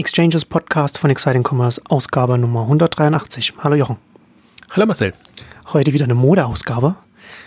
Exchanges 0.00 0.46
Podcast 0.46 0.96
von 0.96 1.10
Exciting 1.10 1.42
Commerce, 1.46 1.78
Ausgabe 1.90 2.38
Nummer 2.38 2.62
183. 2.62 3.52
Hallo 3.62 3.76
Jochen. 3.76 3.98
Hallo 4.70 4.86
Marcel. 4.86 5.12
Heute 5.74 5.92
wieder 5.92 6.04
eine 6.04 6.14
Modeausgabe. 6.14 6.94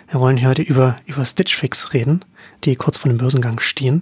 Wir 0.09 0.19
wollen 0.19 0.45
heute 0.45 0.61
über, 0.61 0.95
über 1.05 1.25
Stitch 1.25 1.55
Fix 1.55 1.93
reden 1.93 2.23
die 2.63 2.75
kurz 2.75 2.97
vor 2.97 3.09
dem 3.09 3.17
Börsengang 3.17 3.59
stehen. 3.59 4.01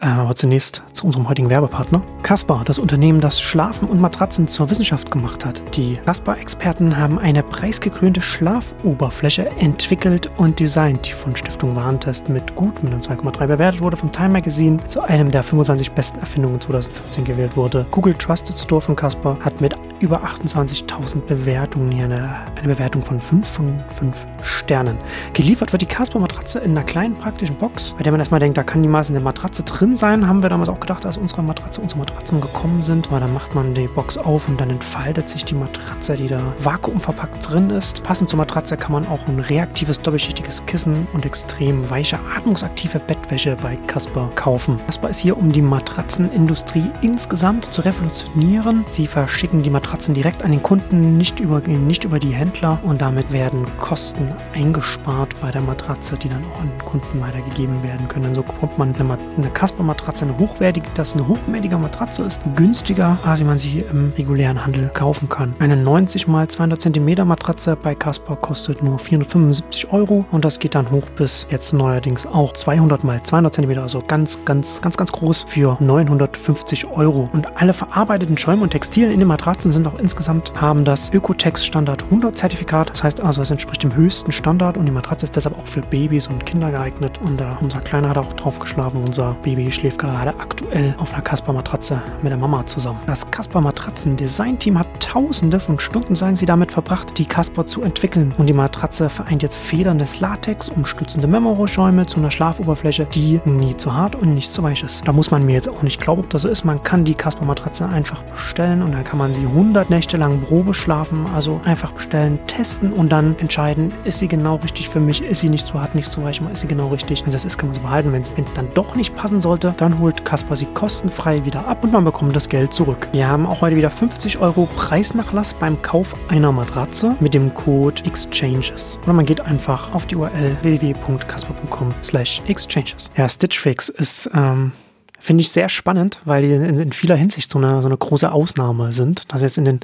Äh, 0.00 0.06
aber 0.06 0.34
zunächst 0.34 0.82
zu 0.92 1.06
unserem 1.06 1.28
heutigen 1.28 1.50
Werbepartner. 1.50 2.02
Caspar, 2.22 2.64
das 2.64 2.78
Unternehmen, 2.78 3.20
das 3.20 3.40
Schlafen 3.40 3.88
und 3.88 4.00
Matratzen 4.00 4.46
zur 4.46 4.70
Wissenschaft 4.70 5.10
gemacht 5.10 5.44
hat. 5.44 5.62
Die 5.76 5.94
Caspar-Experten 5.94 6.96
haben 6.96 7.18
eine 7.18 7.42
preisgekrönte 7.42 8.20
Schlafoberfläche 8.20 9.48
entwickelt 9.58 10.30
und 10.36 10.60
designt, 10.60 11.06
die 11.06 11.12
von 11.12 11.34
Stiftung 11.34 11.74
Warentest 11.74 12.28
mit 12.28 12.54
gut 12.54 12.82
mit 12.82 12.92
einem 12.92 13.00
2,3 13.00 13.46
bewertet 13.46 13.80
wurde, 13.80 13.96
vom 13.96 14.12
Time 14.12 14.30
Magazine 14.30 14.84
zu 14.86 15.00
einem 15.02 15.30
der 15.30 15.42
25 15.42 15.92
besten 15.92 16.18
Erfindungen 16.20 16.60
2015 16.60 17.24
gewählt 17.24 17.56
wurde. 17.56 17.86
Google 17.90 18.14
Trusted 18.14 18.58
Store 18.58 18.80
von 18.80 18.96
Caspar 18.96 19.38
hat 19.40 19.60
mit 19.60 19.76
über 20.00 20.22
28.000 20.22 21.20
Bewertungen 21.22 21.90
hier 21.90 22.04
eine, 22.04 22.36
eine 22.56 22.68
Bewertung 22.68 23.02
von 23.02 23.20
5 23.20 23.48
von 23.48 23.82
5 23.96 24.26
Sternen. 24.42 24.98
Geliefert 25.32 25.72
wird 25.72 25.82
die 25.82 25.86
Caspar-Matratze 25.86 26.58
in 26.60 26.72
einer 26.72 26.84
kleinen 26.84 27.16
praktischen 27.16 27.56
Box 27.56 27.96
bei 27.96 28.02
der 28.02 28.12
man 28.12 28.20
erstmal 28.20 28.40
denkt, 28.40 28.58
da 28.58 28.62
kann 28.62 28.80
niemals 28.80 29.08
eine 29.10 29.20
Matratze 29.20 29.62
drin 29.62 29.96
sein, 29.96 30.26
haben 30.26 30.42
wir 30.42 30.50
damals 30.50 30.68
auch 30.68 30.80
gedacht, 30.80 31.06
als 31.06 31.16
unsere 31.16 31.42
Matratze, 31.42 31.80
unsere 31.80 32.00
Matratzen 32.00 32.40
gekommen 32.40 32.82
sind. 32.82 33.08
Aber 33.08 33.20
dann 33.20 33.32
macht 33.32 33.54
man 33.54 33.74
die 33.74 33.88
Box 33.88 34.18
auf 34.18 34.48
und 34.48 34.60
dann 34.60 34.70
entfaltet 34.70 35.28
sich 35.28 35.44
die 35.44 35.54
Matratze, 35.54 36.16
die 36.16 36.26
da 36.26 36.40
vakuumverpackt 36.58 37.50
drin 37.50 37.70
ist. 37.70 38.02
Passend 38.02 38.28
zur 38.28 38.38
Matratze 38.38 38.76
kann 38.76 38.92
man 38.92 39.06
auch 39.06 39.26
ein 39.26 39.38
reaktives 39.38 40.00
doppelschichtiges 40.00 40.64
Kissen 40.66 41.06
und 41.12 41.24
extrem 41.24 41.88
weiche, 41.88 42.18
atmungsaktive 42.36 42.98
Bettwäsche 42.98 43.56
bei 43.62 43.76
Casper 43.86 44.30
kaufen. 44.34 44.78
Casper 44.86 45.10
ist 45.10 45.20
hier, 45.20 45.36
um 45.36 45.50
die 45.50 45.62
Matratzenindustrie 45.62 46.90
insgesamt 47.02 47.66
zu 47.66 47.82
revolutionieren. 47.82 48.84
Sie 48.90 49.06
verschicken 49.06 49.62
die 49.62 49.70
Matratzen 49.70 50.14
direkt 50.14 50.42
an 50.42 50.52
den 50.52 50.62
Kunden, 50.62 51.16
nicht 51.16 51.40
über, 51.40 51.60
nicht 51.60 52.04
über 52.04 52.18
die 52.18 52.32
Händler 52.32 52.78
und 52.82 53.00
damit 53.00 53.32
werden 53.32 53.64
Kosten 53.78 54.28
eingespart 54.54 55.05
bei 55.40 55.50
der 55.50 55.62
Matratze, 55.62 56.16
die 56.16 56.28
dann 56.28 56.44
auch 56.52 56.60
an 56.60 56.68
den 56.68 56.84
Kunden 56.84 57.20
weitergegeben 57.20 57.82
werden 57.82 58.08
können. 58.08 58.34
So 58.34 58.42
bekommt 58.42 58.76
man 58.78 58.94
eine, 58.94 59.50
Casper-Matratze, 59.50 60.24
eine 60.24 60.38
hochwertige, 60.38 60.86
das 60.94 61.14
eine 61.14 61.26
hochwertige 61.28 61.78
Matratze 61.78 62.24
ist, 62.24 62.42
günstiger, 62.56 63.16
als 63.24 63.40
man 63.40 63.58
sie 63.58 63.84
im 63.90 64.12
regulären 64.18 64.64
Handel 64.64 64.88
kaufen 64.88 65.28
kann. 65.28 65.54
Eine 65.58 65.76
90 65.76 66.26
x 66.28 66.56
200 66.56 66.80
cm 66.80 67.26
Matratze 67.26 67.76
bei 67.76 67.94
Casper 67.94 68.36
kostet 68.36 68.82
nur 68.82 68.98
475 68.98 69.92
Euro 69.92 70.24
und 70.30 70.44
das 70.44 70.58
geht 70.58 70.74
dann 70.74 70.90
hoch 70.90 71.08
bis 71.16 71.46
jetzt 71.50 71.72
neuerdings 71.72 72.26
auch 72.26 72.52
200 72.52 73.04
x 73.04 73.22
200 73.24 73.54
cm, 73.54 73.78
also 73.78 74.00
ganz, 74.06 74.40
ganz, 74.44 74.80
ganz, 74.80 74.96
ganz 74.96 75.12
groß 75.12 75.44
für 75.44 75.76
950 75.80 76.86
Euro. 76.86 77.28
Und 77.32 77.46
alle 77.56 77.72
verarbeiteten 77.72 78.36
Schäume 78.36 78.62
und 78.62 78.70
Textilien 78.70 79.12
in 79.12 79.20
den 79.20 79.28
Matratzen 79.28 79.70
sind 79.70 79.86
auch 79.86 79.98
insgesamt, 79.98 80.52
haben 80.60 80.84
das 80.84 81.12
Ökotex 81.12 81.64
Standard 81.64 82.04
100 82.04 82.36
Zertifikat. 82.36 82.90
Das 82.90 83.04
heißt 83.04 83.20
also, 83.20 83.42
es 83.42 83.50
entspricht 83.50 83.82
dem 83.82 83.94
höchsten 83.94 84.32
Standard 84.32 84.76
und 84.76 84.86
die 84.86 84.95
Matratze 84.96 85.24
ist 85.24 85.36
deshalb 85.36 85.58
auch 85.58 85.66
für 85.66 85.82
Babys 85.82 86.26
und 86.26 86.44
Kinder 86.46 86.70
geeignet. 86.70 87.20
Und 87.22 87.40
da 87.40 87.58
unser 87.60 87.80
Kleiner 87.80 88.08
hat 88.08 88.18
auch 88.18 88.32
drauf 88.32 88.58
geschlafen. 88.58 89.02
Unser 89.04 89.36
Baby 89.42 89.70
schläft 89.70 89.98
gerade 89.98 90.30
aktuell 90.40 90.94
auf 90.98 91.12
einer 91.12 91.22
Kasper-Matratze 91.22 92.00
mit 92.22 92.30
der 92.30 92.38
Mama 92.38 92.64
zusammen. 92.66 93.00
Das 93.06 93.30
Kasper-Matratzen-Design-Team 93.30 94.78
hat 94.78 94.88
tausende 95.00 95.60
von 95.60 95.78
Stunden, 95.78 96.14
sagen 96.14 96.36
sie, 96.36 96.46
damit 96.46 96.72
verbracht, 96.72 97.18
die 97.18 97.26
Kasper 97.26 97.66
zu 97.66 97.82
entwickeln. 97.82 98.34
Und 98.38 98.46
die 98.46 98.52
Matratze 98.52 99.08
vereint 99.08 99.42
jetzt 99.42 99.58
federndes 99.58 100.20
Latex 100.20 100.68
und 100.68 100.86
stützende 100.86 101.28
Memoroschäume 101.28 102.06
zu 102.06 102.18
einer 102.18 102.30
Schlafoberfläche, 102.30 103.06
die 103.06 103.40
nie 103.44 103.76
zu 103.76 103.94
hart 103.94 104.16
und 104.16 104.34
nicht 104.34 104.52
zu 104.52 104.62
weich 104.62 104.82
ist. 104.82 105.06
Da 105.06 105.12
muss 105.12 105.30
man 105.30 105.44
mir 105.44 105.52
jetzt 105.52 105.68
auch 105.68 105.82
nicht 105.82 106.00
glauben, 106.00 106.22
ob 106.22 106.30
das 106.30 106.42
so 106.42 106.48
ist. 106.48 106.64
Man 106.64 106.82
kann 106.82 107.04
die 107.04 107.14
Kasper-Matratze 107.14 107.86
einfach 107.86 108.22
bestellen 108.24 108.82
und 108.82 108.92
dann 108.92 109.04
kann 109.04 109.18
man 109.18 109.32
sie 109.32 109.46
100 109.46 109.90
Nächte 109.90 110.16
lang 110.16 110.40
Probe 110.40 110.74
schlafen. 110.74 111.26
Also 111.34 111.60
einfach 111.64 111.92
bestellen, 111.92 112.38
testen 112.46 112.92
und 112.92 113.10
dann 113.10 113.36
entscheiden, 113.38 113.92
ist 114.04 114.18
sie 114.18 114.28
genau 114.28 114.56
richtig 114.56 114.75
für 114.84 115.00
mich, 115.00 115.22
ist 115.22 115.40
sie 115.40 115.48
nicht 115.48 115.66
zu 115.66 115.80
hart, 115.80 115.94
nicht 115.94 116.08
zu 116.08 116.22
weich, 116.22 116.40
ist 116.52 116.60
sie 116.60 116.66
genau 116.66 116.88
richtig. 116.88 117.24
Wenn 117.24 117.32
das 117.32 117.44
ist, 117.44 117.56
kann 117.56 117.68
man 117.68 117.74
sie 117.74 117.80
behalten. 117.80 118.12
Wenn 118.12 118.22
es 118.22 118.52
dann 118.52 118.68
doch 118.74 118.94
nicht 118.94 119.16
passen 119.16 119.40
sollte, 119.40 119.74
dann 119.76 119.98
holt 119.98 120.24
Kasper 120.24 120.54
sie 120.54 120.66
kostenfrei 120.66 121.44
wieder 121.44 121.66
ab 121.66 121.82
und 121.82 121.92
man 121.92 122.04
bekommt 122.04 122.36
das 122.36 122.48
Geld 122.48 122.72
zurück. 122.72 123.08
Wir 123.12 123.26
haben 123.26 123.46
auch 123.46 123.62
heute 123.62 123.76
wieder 123.76 123.90
50 123.90 124.38
Euro 124.38 124.68
Preisnachlass 124.76 125.54
beim 125.54 125.80
Kauf 125.80 126.14
einer 126.28 126.52
Matratze 126.52 127.16
mit 127.20 127.32
dem 127.34 127.52
Code 127.54 128.04
Exchanges. 128.04 128.98
Oder 129.04 129.14
man 129.14 129.24
geht 129.24 129.40
einfach 129.40 129.94
auf 129.94 130.06
die 130.06 130.16
URL 130.16 130.56
www.kasper.com 130.62 131.94
slash 132.02 132.42
exchanges. 132.46 133.10
Ja, 133.16 133.28
Stitch 133.28 133.58
Fix 133.58 133.88
ist... 133.88 134.30
Ähm, 134.34 134.72
finde 135.18 135.40
ich 135.40 135.50
sehr 135.50 135.68
spannend, 135.68 136.20
weil 136.24 136.42
die 136.42 136.52
in, 136.52 136.78
in, 136.78 136.92
vieler 136.92 137.16
Hinsicht 137.16 137.50
so 137.50 137.58
eine, 137.58 137.82
so 137.82 137.88
eine 137.88 137.96
große 137.96 138.30
Ausnahme 138.30 138.92
sind. 138.92 139.32
Dass 139.32 139.42
jetzt 139.42 139.58
in 139.58 139.64
den, 139.64 139.80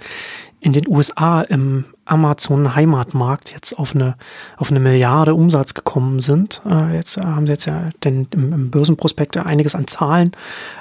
in 0.61 0.73
den 0.73 0.87
USA 0.87 1.43
im 1.43 1.85
Amazon-Heimatmarkt 2.05 3.53
jetzt 3.53 3.79
auf 3.79 3.95
eine, 3.95 4.17
auf 4.57 4.71
eine 4.71 4.81
Milliarde 4.81 5.35
Umsatz 5.35 5.75
gekommen 5.75 6.21
sind. 6.21 6.61
Äh, 6.69 6.97
jetzt 6.97 7.17
haben 7.17 7.47
sie 7.47 7.53
jetzt 7.53 7.67
ja 7.67 7.91
den, 8.05 8.27
im, 8.33 8.53
im 8.53 8.71
Börsenprospekt 8.71 9.37
einiges 9.37 9.75
an 9.75 9.87
Zahlen 9.87 10.33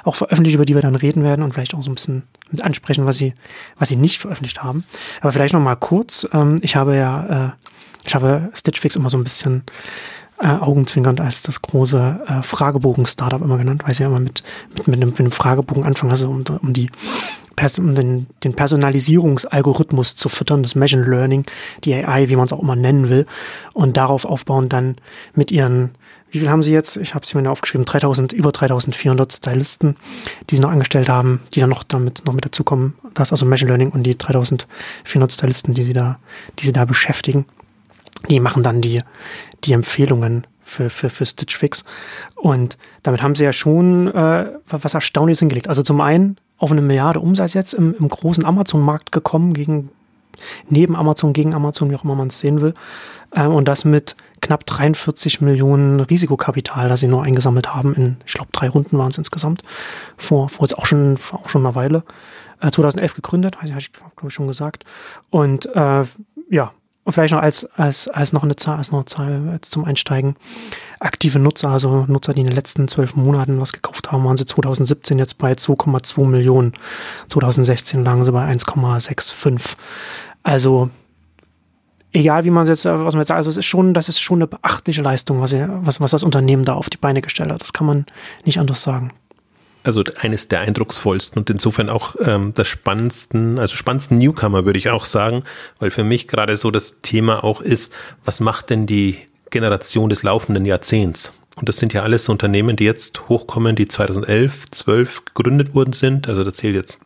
auch 0.03 0.15
veröffentlicht, 0.15 0.55
über 0.55 0.65
die 0.65 0.75
wir 0.75 0.81
dann 0.81 0.95
reden 0.95 1.23
werden 1.23 1.43
und 1.43 1.53
vielleicht 1.53 1.75
auch 1.75 1.83
so 1.83 1.91
ein 1.91 1.95
bisschen 1.95 2.23
mit 2.49 2.63
ansprechen, 2.63 3.05
was 3.05 3.17
sie, 3.17 3.33
was 3.77 3.89
sie 3.89 3.95
nicht 3.95 4.19
veröffentlicht 4.19 4.63
haben. 4.63 4.83
Aber 5.21 5.31
vielleicht 5.31 5.53
noch 5.53 5.61
mal 5.61 5.75
kurz. 5.75 6.27
Ähm, 6.33 6.57
ich 6.61 6.75
habe 6.75 6.95
ja, 6.95 7.47
äh, 7.47 7.51
ich 8.05 8.15
habe 8.15 8.49
Stitch 8.53 8.79
Fix 8.79 8.95
immer 8.95 9.09
so 9.09 9.17
ein 9.17 9.23
bisschen 9.23 9.63
äh, 10.39 10.47
augenzwinkernd 10.47 11.21
als 11.21 11.43
das 11.43 11.61
große 11.61 12.21
äh, 12.27 12.41
Fragebogen-Startup 12.41 13.41
immer 13.41 13.57
genannt, 13.57 13.83
weil 13.85 13.93
sie 13.93 14.03
ja 14.03 14.09
immer 14.09 14.19
mit, 14.19 14.43
mit, 14.75 14.87
mit, 14.87 14.95
einem, 14.97 15.09
mit 15.09 15.19
einem 15.19 15.31
Fragebogen 15.31 15.83
anfangen, 15.83 16.11
also 16.11 16.29
um, 16.29 16.43
um 16.61 16.73
die 16.73 16.89
um 17.79 17.95
den, 17.95 18.27
den 18.43 18.53
Personalisierungsalgorithmus 18.53 20.15
zu 20.15 20.29
füttern, 20.29 20.63
das 20.63 20.75
Machine 20.75 21.03
Learning, 21.03 21.45
die 21.83 21.93
AI, 21.93 22.29
wie 22.29 22.35
man 22.35 22.45
es 22.45 22.53
auch 22.53 22.61
immer 22.61 22.75
nennen 22.75 23.09
will, 23.09 23.25
und 23.73 23.97
darauf 23.97 24.25
aufbauen 24.25 24.69
dann 24.69 24.95
mit 25.33 25.51
ihren, 25.51 25.91
wie 26.29 26.39
viel 26.39 26.49
haben 26.49 26.63
sie 26.63 26.73
jetzt? 26.73 26.97
Ich 26.97 27.13
habe 27.13 27.23
es 27.23 27.33
mir 27.33 27.49
aufgeschrieben, 27.49 27.85
3000, 27.85 28.33
über 28.33 28.51
3400 28.51 29.33
Stylisten, 29.33 29.97
die 30.49 30.55
sie 30.55 30.61
noch 30.61 30.71
angestellt 30.71 31.09
haben, 31.09 31.41
die 31.53 31.59
dann 31.59 31.69
noch 31.69 31.83
damit 31.83 32.23
noch 32.25 32.33
mit 32.33 32.45
dazukommen. 32.45 32.95
Das 33.13 33.29
ist 33.29 33.33
also 33.33 33.45
Machine 33.45 33.69
Learning 33.69 33.89
und 33.89 34.03
die 34.03 34.17
3400 34.17 35.31
Stylisten, 35.31 35.73
die 35.73 35.83
sie 35.83 35.93
da, 35.93 36.19
die 36.59 36.65
sie 36.65 36.73
da 36.73 36.85
beschäftigen. 36.85 37.45
Die 38.29 38.39
machen 38.39 38.63
dann 38.63 38.81
die, 38.81 38.99
die 39.63 39.73
Empfehlungen 39.73 40.47
für, 40.61 40.89
für, 40.89 41.09
für 41.09 41.25
Stitch 41.25 41.57
Fix. 41.57 41.83
Und 42.35 42.77
damit 43.03 43.21
haben 43.21 43.35
sie 43.35 43.43
ja 43.43 43.51
schon 43.51 44.07
äh, 44.07 44.51
was 44.67 44.93
Erstaunliches 44.93 45.39
hingelegt. 45.39 45.67
Also 45.67 45.83
zum 45.83 45.99
einen 45.99 46.37
auf 46.61 46.71
eine 46.71 46.81
Milliarde 46.81 47.19
Umsatz 47.19 47.55
jetzt 47.55 47.73
im, 47.73 47.95
im 47.97 48.07
großen 48.07 48.45
Amazon-Markt 48.45 49.11
gekommen, 49.11 49.53
gegen, 49.53 49.89
neben 50.69 50.95
Amazon, 50.95 51.33
gegen 51.33 51.55
Amazon, 51.55 51.89
wie 51.89 51.95
auch 51.95 52.03
immer 52.03 52.13
man 52.13 52.27
es 52.27 52.39
sehen 52.39 52.61
will. 52.61 52.75
Ähm, 53.35 53.51
und 53.51 53.67
das 53.67 53.83
mit 53.83 54.15
knapp 54.41 54.67
43 54.67 55.41
Millionen 55.41 55.99
Risikokapital, 56.01 56.87
das 56.87 56.99
sie 56.99 57.07
nur 57.07 57.23
eingesammelt 57.23 57.73
haben. 57.73 57.95
In, 57.95 58.17
ich 58.27 58.33
glaube, 58.33 58.51
drei 58.51 58.69
Runden 58.69 58.99
waren 58.99 59.09
es 59.09 59.17
insgesamt. 59.17 59.63
Vor, 60.17 60.49
vor 60.49 60.67
jetzt 60.67 60.77
auch 60.77 60.85
schon, 60.85 61.17
auch 61.31 61.49
schon 61.49 61.65
eine 61.65 61.73
Weile. 61.73 62.03
Äh, 62.59 62.69
2011 62.69 63.15
gegründet, 63.15 63.57
habe 63.57 63.67
ich, 63.67 63.91
glaube 63.91 64.27
ich, 64.27 64.33
schon 64.33 64.47
gesagt. 64.47 64.85
Und 65.31 65.65
äh, 65.75 66.03
ja, 66.51 66.71
und 67.03 67.13
vielleicht 67.13 67.33
noch 67.33 67.41
als, 67.41 67.65
als, 67.77 68.07
als 68.07 68.31
noch 68.31 68.43
eine 68.43 68.55
Zahl, 68.55 68.77
als 68.77 68.91
noch 68.91 68.99
eine 68.99 69.05
Zahl 69.05 69.59
zum 69.61 69.85
Einsteigen. 69.85 70.35
Aktive 70.99 71.39
Nutzer, 71.39 71.69
also 71.69 72.05
Nutzer, 72.07 72.33
die 72.33 72.41
in 72.41 72.47
den 72.47 72.55
letzten 72.55 72.87
zwölf 72.87 73.15
Monaten 73.15 73.59
was 73.59 73.73
gekauft 73.73 74.11
haben, 74.11 74.23
waren 74.23 74.37
sie 74.37 74.45
2017 74.45 75.17
jetzt 75.17 75.39
bei 75.39 75.53
2,2 75.53 76.25
Millionen. 76.25 76.73
2016 77.29 78.03
lagen 78.03 78.23
sie 78.23 78.31
bei 78.31 78.51
1,65. 78.51 79.75
Also, 80.43 80.91
egal 82.11 82.43
wie 82.43 82.51
man 82.51 82.67
jetzt, 82.67 82.85
was 82.85 83.13
man 83.13 83.21
jetzt 83.21 83.29
sagt, 83.29 83.37
also 83.37 83.49
es 83.49 83.57
ist 83.57 83.65
schon, 83.65 83.95
das 83.95 84.07
ist 84.07 84.19
schon 84.19 84.37
eine 84.37 84.47
beachtliche 84.47 85.01
Leistung, 85.01 85.41
was, 85.41 85.53
er, 85.53 85.69
was, 85.85 86.01
was 86.01 86.11
das 86.11 86.23
Unternehmen 86.23 86.65
da 86.65 86.75
auf 86.75 86.91
die 86.91 86.97
Beine 86.97 87.21
gestellt 87.21 87.51
hat. 87.51 87.61
Das 87.61 87.73
kann 87.73 87.87
man 87.87 88.05
nicht 88.45 88.59
anders 88.59 88.83
sagen 88.83 89.11
also 89.83 90.03
eines 90.19 90.47
der 90.47 90.61
eindrucksvollsten 90.61 91.39
und 91.39 91.49
insofern 91.49 91.89
auch 91.89 92.15
ähm, 92.19 92.53
das 92.53 92.67
spannendsten, 92.67 93.59
also 93.59 93.75
spannendsten 93.75 94.17
Newcomer 94.17 94.65
würde 94.65 94.79
ich 94.79 94.89
auch 94.89 95.05
sagen, 95.05 95.43
weil 95.79 95.91
für 95.91 96.03
mich 96.03 96.27
gerade 96.27 96.57
so 96.57 96.71
das 96.71 97.01
Thema 97.01 97.43
auch 97.43 97.61
ist, 97.61 97.93
was 98.25 98.39
macht 98.39 98.69
denn 98.69 98.85
die 98.85 99.17
Generation 99.49 100.09
des 100.09 100.23
laufenden 100.23 100.65
Jahrzehnts? 100.65 101.33
Und 101.57 101.67
das 101.67 101.77
sind 101.77 101.93
ja 101.93 102.03
alles 102.03 102.29
Unternehmen, 102.29 102.75
die 102.75 102.85
jetzt 102.85 103.27
hochkommen, 103.27 103.75
die 103.75 103.87
2011, 103.87 104.69
12 104.71 105.25
gegründet 105.25 105.75
worden 105.75 105.93
sind. 105.93 106.29
Also 106.29 106.43
da 106.43 106.53
zählt 106.53 106.75
jetzt 106.75 107.01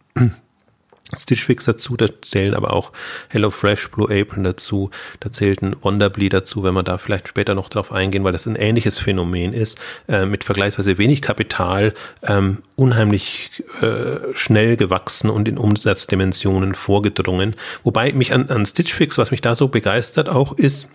Stitch 1.14 1.44
Fix 1.44 1.66
dazu, 1.66 1.96
da 1.96 2.08
zählen 2.22 2.56
aber 2.56 2.74
auch 2.74 2.92
HelloFresh, 3.30 3.92
Blue 3.92 4.10
Apron 4.10 4.44
dazu, 4.44 4.90
da 5.20 5.32
zählt 5.32 5.62
ein 5.62 5.76
Wonderbly 5.82 6.30
dazu, 6.30 6.64
wenn 6.64 6.74
wir 6.74 6.82
da 6.82 6.98
vielleicht 6.98 7.28
später 7.28 7.54
noch 7.54 7.70
drauf 7.70 7.92
eingehen, 7.92 8.24
weil 8.24 8.32
das 8.32 8.48
ein 8.48 8.56
ähnliches 8.56 8.98
Phänomen 8.98 9.54
ist, 9.54 9.78
äh, 10.08 10.26
mit 10.26 10.44
vergleichsweise 10.44 10.98
wenig 10.98 11.22
Kapital, 11.22 11.94
ähm, 12.24 12.64
unheimlich 12.76 13.64
äh, 13.82 14.34
schnell 14.34 14.78
gewachsen 14.78 15.30
und 15.30 15.48
in 15.48 15.60
Umsatzdimensionen 15.60 16.74
vorgedrungen. 16.74 17.56
Wobei 17.84 18.12
mich 18.14 18.34
an, 18.34 18.50
an 18.50 18.66
Stitch 18.66 18.94
Fix, 18.94 19.20
was 19.20 19.30
mich 19.30 19.42
da 19.42 19.54
so 19.54 19.68
begeistert 19.68 20.28
auch 20.28 20.54
ist, 20.54 20.90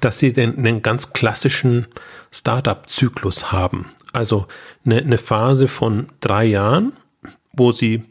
dass 0.00 0.18
sie 0.18 0.32
den, 0.32 0.58
einen 0.58 0.82
ganz 0.82 1.12
klassischen 1.12 1.86
Startup-Zyklus 2.32 3.52
haben. 3.52 3.86
Also 4.12 4.48
eine, 4.84 4.98
eine 4.98 5.18
Phase 5.18 5.68
von 5.68 6.08
drei 6.20 6.44
Jahren, 6.44 6.92
wo 7.52 7.70
sie 7.70 8.02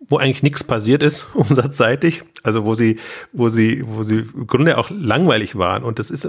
wo 0.00 0.16
eigentlich 0.18 0.42
nichts 0.42 0.64
passiert 0.64 1.02
ist, 1.02 1.26
umsatzseitig, 1.34 2.22
also 2.42 2.64
wo 2.64 2.74
sie, 2.74 2.96
wo 3.32 3.48
sie, 3.48 3.84
wo 3.86 4.02
sie 4.02 4.26
im 4.34 4.46
Grunde 4.46 4.78
auch 4.78 4.90
langweilig 4.90 5.56
waren. 5.56 5.82
Und 5.82 5.98
das 5.98 6.10
ist, 6.10 6.28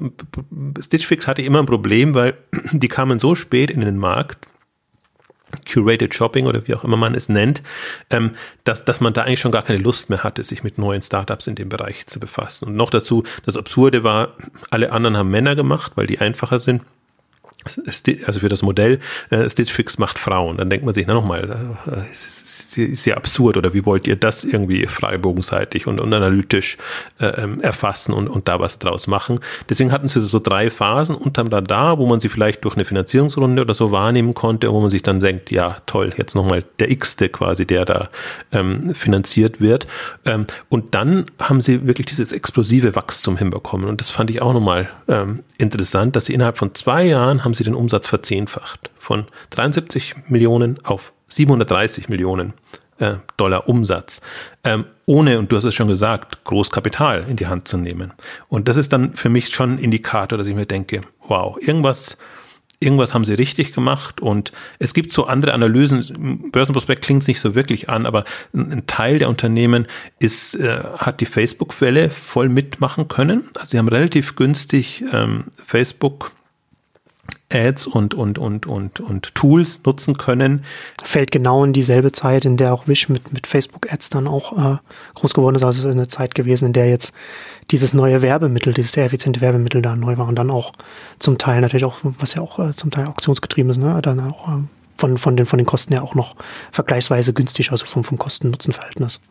Stitch 0.80 1.06
Fix 1.06 1.27
hatte 1.27 1.42
immer 1.42 1.60
ein 1.60 1.66
Problem, 1.66 2.13
weil 2.13 2.36
die 2.71 2.88
kamen 2.88 3.19
so 3.19 3.36
spät 3.36 3.71
in 3.71 3.81
den 3.81 3.98
Markt, 3.98 4.48
Curated 5.71 6.13
Shopping 6.13 6.45
oder 6.45 6.68
wie 6.68 6.75
auch 6.75 6.83
immer 6.83 6.98
man 6.98 7.16
es 7.16 7.27
nennt, 7.27 7.63
ähm, 8.12 8.31
dass, 8.66 8.86
dass 8.86 9.01
man 9.01 9.13
da 9.13 9.24
eigentlich 9.24 9.39
schon 9.39 9.51
gar 9.51 9.63
keine 9.63 9.80
Lust 9.80 10.10
mehr 10.10 10.24
hatte, 10.24 10.44
sich 10.44 10.63
mit 10.63 10.77
neuen 10.77 11.01
Startups 11.01 11.48
in 11.48 11.56
dem 11.56 11.69
Bereich 11.69 12.06
zu 12.06 12.19
befassen. 12.19 12.68
Und 12.68 12.75
noch 12.75 12.92
dazu, 12.92 13.24
das 13.45 13.57
Absurde 13.57 14.04
war, 14.04 14.36
alle 14.69 14.92
anderen 14.92 15.18
haben 15.18 15.31
Männer 15.31 15.56
gemacht, 15.56 15.94
weil 15.95 16.06
die 16.06 16.19
einfacher 16.19 16.60
sind 16.60 16.83
also 17.65 18.39
für 18.39 18.50
das 18.50 18.61
Modell 18.61 19.00
äh, 19.29 19.50
Stitch 19.50 19.71
Fix 19.71 19.97
macht 19.97 20.17
Frauen. 20.17 20.57
Dann 20.57 20.69
denkt 20.69 20.85
man 20.85 20.94
sich, 20.94 21.06
na 21.07 21.13
nochmal, 21.13 21.71
äh, 21.88 22.11
ist, 22.11 22.77
ist 22.77 23.06
ja 23.06 23.15
absurd 23.15 23.57
oder 23.57 23.73
wie 23.73 23.85
wollt 23.85 24.07
ihr 24.07 24.15
das 24.15 24.45
irgendwie 24.45 24.85
freibogenseitig 24.88 25.85
und, 25.85 26.00
und 26.00 26.13
analytisch 26.13 26.77
äh, 27.19 27.27
ähm, 27.27 27.59
erfassen 27.61 28.13
und, 28.13 28.27
und 28.27 28.47
da 28.47 28.59
was 28.59 28.79
draus 28.79 29.07
machen. 29.07 29.39
Deswegen 29.69 29.91
hatten 29.91 30.07
sie 30.07 30.25
so 30.25 30.39
drei 30.39 30.69
Phasen 30.69 31.15
unterm 31.15 31.47
Radar, 31.47 31.97
wo 31.97 32.07
man 32.07 32.19
sie 32.19 32.29
vielleicht 32.29 32.63
durch 32.63 32.75
eine 32.75 32.85
Finanzierungsrunde 32.85 33.61
oder 33.61 33.73
so 33.73 33.91
wahrnehmen 33.91 34.33
konnte, 34.33 34.71
wo 34.71 34.79
man 34.79 34.89
sich 34.89 35.03
dann 35.03 35.19
denkt, 35.19 35.51
ja 35.51 35.77
toll, 35.85 36.13
jetzt 36.15 36.35
nochmal 36.35 36.63
der 36.79 36.89
X-te 36.89 37.27
quasi, 37.27 37.65
der 37.65 37.83
da 37.85 38.09
ähm, 38.53 38.95
finanziert 38.95 39.59
wird. 39.59 39.85
Ähm, 40.25 40.45
und 40.69 40.95
dann 40.95 41.25
haben 41.39 41.61
sie 41.61 41.85
wirklich 41.85 42.07
dieses 42.07 42.31
explosive 42.31 42.95
Wachstum 42.95 43.38
hinbekommen 43.38 43.89
und 43.89 44.00
das 44.00 44.11
fand 44.11 44.29
ich 44.29 44.41
auch 44.41 44.53
nochmal 44.53 44.89
ähm, 45.07 45.44
interessant, 45.57 46.15
dass 46.15 46.25
sie 46.25 46.33
innerhalb 46.33 46.57
von 46.57 46.73
zwei 46.73 47.03
Jahren 47.03 47.44
haben 47.44 47.49
sie 47.54 47.63
den 47.63 47.75
Umsatz 47.75 48.07
verzehnfacht. 48.07 48.90
Von 48.98 49.25
73 49.51 50.16
Millionen 50.28 50.84
auf 50.84 51.13
730 51.30 52.10
Millionen 52.10 52.54
äh, 53.00 53.16
Dollar 53.38 53.68
Umsatz. 53.68 54.22
Ähm, 54.63 54.86
ohne, 55.06 55.40
und 55.40 55.51
du 55.51 55.56
hast 55.56 55.63
es 55.63 55.74
schon 55.74 55.88
gesagt, 55.88 56.44
Großkapital 56.44 57.25
in 57.28 57.36
die 57.36 57.48
Hand 57.48 57.68
zu 57.68 57.78
nehmen. 57.78 58.13
Und 58.48 58.68
das 58.68 58.78
ist 58.78 58.94
dann 58.94 59.13
für 59.16 59.30
mich 59.30 59.48
schon 59.54 59.75
ein 59.75 59.80
Indikator, 59.80 60.38
dass 60.38 60.48
ich 60.48 60.56
mir 60.56 60.66
denke, 60.66 61.01
wow, 61.28 61.57
irgendwas, 61.60 62.18
irgendwas 62.80 63.13
haben 63.13 63.25
sie 63.25 63.34
richtig 63.34 63.74
gemacht 63.74 64.22
und 64.22 64.52
es 64.78 64.94
gibt 64.94 65.12
so 65.12 65.25
andere 65.25 65.54
Analysen, 65.54 66.52
Börsenprospekt 66.52 67.04
klingt 67.04 67.24
es 67.24 67.28
nicht 67.28 67.40
so 67.40 67.56
wirklich 67.56 67.90
an, 67.90 68.06
aber 68.06 68.24
ein 68.54 68.84
Teil 68.88 69.19
der 69.19 69.30
Unternehmen 69.30 69.88
ist, 70.19 70.56
äh, 70.56 70.80
hat 70.98 71.22
die 71.22 71.25
Facebook-Welle 71.25 72.10
voll 72.10 72.50
mitmachen 72.50 73.07
können. 73.07 73.50
Also 73.56 73.72
sie 73.72 73.78
haben 73.80 73.88
relativ 73.88 74.36
günstig 74.36 75.04
ähm, 75.12 75.45
Facebook 75.54 76.31
Ads 77.51 77.88
und, 77.88 78.13
und, 78.13 78.38
und, 78.38 78.68
und, 78.68 79.00
und 79.00 79.34
Tools 79.36 79.81
nutzen 79.86 80.18
können. 80.18 80.63
Fällt 81.04 81.31
genau 81.31 81.63
in 81.63 81.74
dieselbe 81.74 82.12
Zeit, 82.12 82.46
in 82.46 82.57
der 82.57 82.74
auch 82.74 82.88
Wish 82.88 83.10
mit, 83.10 83.34
mit 83.34 83.48
Facebook-Ads 83.48 84.10
dann 84.10 84.28
auch 84.28 84.75
äh, 84.75 84.78
groß 85.16 85.34
geworden 85.34 85.56
ist. 85.56 85.63
Also 85.63 85.80
es 85.80 85.86
ist 85.86 85.96
eine 85.96 86.07
Zeit 86.07 86.36
gewesen, 86.36 86.66
in 86.66 86.74
der 86.74 86.90
jetzt 86.90 87.13
dieses 87.72 87.94
neue 87.94 88.22
Werbemittel, 88.22 88.74
dieses 88.74 88.92
sehr 88.92 89.06
effiziente 89.06 89.42
Werbemittel 89.42 89.81
da 89.81 89.96
neu 89.96 90.18
war 90.18 90.28
und 90.28 90.36
dann 90.36 90.51
auch 90.51 90.74
zum 91.18 91.38
Teil 91.38 91.62
natürlich 91.62 91.86
auch, 91.86 91.98
was 92.04 92.36
ja 92.36 92.42
auch 92.42 92.60
äh, 92.60 92.74
zum 92.74 92.92
Teil 92.92 93.07
auktionsgetrieben 93.07 93.72
ist, 93.72 93.78
ne, 93.78 94.00
dann 94.02 94.19
auch 94.19 94.48
äh, 94.48 94.62
von, 94.98 95.18
von, 95.18 95.36
den, 95.36 95.45
von 95.45 95.57
den 95.57 95.66
Kosten 95.66 95.94
her 95.94 96.04
auch 96.04 96.13
noch 96.13 96.36
vergleichsweise 96.72 97.34
günstig, 97.34 97.72
also 97.72 97.86
vom, 97.86 98.04
vom 98.04 98.18
Kosten-Nutzen-Verhältnis. 98.18 99.22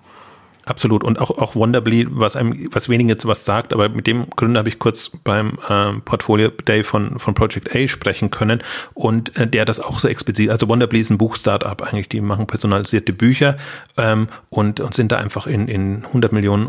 Absolut. 0.69 1.03
Und 1.03 1.19
auch, 1.19 1.31
auch 1.31 1.55
Wonderbly, 1.55 2.07
was 2.11 2.37
einem, 2.37 2.69
was 2.73 2.91
weniger 2.91 3.11
jetzt 3.11 3.27
was 3.27 3.47
sagt, 3.47 3.73
aber 3.73 3.89
mit 3.89 4.07
dem 4.07 4.29
Gründer 4.37 4.59
habe 4.59 4.69
ich 4.69 4.79
kurz 4.79 5.09
beim 5.09 5.59
ähm, 5.71 6.03
Portfolio 6.03 6.51
Day 6.51 6.85
von, 6.85 7.19
von 7.19 7.33
Project 7.33 7.75
A 7.75 7.89
sprechen 7.89 8.31
können 8.31 8.63
und 8.93 9.35
äh, 9.39 9.47
der 9.47 9.65
das 9.65 9.81
auch 9.81 9.99
so 9.99 10.09
explizit, 10.09 10.51
also 10.51 10.69
Wonderbly 10.69 11.01
ist 11.01 11.09
ein 11.09 11.17
Buch-Startup 11.17 11.81
eigentlich, 11.81 12.11
die 12.11 12.21
machen 12.21 12.47
personalisierte 12.47 13.15
Bücher 13.15 13.57
ähm, 13.97 14.29
und, 14.51 14.81
und 14.81 14.93
sind 14.93 15.11
da 15.11 15.17
einfach 15.17 15.47
in, 15.47 15.69
in 15.69 16.05
100 16.05 16.33
Millionen 16.33 16.69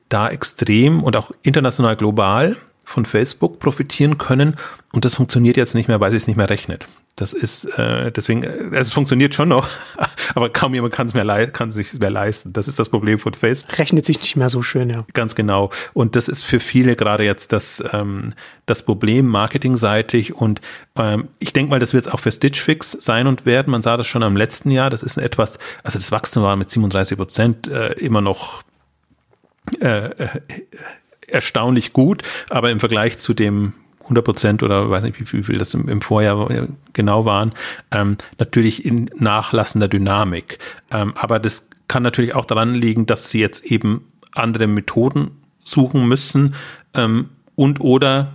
da 0.09 0.29
extrem 0.29 1.05
und 1.05 1.15
auch 1.15 1.31
international 1.43 1.95
global 1.95 2.57
von 2.85 3.07
Facebook 3.07 3.59
profitieren 3.59 4.19
können 4.19 4.57
und 4.95 5.05
das 5.05 5.17
funktioniert 5.17 5.57
jetzt 5.57 5.75
nicht 5.75 5.89
mehr, 5.89 5.99
weil 5.99 6.13
sie 6.13 6.17
es 6.17 6.29
nicht 6.29 6.37
mehr 6.37 6.49
rechnet. 6.49 6.87
Das 7.17 7.33
ist 7.33 7.65
äh, 7.79 8.11
deswegen, 8.11 8.43
äh, 8.43 8.77
es 8.77 8.93
funktioniert 8.93 9.35
schon 9.35 9.49
noch, 9.49 9.69
aber 10.35 10.51
kaum 10.51 10.75
jemand 10.75 10.95
kann 10.95 11.07
es 11.07 11.15
mehr 11.15 11.51
kann 11.51 11.69
es 11.69 11.75
sich 11.75 11.99
mehr 11.99 12.11
leisten. 12.11 12.53
Das 12.53 12.69
ist 12.69 12.79
das 12.79 12.89
Problem 12.89 13.19
von 13.19 13.35
Facebook. 13.35 13.79
Rechnet 13.79 14.07
sich 14.07 14.21
nicht 14.21 14.37
mehr 14.37 14.49
so 14.49 14.63
schön, 14.63 14.91
ja. 14.91 15.05
Ganz 15.13 15.35
genau. 15.35 15.71
Und 15.95 16.17
das 16.17 16.29
ist 16.29 16.45
für 16.45 16.61
viele 16.61 16.97
gerade 16.97 17.25
jetzt 17.25 17.53
das 17.53 17.83
ähm, 17.93 18.35
das 18.67 18.85
Problem 18.85 19.27
marketingseitig. 19.27 20.35
Und 20.35 20.61
ähm, 20.97 21.29
ich 21.39 21.53
denke 21.53 21.71
mal, 21.71 21.79
das 21.79 21.93
wird 21.93 22.07
es 22.07 22.13
auch 22.13 22.21
für 22.21 22.33
Stitch 22.33 22.61
Fix 22.61 22.93
sein 22.93 23.27
und 23.27 23.47
werden. 23.47 23.71
Man 23.71 23.83
sah 23.83 23.97
das 23.97 24.07
schon 24.07 24.23
am 24.23 24.37
letzten 24.37 24.71
Jahr. 24.71 24.91
Das 24.91 25.03
ist 25.03 25.17
etwas, 25.17 25.59
also 25.83 25.99
das 25.99 26.11
Wachstum 26.13 26.43
war 26.43 26.57
mit 26.57 26.71
37 26.71 27.17
Prozent 27.17 27.69
äh, 27.69 27.93
immer 27.95 28.21
noch 28.21 28.63
äh, 29.81 30.07
äh 30.07 30.29
erstaunlich 31.29 31.93
gut, 31.93 32.23
aber 32.51 32.71
im 32.71 32.81
Vergleich 32.81 33.19
zu 33.19 33.35
dem 33.35 33.73
100 34.05 34.25
Prozent 34.25 34.63
oder 34.63 34.91
weiß 34.91 35.05
nicht, 35.05 35.21
wie 35.33 35.43
viel 35.43 35.59
das 35.59 35.75
im, 35.75 36.01
Vorjahr 36.01 36.69
genau 36.93 37.25
waren, 37.25 37.53
ähm, 37.91 38.17
natürlich 38.39 38.85
in 38.85 39.11
nachlassender 39.17 39.89
Dynamik. 39.89 40.59
Ähm, 40.91 41.15
aber 41.17 41.39
das 41.39 41.67
kann 41.89 42.03
natürlich 42.03 42.35
auch 42.35 42.45
daran 42.45 42.75
liegen, 42.75 43.07
dass 43.07 43.31
sie 43.31 43.41
jetzt 43.41 43.65
eben 43.65 44.07
andere 44.33 44.67
Methoden 44.67 45.31
suchen 45.65 46.07
müssen 46.07 46.55
ähm, 46.95 47.31
und 47.55 47.81
oder 47.81 48.35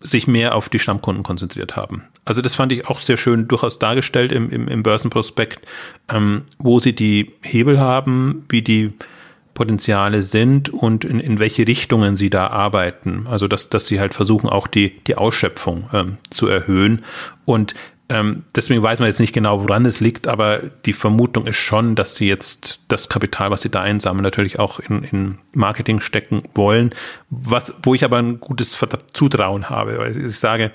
sich 0.00 0.26
mehr 0.26 0.54
auf 0.54 0.68
die 0.68 0.78
Stammkunden 0.78 1.22
konzentriert 1.22 1.76
haben. 1.76 2.02
Also 2.24 2.42
das 2.42 2.54
fand 2.54 2.72
ich 2.72 2.88
auch 2.88 2.98
sehr 2.98 3.16
schön 3.16 3.48
durchaus 3.48 3.78
dargestellt 3.78 4.32
im, 4.32 4.50
im, 4.50 4.68
im 4.68 4.82
Börsenprospekt, 4.82 5.66
ähm, 6.08 6.42
wo 6.58 6.80
sie 6.80 6.94
die 6.94 7.32
Hebel 7.42 7.80
haben, 7.80 8.44
wie 8.48 8.62
die 8.62 8.92
Potenziale 9.62 10.22
sind 10.22 10.70
und 10.70 11.04
in, 11.04 11.20
in 11.20 11.38
welche 11.38 11.68
Richtungen 11.68 12.16
sie 12.16 12.30
da 12.30 12.48
arbeiten. 12.48 13.28
Also 13.30 13.46
dass, 13.46 13.68
dass 13.68 13.86
sie 13.86 14.00
halt 14.00 14.12
versuchen, 14.12 14.48
auch 14.48 14.66
die, 14.66 14.98
die 15.04 15.14
Ausschöpfung 15.14 15.88
ähm, 15.92 16.16
zu 16.30 16.48
erhöhen. 16.48 17.04
Und 17.44 17.74
ähm, 18.08 18.42
deswegen 18.56 18.82
weiß 18.82 18.98
man 18.98 19.06
jetzt 19.06 19.20
nicht 19.20 19.32
genau, 19.32 19.62
woran 19.62 19.86
es 19.86 20.00
liegt, 20.00 20.26
aber 20.26 20.58
die 20.84 20.92
Vermutung 20.92 21.46
ist 21.46 21.58
schon, 21.58 21.94
dass 21.94 22.16
sie 22.16 22.26
jetzt 22.26 22.80
das 22.88 23.08
Kapital, 23.08 23.52
was 23.52 23.62
sie 23.62 23.70
da 23.70 23.82
einsammeln, 23.82 24.24
natürlich 24.24 24.58
auch 24.58 24.80
in, 24.80 25.04
in 25.04 25.38
Marketing 25.52 26.00
stecken 26.00 26.42
wollen. 26.56 26.92
Was, 27.30 27.72
wo 27.84 27.94
ich 27.94 28.02
aber 28.02 28.18
ein 28.18 28.40
gutes 28.40 28.76
Zutrauen 29.12 29.70
habe, 29.70 29.96
weil 29.98 30.26
ich 30.26 30.38
sage, 30.40 30.72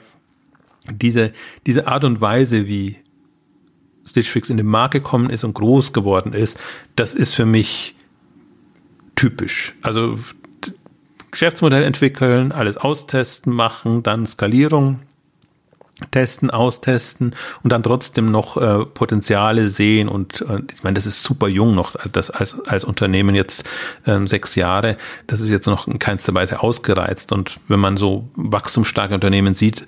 diese, 0.90 1.34
diese 1.66 1.88
Art 1.88 2.06
und 2.06 2.22
Weise, 2.22 2.68
wie 2.68 2.96
Stitch 4.06 4.30
Fix 4.30 4.50
in 4.50 4.56
den 4.56 4.66
Markt 4.66 4.94
gekommen 4.94 5.30
ist 5.30 5.44
und 5.44 5.56
groß 5.56 5.92
geworden 5.92 6.32
ist, 6.32 6.58
das 6.96 7.14
ist 7.14 7.36
für 7.36 7.46
mich 7.46 7.97
typisch. 9.18 9.74
Also 9.82 10.18
Geschäftsmodell 11.32 11.84
entwickeln, 11.84 12.54
alles 12.54 12.78
austesten 12.78 13.52
machen, 13.52 14.02
dann 14.04 14.26
Skalierung 14.26 15.02
testen, 16.12 16.52
austesten 16.52 17.36
und 17.64 17.72
dann 17.72 17.82
trotzdem 17.82 18.30
noch 18.30 18.58
äh, 18.58 18.86
Potenziale 18.86 19.70
sehen 19.70 20.08
und 20.08 20.42
äh, 20.42 20.62
ich 20.72 20.84
meine, 20.84 20.94
das 20.94 21.08
ist 21.08 21.24
super 21.24 21.48
jung 21.48 21.74
noch, 21.74 21.96
das 22.12 22.30
als, 22.30 22.60
als 22.68 22.84
Unternehmen 22.84 23.34
jetzt 23.34 23.68
ähm, 24.06 24.28
sechs 24.28 24.54
Jahre, 24.54 24.98
das 25.26 25.42
ist 25.42 25.50
jetzt 25.50 25.66
noch 25.66 25.88
in 25.88 25.98
keinster 25.98 26.36
Weise 26.36 26.62
ausgereizt 26.62 27.32
und 27.32 27.60
wenn 27.68 27.80
man 27.80 27.98
so 27.98 28.30
wachstumsstarke 28.36 29.16
Unternehmen 29.16 29.56
sieht, 29.56 29.88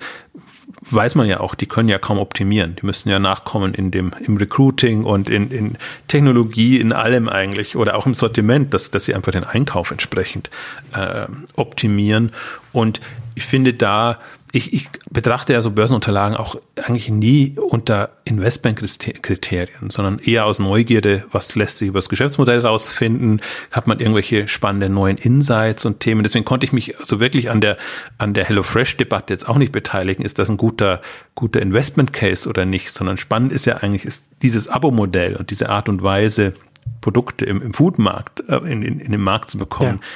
weiß 0.80 1.14
man 1.14 1.26
ja 1.26 1.40
auch, 1.40 1.54
die 1.54 1.66
können 1.66 1.88
ja 1.88 1.98
kaum 1.98 2.18
optimieren. 2.18 2.76
Die 2.76 2.86
müssen 2.86 3.08
ja 3.08 3.18
nachkommen 3.18 3.74
in 3.74 3.90
dem, 3.90 4.12
im 4.24 4.36
Recruiting 4.36 5.04
und 5.04 5.28
in, 5.30 5.50
in 5.50 5.78
Technologie, 6.08 6.80
in 6.80 6.92
allem 6.92 7.28
eigentlich 7.28 7.76
oder 7.76 7.96
auch 7.96 8.06
im 8.06 8.14
Sortiment, 8.14 8.74
dass, 8.74 8.90
dass 8.90 9.04
sie 9.04 9.14
einfach 9.14 9.32
den 9.32 9.44
Einkauf 9.44 9.90
entsprechend 9.90 10.50
äh, 10.92 11.26
optimieren. 11.56 12.32
Und 12.72 13.00
ich 13.34 13.44
finde 13.44 13.74
da, 13.74 14.18
ich, 14.52 14.72
ich 14.72 14.88
betrachte 15.10 15.52
ja 15.52 15.62
so 15.62 15.70
Börsenunterlagen 15.70 16.36
auch 16.36 16.56
eigentlich 16.76 17.08
nie 17.08 17.56
unter 17.56 18.10
Investmentkriterien, 18.24 19.90
sondern 19.90 20.18
eher 20.18 20.44
aus 20.44 20.58
Neugierde, 20.58 21.24
was 21.30 21.54
lässt 21.54 21.78
sich 21.78 21.88
über 21.88 21.98
das 21.98 22.08
Geschäftsmodell 22.08 22.60
rausfinden, 22.60 23.40
hat 23.70 23.86
man 23.86 24.00
irgendwelche 24.00 24.48
spannenden 24.48 24.94
neuen 24.94 25.18
Insights 25.18 25.84
und 25.84 26.00
Themen. 26.00 26.22
Deswegen 26.24 26.44
konnte 26.44 26.66
ich 26.66 26.72
mich 26.72 26.96
so 27.00 27.20
wirklich 27.20 27.50
an 27.50 27.60
der, 27.60 27.76
an 28.18 28.34
der 28.34 28.44
HelloFresh-Debatte 28.44 29.32
jetzt 29.32 29.48
auch 29.48 29.56
nicht 29.56 29.72
beteiligen. 29.72 30.24
Ist 30.24 30.38
das 30.38 30.50
ein 30.50 30.56
guter, 30.56 31.00
guter 31.34 31.62
Investment 31.62 32.12
Case 32.12 32.48
oder 32.48 32.64
nicht? 32.64 32.90
Sondern 32.90 33.18
spannend 33.18 33.52
ist 33.52 33.66
ja 33.66 33.76
eigentlich, 33.76 34.04
ist 34.04 34.30
dieses 34.42 34.66
Abo-Modell 34.66 35.36
und 35.36 35.50
diese 35.50 35.68
Art 35.68 35.88
und 35.88 36.02
Weise, 36.02 36.54
Produkte 37.00 37.44
im, 37.44 37.62
im 37.62 37.72
Foodmarkt, 37.72 38.42
äh, 38.48 38.56
in, 38.56 38.82
in, 38.82 38.98
in 39.00 39.12
den 39.12 39.20
Markt 39.20 39.50
zu 39.50 39.58
bekommen, 39.58 40.00
ja 40.02 40.06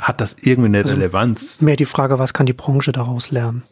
hat 0.00 0.20
das 0.20 0.36
irgendwie 0.40 0.68
eine 0.68 0.78
also 0.78 0.94
Relevanz? 0.94 1.60
Mehr 1.60 1.76
die 1.76 1.84
Frage, 1.84 2.18
was 2.18 2.34
kann 2.34 2.46
die 2.46 2.52
Branche 2.52 2.92
daraus 2.92 3.30
lernen? 3.30 3.62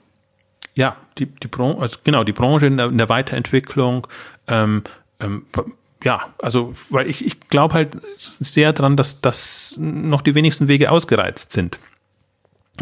Ja, 0.75 0.97
die, 1.19 1.27
die 1.27 1.49
Branche, 1.49 1.81
also 1.81 1.99
genau, 2.05 2.25
die 2.25 2.33
Branche 2.33 2.67
in 2.67 2.77
der, 2.77 2.87
in 2.87 2.99
der 2.99 3.09
Weiterentwicklung, 3.09 4.07
ähm, 4.47 4.83
ähm, 5.21 5.47
ja, 6.05 6.29
also, 6.39 6.75
weil 6.91 7.09
ich, 7.09 7.27
ich 7.27 7.41
glaube 7.49 7.75
halt 7.75 7.97
sehr 8.19 8.73
dran, 8.73 8.97
dass, 8.97 9.21
dass 9.21 9.77
noch 9.79 10.23
die 10.23 10.37
wenigsten 10.37 10.69
Wege 10.69 10.93
ausgereizt 10.93 11.51
sind. 11.51 11.81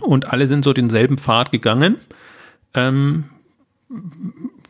Und 0.03 0.33
alle 0.33 0.47
sind 0.47 0.65
so 0.65 0.75
denselben 0.75 1.17
Pfad 1.17 1.51
gegangen. 1.51 1.97
ähm, 2.75 3.25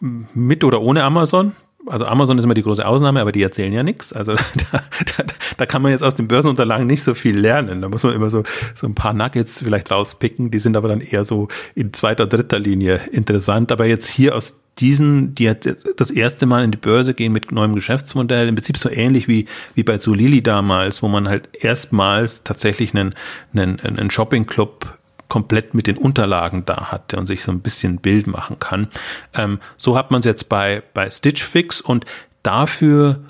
mit 0.00 0.64
oder 0.64 0.80
ohne 0.80 1.02
Amazon 1.04 1.52
also 1.86 2.06
Amazon 2.06 2.38
ist 2.38 2.44
immer 2.44 2.54
die 2.54 2.62
große 2.62 2.86
Ausnahme, 2.86 3.20
aber 3.20 3.32
die 3.32 3.42
erzählen 3.42 3.72
ja 3.72 3.82
nichts. 3.82 4.12
Also 4.12 4.34
da, 4.72 4.82
da, 5.16 5.24
da 5.56 5.66
kann 5.66 5.82
man 5.82 5.92
jetzt 5.92 6.02
aus 6.02 6.14
den 6.14 6.28
Börsenunterlagen 6.28 6.86
nicht 6.86 7.02
so 7.02 7.14
viel 7.14 7.38
lernen. 7.38 7.82
Da 7.82 7.88
muss 7.88 8.02
man 8.02 8.14
immer 8.14 8.30
so, 8.30 8.42
so 8.74 8.86
ein 8.86 8.94
paar 8.94 9.12
Nuggets 9.12 9.62
vielleicht 9.62 9.90
rauspicken. 9.90 10.50
Die 10.50 10.58
sind 10.58 10.76
aber 10.76 10.88
dann 10.88 11.00
eher 11.00 11.24
so 11.24 11.48
in 11.74 11.92
zweiter, 11.92 12.26
dritter 12.26 12.58
Linie 12.58 13.00
interessant. 13.12 13.72
Aber 13.72 13.86
jetzt 13.86 14.08
hier 14.08 14.34
aus 14.34 14.60
diesen, 14.78 15.34
die 15.34 15.44
jetzt 15.44 15.66
das 15.96 16.10
erste 16.10 16.46
Mal 16.46 16.64
in 16.64 16.70
die 16.70 16.78
Börse 16.78 17.14
gehen 17.14 17.32
mit 17.32 17.50
neuem 17.50 17.74
Geschäftsmodell, 17.74 18.48
im 18.48 18.54
Prinzip 18.54 18.76
so 18.76 18.90
ähnlich 18.90 19.26
wie, 19.26 19.46
wie 19.74 19.84
bei 19.84 19.98
Zulili 19.98 20.42
damals, 20.42 21.02
wo 21.02 21.08
man 21.08 21.28
halt 21.28 21.48
erstmals 21.58 22.42
tatsächlich 22.42 22.94
einen, 22.94 23.14
einen, 23.54 23.80
einen 23.80 24.10
Shopping-Club 24.10 24.98
komplett 25.28 25.74
mit 25.74 25.86
den 25.86 25.98
Unterlagen 25.98 26.64
da 26.64 26.90
hatte 26.90 27.16
und 27.16 27.26
sich 27.26 27.42
so 27.42 27.52
ein 27.52 27.60
bisschen 27.60 27.98
Bild 27.98 28.26
machen 28.26 28.58
kann. 28.58 28.88
Ähm, 29.34 29.60
so 29.76 29.96
hat 29.96 30.10
man 30.10 30.20
es 30.20 30.26
jetzt 30.26 30.48
bei, 30.48 30.82
bei 30.94 31.10
Stitch 31.10 31.42
Fix 31.42 31.80
und 31.80 32.04
dafür 32.42 33.20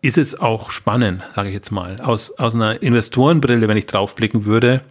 ist 0.00 0.18
es 0.18 0.38
auch 0.38 0.70
spannend, 0.70 1.22
sage 1.34 1.48
ich 1.48 1.54
jetzt 1.54 1.70
mal. 1.70 2.00
Aus, 2.00 2.32
aus 2.38 2.56
einer 2.56 2.82
Investorenbrille, 2.82 3.68
wenn 3.68 3.76
ich 3.76 3.86
draufblicken 3.86 4.44
würde, 4.44 4.82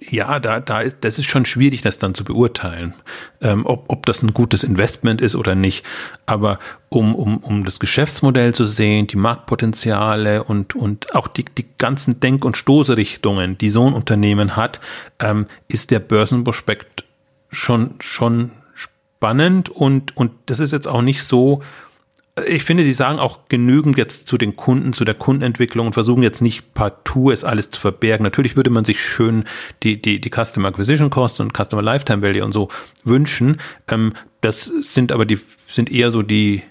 ja, 0.00 0.40
da, 0.40 0.60
da 0.60 0.80
ist, 0.80 0.98
das 1.02 1.18
ist 1.18 1.26
schon 1.26 1.46
schwierig, 1.46 1.82
das 1.82 1.98
dann 1.98 2.14
zu 2.14 2.24
beurteilen, 2.24 2.94
ähm, 3.40 3.66
ob, 3.66 3.84
ob 3.88 4.06
das 4.06 4.22
ein 4.22 4.34
gutes 4.34 4.64
Investment 4.64 5.20
ist 5.20 5.34
oder 5.36 5.54
nicht. 5.54 5.84
Aber 6.26 6.58
um, 6.88 7.14
um, 7.14 7.38
um 7.38 7.64
das 7.64 7.78
Geschäftsmodell 7.78 8.54
zu 8.54 8.64
sehen, 8.64 9.06
die 9.06 9.16
Marktpotenziale 9.16 10.44
und, 10.44 10.74
und 10.74 11.14
auch 11.14 11.28
die, 11.28 11.44
die 11.44 11.66
ganzen 11.78 12.20
Denk- 12.20 12.44
und 12.44 12.56
Stoßrichtungen, 12.56 13.58
die 13.58 13.70
so 13.70 13.86
ein 13.86 13.94
Unternehmen 13.94 14.56
hat, 14.56 14.80
ähm, 15.20 15.46
ist 15.68 15.90
der 15.90 16.00
Börsenprospekt 16.00 17.04
schon, 17.50 17.94
schon 18.00 18.50
spannend 18.74 19.68
und, 19.68 20.16
und 20.16 20.32
das 20.46 20.60
ist 20.60 20.72
jetzt 20.72 20.88
auch 20.88 21.02
nicht 21.02 21.22
so, 21.22 21.62
ich 22.44 22.64
finde, 22.64 22.84
sie 22.84 22.92
sagen 22.92 23.18
auch 23.18 23.48
genügend 23.48 23.96
jetzt 23.96 24.28
zu 24.28 24.36
den 24.36 24.56
Kunden, 24.56 24.92
zu 24.92 25.06
der 25.06 25.14
Kundenentwicklung 25.14 25.86
und 25.86 25.92
versuchen 25.94 26.22
jetzt 26.22 26.42
nicht 26.42 26.74
partout 26.74 27.30
es 27.30 27.44
alles 27.44 27.70
zu 27.70 27.80
verbergen. 27.80 28.24
Natürlich 28.24 28.56
würde 28.56 28.68
man 28.68 28.84
sich 28.84 29.00
schön 29.00 29.44
die, 29.82 30.00
die, 30.00 30.20
die 30.20 30.30
Customer 30.30 30.68
Acquisition 30.68 31.08
Costs 31.08 31.40
und 31.40 31.56
Customer 31.56 31.80
Lifetime 31.80 32.20
Value 32.20 32.44
und 32.44 32.52
so 32.52 32.68
wünschen. 33.04 33.58
Ähm, 33.88 34.12
das 34.42 34.66
sind 34.66 35.12
aber 35.12 35.24
die, 35.24 35.38
sind 35.70 35.90
eher 35.90 36.10
so 36.10 36.22
die, 36.22 36.62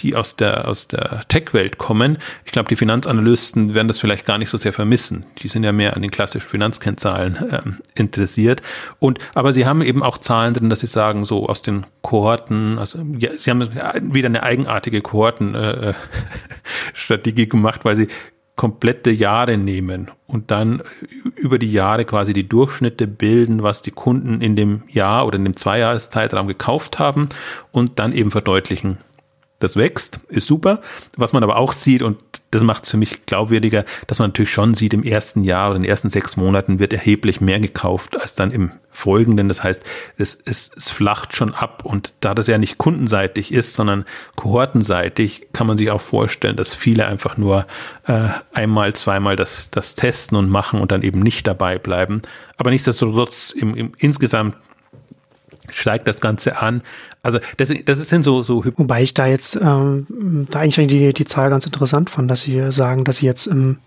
die 0.00 0.14
aus 0.14 0.36
der, 0.36 0.68
aus 0.68 0.88
der 0.88 1.22
Tech-Welt 1.28 1.78
kommen. 1.78 2.18
Ich 2.44 2.52
glaube, 2.52 2.68
die 2.68 2.76
Finanzanalysten 2.76 3.72
werden 3.74 3.88
das 3.88 3.98
vielleicht 3.98 4.26
gar 4.26 4.38
nicht 4.38 4.50
so 4.50 4.58
sehr 4.58 4.72
vermissen. 4.72 5.26
Die 5.38 5.48
sind 5.48 5.64
ja 5.64 5.72
mehr 5.72 5.96
an 5.96 6.02
den 6.02 6.10
klassischen 6.10 6.48
Finanzkennzahlen 6.48 7.38
ähm, 7.50 7.78
interessiert. 7.94 8.62
Und, 8.98 9.18
aber 9.34 9.52
sie 9.52 9.66
haben 9.66 9.82
eben 9.82 10.02
auch 10.02 10.18
Zahlen 10.18 10.54
drin, 10.54 10.70
dass 10.70 10.80
sie 10.80 10.86
sagen, 10.86 11.24
so 11.24 11.48
aus 11.48 11.62
den 11.62 11.86
Kohorten, 12.02 12.78
also 12.78 12.98
ja, 13.18 13.30
sie 13.32 13.50
haben 13.50 13.68
wieder 14.14 14.26
eine 14.26 14.42
eigenartige 14.42 15.00
Kohortenstrategie 15.00 17.42
äh, 17.42 17.46
gemacht, 17.46 17.84
weil 17.84 17.96
sie 17.96 18.08
komplette 18.58 19.10
Jahre 19.10 19.56
nehmen 19.56 20.10
und 20.26 20.50
dann 20.50 20.82
über 21.36 21.60
die 21.60 21.70
Jahre 21.70 22.04
quasi 22.04 22.32
die 22.32 22.48
Durchschnitte 22.48 23.06
bilden, 23.06 23.62
was 23.62 23.82
die 23.82 23.92
Kunden 23.92 24.40
in 24.40 24.56
dem 24.56 24.82
Jahr 24.88 25.26
oder 25.26 25.36
in 25.36 25.44
dem 25.44 25.56
Zweijahreszeitraum 25.56 26.48
gekauft 26.48 26.98
haben 26.98 27.28
und 27.70 28.00
dann 28.00 28.12
eben 28.12 28.32
verdeutlichen, 28.32 28.98
das 29.58 29.74
wächst, 29.76 30.20
ist 30.28 30.46
super. 30.46 30.80
Was 31.16 31.32
man 31.32 31.42
aber 31.42 31.56
auch 31.56 31.72
sieht, 31.72 32.02
und 32.02 32.18
das 32.50 32.62
macht 32.62 32.84
es 32.84 32.90
für 32.90 32.96
mich 32.96 33.26
glaubwürdiger, 33.26 33.84
dass 34.06 34.20
man 34.20 34.30
natürlich 34.30 34.52
schon 34.52 34.74
sieht, 34.74 34.94
im 34.94 35.02
ersten 35.02 35.42
Jahr 35.42 35.70
oder 35.70 35.76
in 35.76 35.82
den 35.82 35.90
ersten 35.90 36.10
sechs 36.10 36.36
Monaten 36.36 36.78
wird 36.78 36.92
erheblich 36.92 37.40
mehr 37.40 37.58
gekauft 37.58 38.20
als 38.20 38.36
dann 38.36 38.52
im 38.52 38.72
folgenden. 38.90 39.48
Das 39.48 39.62
heißt, 39.62 39.84
es, 40.16 40.38
es, 40.44 40.70
es 40.76 40.88
flacht 40.88 41.36
schon 41.36 41.54
ab. 41.54 41.82
Und 41.84 42.14
da 42.20 42.34
das 42.34 42.46
ja 42.46 42.58
nicht 42.58 42.78
kundenseitig 42.78 43.52
ist, 43.52 43.74
sondern 43.74 44.04
kohortenseitig, 44.36 45.48
kann 45.52 45.66
man 45.66 45.76
sich 45.76 45.90
auch 45.90 46.00
vorstellen, 46.00 46.56
dass 46.56 46.74
viele 46.74 47.06
einfach 47.06 47.36
nur 47.36 47.66
äh, 48.06 48.28
einmal, 48.52 48.94
zweimal 48.94 49.36
das, 49.36 49.70
das 49.70 49.94
testen 49.94 50.38
und 50.38 50.48
machen 50.48 50.80
und 50.80 50.92
dann 50.92 51.02
eben 51.02 51.20
nicht 51.20 51.46
dabei 51.46 51.78
bleiben. 51.78 52.22
Aber 52.56 52.70
nichtsdestotrotz 52.70 53.50
im, 53.50 53.74
im 53.74 53.92
insgesamt 53.98 54.56
steigt 55.70 56.08
das 56.08 56.20
Ganze 56.20 56.58
an. 56.58 56.82
Also 57.22 57.38
das, 57.56 57.72
das 57.84 58.08
sind 58.08 58.22
so, 58.22 58.42
so 58.42 58.64
Wobei 58.76 59.02
ich 59.02 59.14
da 59.14 59.26
jetzt 59.26 59.56
ähm, 59.56 60.46
da 60.50 60.60
eigentlich 60.60 60.86
die, 60.86 61.12
die 61.12 61.24
Zahl 61.24 61.50
ganz 61.50 61.66
interessant 61.66 62.10
fand, 62.10 62.30
dass 62.30 62.42
Sie 62.42 62.70
sagen, 62.70 63.04
dass 63.04 63.18
Sie 63.18 63.26
jetzt 63.26 63.46
im, 63.46 63.78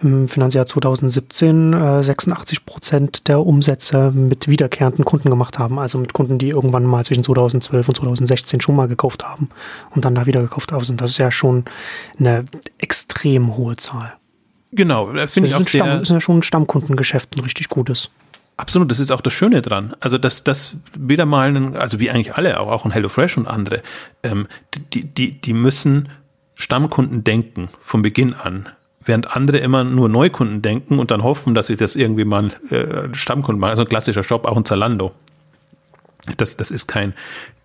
im 0.00 0.28
Finanzjahr 0.28 0.66
2017 0.66 1.72
äh, 1.72 2.02
86 2.02 2.64
Prozent 2.64 3.28
der 3.28 3.44
Umsätze 3.44 4.12
mit 4.12 4.48
wiederkehrenden 4.48 5.04
Kunden 5.04 5.28
gemacht 5.28 5.58
haben, 5.58 5.78
also 5.78 5.98
mit 5.98 6.12
Kunden, 6.12 6.38
die 6.38 6.50
irgendwann 6.50 6.84
mal 6.84 7.04
zwischen 7.04 7.24
2012 7.24 7.88
und 7.88 7.94
2016 7.96 8.60
schon 8.60 8.76
mal 8.76 8.88
gekauft 8.88 9.24
haben 9.24 9.48
und 9.90 10.04
dann 10.04 10.14
da 10.14 10.26
wieder 10.26 10.40
gekauft 10.40 10.72
haben. 10.72 10.96
Das 10.96 11.10
ist 11.10 11.18
ja 11.18 11.30
schon 11.30 11.64
eine 12.18 12.44
extrem 12.78 13.56
hohe 13.56 13.76
Zahl. 13.76 14.14
Genau, 14.72 15.12
das 15.12 15.32
finde 15.32 15.50
ich 15.50 15.54
auch 15.54 15.58
sehr... 15.60 15.84
Stamm, 15.84 16.02
ist 16.02 16.10
ja 16.10 16.20
schon 16.20 16.38
ein 16.38 16.42
Stammkundengeschäft, 16.42 17.36
ein 17.36 17.40
richtig 17.40 17.68
gutes. 17.68 18.10
Absolut, 18.56 18.90
das 18.90 19.00
ist 19.00 19.10
auch 19.10 19.20
das 19.20 19.32
Schöne 19.32 19.62
dran. 19.62 19.94
Also 20.00 20.18
dass 20.18 20.44
das 20.44 20.76
wieder 20.96 21.26
mal, 21.26 21.54
ein, 21.54 21.76
also 21.76 21.98
wie 21.98 22.10
eigentlich 22.10 22.34
alle, 22.34 22.60
auch, 22.60 22.70
auch 22.70 22.84
ein 22.84 22.92
HelloFresh 22.92 23.38
und 23.38 23.46
andere, 23.46 23.82
ähm, 24.22 24.46
die, 24.92 25.04
die, 25.04 25.40
die 25.40 25.52
müssen 25.52 26.08
Stammkunden 26.54 27.24
denken 27.24 27.68
von 27.82 28.02
Beginn 28.02 28.34
an. 28.34 28.68
Während 29.04 29.34
andere 29.34 29.58
immer 29.58 29.82
nur 29.82 30.08
Neukunden 30.08 30.62
denken 30.62 31.00
und 31.00 31.10
dann 31.10 31.24
hoffen, 31.24 31.54
dass 31.54 31.66
sie 31.66 31.76
das 31.76 31.96
irgendwie 31.96 32.24
mal 32.24 32.50
äh, 32.70 33.12
Stammkunden 33.14 33.60
machen. 33.60 33.70
Also 33.70 33.82
ein 33.82 33.88
klassischer 33.88 34.22
Shop, 34.22 34.46
auch 34.46 34.56
ein 34.56 34.64
Zalando. 34.64 35.12
Das, 36.36 36.56
das 36.56 36.70
ist 36.70 36.86
kein, 36.86 37.14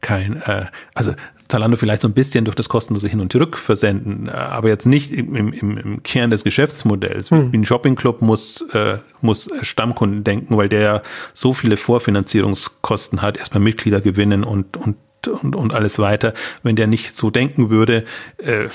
kein, 0.01 0.41
äh, 0.41 0.65
also 0.95 1.13
Zalando 1.47 1.77
vielleicht 1.77 2.01
so 2.01 2.07
ein 2.07 2.13
bisschen 2.13 2.45
durch 2.45 2.55
das 2.55 2.69
kostenlose 2.69 3.07
Hin- 3.07 3.19
und 3.19 3.31
Zurückversenden, 3.31 4.27
äh, 4.27 4.31
aber 4.31 4.69
jetzt 4.69 4.85
nicht 4.85 5.11
im, 5.11 5.35
im, 5.35 5.77
im 5.77 6.03
Kern 6.03 6.31
des 6.31 6.43
Geschäftsmodells. 6.43 7.31
Hm. 7.31 7.51
Wie 7.51 7.57
ein 7.57 7.65
Shoppingclub 7.65 8.21
muss, 8.21 8.61
äh, 8.73 8.97
muss 9.21 9.49
Stammkunden 9.61 10.23
denken, 10.23 10.57
weil 10.57 10.69
der 10.69 10.81
ja 10.81 11.01
so 11.33 11.53
viele 11.53 11.77
Vorfinanzierungskosten 11.77 13.21
hat, 13.21 13.37
erstmal 13.37 13.61
Mitglieder 13.61 14.01
gewinnen 14.01 14.43
und, 14.43 14.77
und, 14.77 14.97
und, 15.27 15.55
und 15.55 15.73
alles 15.73 15.99
weiter. 15.99 16.33
Wenn 16.63 16.75
der 16.75 16.87
nicht 16.87 17.15
so 17.15 17.29
denken 17.29 17.69
würde, 17.69 18.03
äh, 18.37 18.67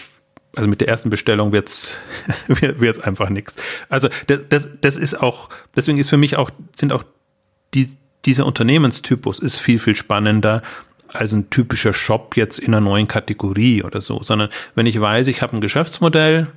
also 0.55 0.69
mit 0.69 0.81
der 0.81 0.88
ersten 0.88 1.11
Bestellung 1.11 1.52
wird's 1.52 1.99
wird's 2.49 3.00
einfach 3.00 3.31
nichts. 3.31 3.57
Also 3.88 4.09
das, 4.26 4.41
das, 4.49 4.69
das 4.81 4.97
ist 4.97 5.21
auch, 5.21 5.49
deswegen 5.76 5.99
ist 5.99 6.11
für 6.11 6.19
mich 6.19 6.37
auch, 6.37 6.50
sind 6.76 6.93
auch 6.93 7.05
die, 7.75 7.88
dieser 8.25 8.47
Unternehmenstypus 8.47 9.38
ist 9.38 9.57
viel, 9.57 9.79
viel 9.79 9.95
spannender 9.95 10.62
als 11.12 11.33
ein 11.33 11.50
typischer 11.50 11.92
Shop 11.92 12.37
jetzt 12.37 12.59
in 12.59 12.75
einer 12.75 12.81
neuen 12.81 13.07
Kategorie 13.07 13.83
oder 13.83 14.00
so, 14.00 14.23
sondern 14.23 14.49
wenn 14.75 14.87
ich 14.87 15.00
weiß, 15.00 15.26
ich 15.28 15.42
habe 15.42 15.57
ein 15.57 15.61
Geschäftsmodell, 15.61 16.49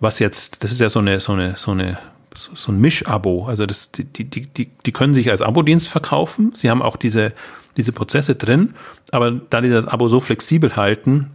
was 0.00 0.18
jetzt, 0.18 0.62
das 0.62 0.72
ist 0.72 0.80
ja 0.80 0.88
so 0.88 0.98
eine, 0.98 1.20
so 1.20 1.32
eine, 1.32 1.56
so 1.56 1.70
eine, 1.70 1.98
so 2.34 2.72
ein 2.72 2.80
Mischabo. 2.80 3.46
Also 3.46 3.66
das, 3.66 3.92
die, 3.92 4.04
die, 4.04 4.24
die, 4.24 4.70
die 4.84 4.92
können 4.92 5.14
sich 5.14 5.30
als 5.30 5.42
Abo-Dienst 5.42 5.88
verkaufen. 5.88 6.52
Sie 6.54 6.68
haben 6.68 6.82
auch 6.82 6.96
diese, 6.96 7.32
diese 7.76 7.92
Prozesse 7.92 8.34
drin, 8.34 8.74
aber 9.12 9.30
da 9.30 9.60
die 9.60 9.70
das 9.70 9.86
Abo 9.86 10.08
so 10.08 10.20
flexibel 10.20 10.76
halten, 10.76 11.30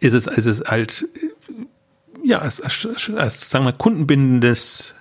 ist 0.00 0.12
es, 0.12 0.26
ist 0.26 0.46
es 0.46 0.64
halt, 0.64 1.06
ja, 2.24 2.38
als, 2.38 2.60
als, 2.60 3.10
als 3.16 3.50
sagen 3.50 3.64
wir, 3.64 3.72
kundenbindendes 3.72 4.94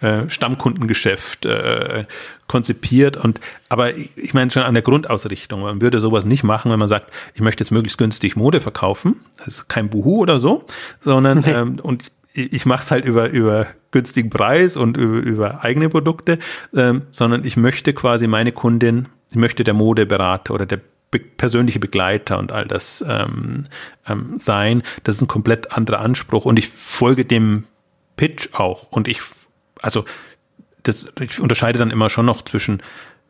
äh, 0.00 0.28
Stammkundengeschäft 0.28 1.46
äh, 1.46 2.04
konzipiert 2.46 3.16
und 3.16 3.40
aber 3.68 3.96
ich, 3.96 4.34
meine 4.34 4.50
schon 4.50 4.62
an 4.62 4.74
der 4.74 4.82
Grundausrichtung. 4.82 5.62
Man 5.62 5.80
würde 5.80 6.00
sowas 6.00 6.24
nicht 6.24 6.44
machen, 6.44 6.70
wenn 6.70 6.78
man 6.78 6.88
sagt, 6.88 7.12
ich 7.34 7.40
möchte 7.40 7.64
jetzt 7.64 7.70
möglichst 7.70 7.98
günstig 7.98 8.36
Mode 8.36 8.60
verkaufen. 8.60 9.20
Das 9.38 9.48
ist 9.48 9.68
kein 9.68 9.88
Buhu 9.88 10.18
oder 10.18 10.40
so, 10.40 10.64
sondern 11.00 11.40
nee. 11.40 11.50
ähm, 11.50 11.78
und 11.82 12.12
ich 12.34 12.66
mache 12.66 12.82
es 12.82 12.90
halt 12.90 13.04
über 13.04 13.30
über 13.30 13.66
günstigen 13.90 14.30
Preis 14.30 14.76
und 14.76 14.96
über, 14.96 15.18
über 15.18 15.64
eigene 15.64 15.88
Produkte, 15.88 16.38
ähm, 16.74 17.02
sondern 17.10 17.44
ich 17.44 17.56
möchte 17.56 17.94
quasi 17.94 18.26
meine 18.26 18.52
Kundin, 18.52 19.08
ich 19.30 19.36
möchte 19.36 19.64
der 19.64 19.74
Modeberater 19.74 20.52
oder 20.54 20.66
der 20.66 20.80
persönliche 21.36 21.78
Begleiter 21.78 22.38
und 22.38 22.52
all 22.52 22.66
das 22.66 23.04
ähm, 23.08 23.64
ähm, 24.06 24.34
sein. 24.36 24.82
Das 25.04 25.16
ist 25.16 25.22
ein 25.22 25.28
komplett 25.28 25.72
anderer 25.72 26.00
Anspruch 26.00 26.44
und 26.44 26.58
ich 26.58 26.68
folge 26.68 27.24
dem 27.24 27.64
Pitch 28.16 28.48
auch 28.52 28.88
und 28.90 29.08
ich 29.08 29.20
also 29.82 30.04
das, 30.86 31.08
ich 31.20 31.40
unterscheide 31.40 31.78
dann 31.78 31.90
immer 31.90 32.08
schon 32.10 32.26
noch 32.26 32.42
zwischen, 32.42 32.82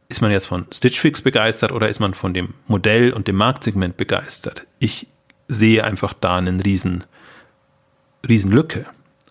ist 0.08 0.20
man 0.20 0.30
jetzt 0.30 0.46
von 0.46 0.66
Stitch 0.72 1.00
Fix 1.00 1.22
begeistert 1.22 1.72
oder 1.72 1.88
ist 1.88 2.00
man 2.00 2.14
von 2.14 2.34
dem 2.34 2.54
Modell 2.66 3.12
und 3.12 3.28
dem 3.28 3.36
Marktsegment 3.36 3.96
begeistert? 3.96 4.66
Ich 4.78 5.08
sehe 5.48 5.84
einfach 5.84 6.12
da 6.12 6.36
einen 6.36 6.60
riesen, 6.60 7.04
riesen 8.28 8.52
Lücke. 8.52 8.86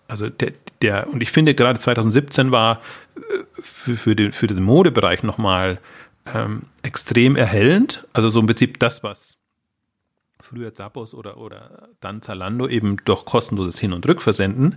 Also 0.08 0.28
der, 0.28 0.52
der, 0.82 1.08
und 1.08 1.22
ich 1.22 1.30
finde 1.30 1.54
gerade 1.54 1.78
2017 1.78 2.50
war 2.50 2.80
äh, 3.16 3.20
für, 3.60 3.96
für, 3.96 4.16
den, 4.16 4.32
für 4.32 4.46
den 4.46 4.62
Modebereich 4.62 5.22
nochmal 5.22 5.78
ähm, 6.32 6.62
extrem 6.82 7.36
erhellend. 7.36 8.06
Also 8.12 8.30
so 8.30 8.40
im 8.40 8.46
Prinzip 8.46 8.78
das, 8.78 9.02
was 9.02 9.36
früher 10.46 10.72
Zappos 10.72 11.12
oder, 11.14 11.36
oder 11.36 11.88
dann 12.00 12.22
Zalando 12.22 12.68
eben 12.68 12.96
durch 13.04 13.24
kostenloses 13.24 13.78
Hin- 13.78 13.92
und 13.92 14.06
Rückversenden 14.06 14.76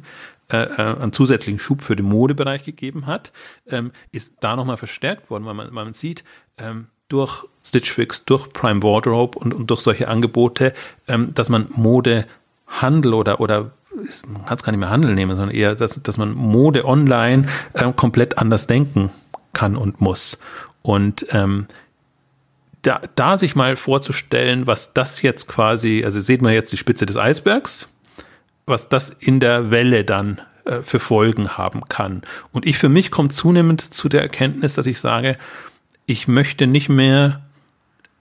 äh, 0.51 0.63
äh, 0.63 1.01
einen 1.01 1.13
zusätzlichen 1.13 1.59
Schub 1.59 1.81
für 1.81 1.95
den 1.95 2.07
Modebereich 2.07 2.63
gegeben 2.63 3.05
hat, 3.05 3.31
ähm, 3.67 3.91
ist 4.11 4.35
da 4.39 4.55
nochmal 4.55 4.77
verstärkt 4.77 5.29
worden, 5.29 5.45
weil 5.45 5.53
man, 5.53 5.67
weil 5.67 5.85
man 5.85 5.93
sieht, 5.93 6.23
ähm, 6.57 6.87
durch 7.07 7.45
Stitch 7.63 7.91
Fix, 7.91 8.25
durch 8.25 8.51
Prime 8.53 8.81
Wardrobe 8.83 9.37
und, 9.37 9.53
und 9.53 9.69
durch 9.69 9.81
solche 9.81 10.07
Angebote, 10.07 10.73
ähm, 11.07 11.33
dass 11.33 11.49
man 11.49 11.67
Modehandel 11.71 13.13
oder, 13.13 13.39
oder 13.39 13.71
man 14.27 14.45
kann 14.45 14.55
es 14.55 14.63
gar 14.63 14.71
nicht 14.71 14.79
mehr 14.79 14.89
Handel 14.89 15.13
nehmen, 15.13 15.35
sondern 15.35 15.55
eher, 15.55 15.75
dass, 15.75 16.01
dass 16.01 16.17
man 16.17 16.33
Mode 16.33 16.85
online 16.85 17.47
äh, 17.73 17.91
komplett 17.93 18.37
anders 18.37 18.67
denken 18.67 19.11
kann 19.53 19.75
und 19.75 20.01
muss. 20.01 20.39
Und 20.81 21.25
ähm, 21.31 21.67
da, 22.81 23.01
da 23.15 23.37
sich 23.37 23.55
mal 23.55 23.75
vorzustellen, 23.75 24.67
was 24.67 24.93
das 24.93 25.21
jetzt 25.21 25.47
quasi, 25.47 26.03
also 26.05 26.19
seht 26.19 26.41
man 26.41 26.53
jetzt 26.53 26.71
die 26.71 26.77
Spitze 26.77 27.05
des 27.05 27.17
Eisbergs, 27.17 27.89
was 28.65 28.89
das 28.89 29.09
in 29.09 29.39
der 29.39 29.71
Welle 29.71 30.05
dann 30.05 30.41
äh, 30.65 30.81
für 30.81 30.99
Folgen 30.99 31.57
haben 31.57 31.81
kann. 31.89 32.21
Und 32.51 32.65
ich 32.65 32.77
für 32.77 32.89
mich 32.89 33.11
komme 33.11 33.29
zunehmend 33.29 33.81
zu 33.81 34.09
der 34.09 34.21
Erkenntnis, 34.21 34.75
dass 34.75 34.85
ich 34.85 34.99
sage, 34.99 35.37
ich 36.05 36.27
möchte 36.27 36.67
nicht 36.67 36.89
mehr 36.89 37.41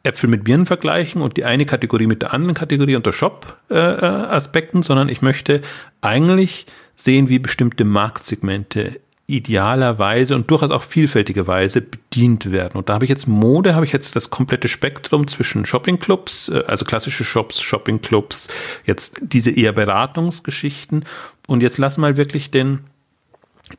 Äpfel 0.02 0.28
mit 0.28 0.44
Birnen 0.44 0.66
vergleichen 0.66 1.22
und 1.22 1.36
die 1.36 1.44
eine 1.44 1.66
Kategorie 1.66 2.06
mit 2.06 2.22
der 2.22 2.32
anderen 2.32 2.54
Kategorie 2.54 2.96
unter 2.96 3.12
Shop-Aspekten, 3.12 4.80
äh, 4.80 4.82
sondern 4.82 5.08
ich 5.08 5.22
möchte 5.22 5.60
eigentlich 6.00 6.66
sehen, 6.96 7.28
wie 7.28 7.38
bestimmte 7.38 7.84
Marktsegmente 7.84 9.00
idealerweise 9.28 10.34
und 10.34 10.50
durchaus 10.50 10.70
auch 10.70 10.82
vielfältigerweise 10.82 11.82
bedient 11.82 12.50
werden. 12.50 12.78
Und 12.78 12.88
da 12.88 12.94
habe 12.94 13.04
ich 13.04 13.10
jetzt 13.10 13.28
Mode, 13.28 13.74
habe 13.74 13.84
ich 13.84 13.92
jetzt 13.92 14.16
das 14.16 14.30
komplette 14.30 14.68
Spektrum 14.68 15.28
zwischen 15.28 15.66
Shoppingclubs, 15.66 16.48
äh, 16.48 16.64
also 16.66 16.86
klassische 16.86 17.24
Shops, 17.24 17.60
Shoppingclubs, 17.60 18.48
jetzt 18.86 19.20
diese 19.20 19.50
eher 19.50 19.72
Beratungsgeschichten. 19.72 21.04
Und 21.46 21.62
jetzt 21.62 21.76
lass 21.76 21.98
mal 21.98 22.16
wirklich 22.16 22.50
den, 22.50 22.80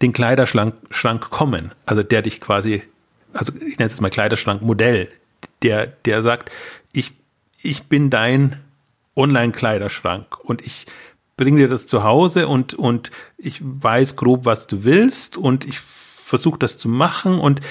den 0.03 0.13
Kleiderschrank 0.13 0.75
Schrank 0.91 1.31
kommen. 1.31 1.71
Also 1.87 2.03
der 2.03 2.21
dich 2.21 2.39
quasi, 2.39 2.83
also 3.33 3.51
ich 3.55 3.79
nenne 3.79 3.89
es 3.89 3.99
mal 4.01 4.09
Kleiderschrankmodell, 4.09 5.09
der, 5.63 5.87
der 5.87 6.21
sagt, 6.21 6.51
ich, 6.93 7.13
ich 7.63 7.83
bin 7.85 8.11
dein 8.11 8.57
Online-Kleiderschrank 9.15 10.39
und 10.43 10.63
ich 10.63 10.85
bring 11.39 11.55
dir 11.55 11.69
das 11.69 11.87
zu 11.87 12.03
Hause 12.03 12.49
und, 12.49 12.73
und 12.73 13.11
ich 13.37 13.61
weiß 13.61 14.17
grob, 14.17 14.43
was 14.43 14.67
du 14.67 14.83
willst 14.83 15.37
und 15.37 15.63
ich 15.65 15.79
versuche 15.79 16.59
das 16.59 16.77
zu 16.77 16.89
machen. 16.89 17.39
Und 17.39 17.61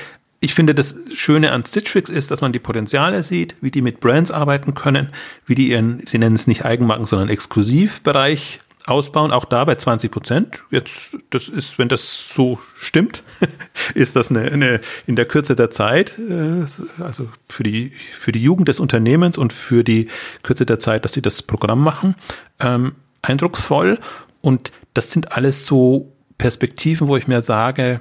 ich 0.41 0.55
finde, 0.55 0.75
das 0.75 0.97
Schöne 1.15 1.53
an 1.53 1.67
Stitch 1.67 1.91
Fix 1.91 2.09
ist, 2.09 2.31
dass 2.31 2.41
man 2.41 2.53
die 2.53 2.61
Potenziale 2.61 3.23
sieht, 3.23 3.57
wie 3.61 3.71
die 3.71 3.83
mit 3.83 4.01
Brands 4.01 4.31
arbeiten 4.31 4.73
können, 4.73 5.11
wie 5.45 5.55
die 5.55 5.69
ihren, 5.69 6.01
sie 6.07 6.17
nennen 6.17 6.35
es 6.35 6.47
nicht 6.47 6.65
Eigenmarken, 6.65 7.05
sondern 7.05 7.29
Exklusivbereich 7.29 8.61
ausbauen, 8.87 9.33
auch 9.33 9.45
da 9.45 9.67
bei 9.67 9.75
20 9.75 10.11
Prozent. 10.11 10.63
Jetzt, 10.71 11.19
das 11.29 11.51
ist, 11.51 11.79
wenn 11.79 11.89
das 11.89 12.33
so 12.33 12.59
stimmt, 12.75 13.23
ist 13.95 14.17
das 14.17 14.31
eine, 14.31 14.51
eine 14.51 14.81
in 15.07 15.15
der 15.15 15.27
Kürze 15.27 15.57
der 15.57 15.69
Zeit, 15.69 16.19
äh, 16.19 16.65
also 17.03 17.29
für 17.51 17.65
die, 17.65 17.91
für 17.91 18.33
die 18.33 18.43
Jugend 18.43 18.69
des 18.69 18.81
Unternehmens 18.81 19.37
und 19.37 19.53
für 19.53 19.85
die 19.85 20.09
Kürze 20.43 20.65
der 20.65 20.79
Zeit, 20.79 21.05
dass 21.05 21.13
sie 21.13 21.21
das 21.21 21.43
Programm 21.43 21.85
machen, 21.85 22.15
ähm, 22.61 22.95
eindrucksvoll. 23.29 23.99
Und 24.41 24.73
das 24.95 25.13
sind 25.13 25.33
alles 25.33 25.67
so 25.67 26.13
Perspektiven, 26.39 27.09
wo 27.09 27.17
ich 27.17 27.27
mir 27.27 27.43
sage, 27.43 28.01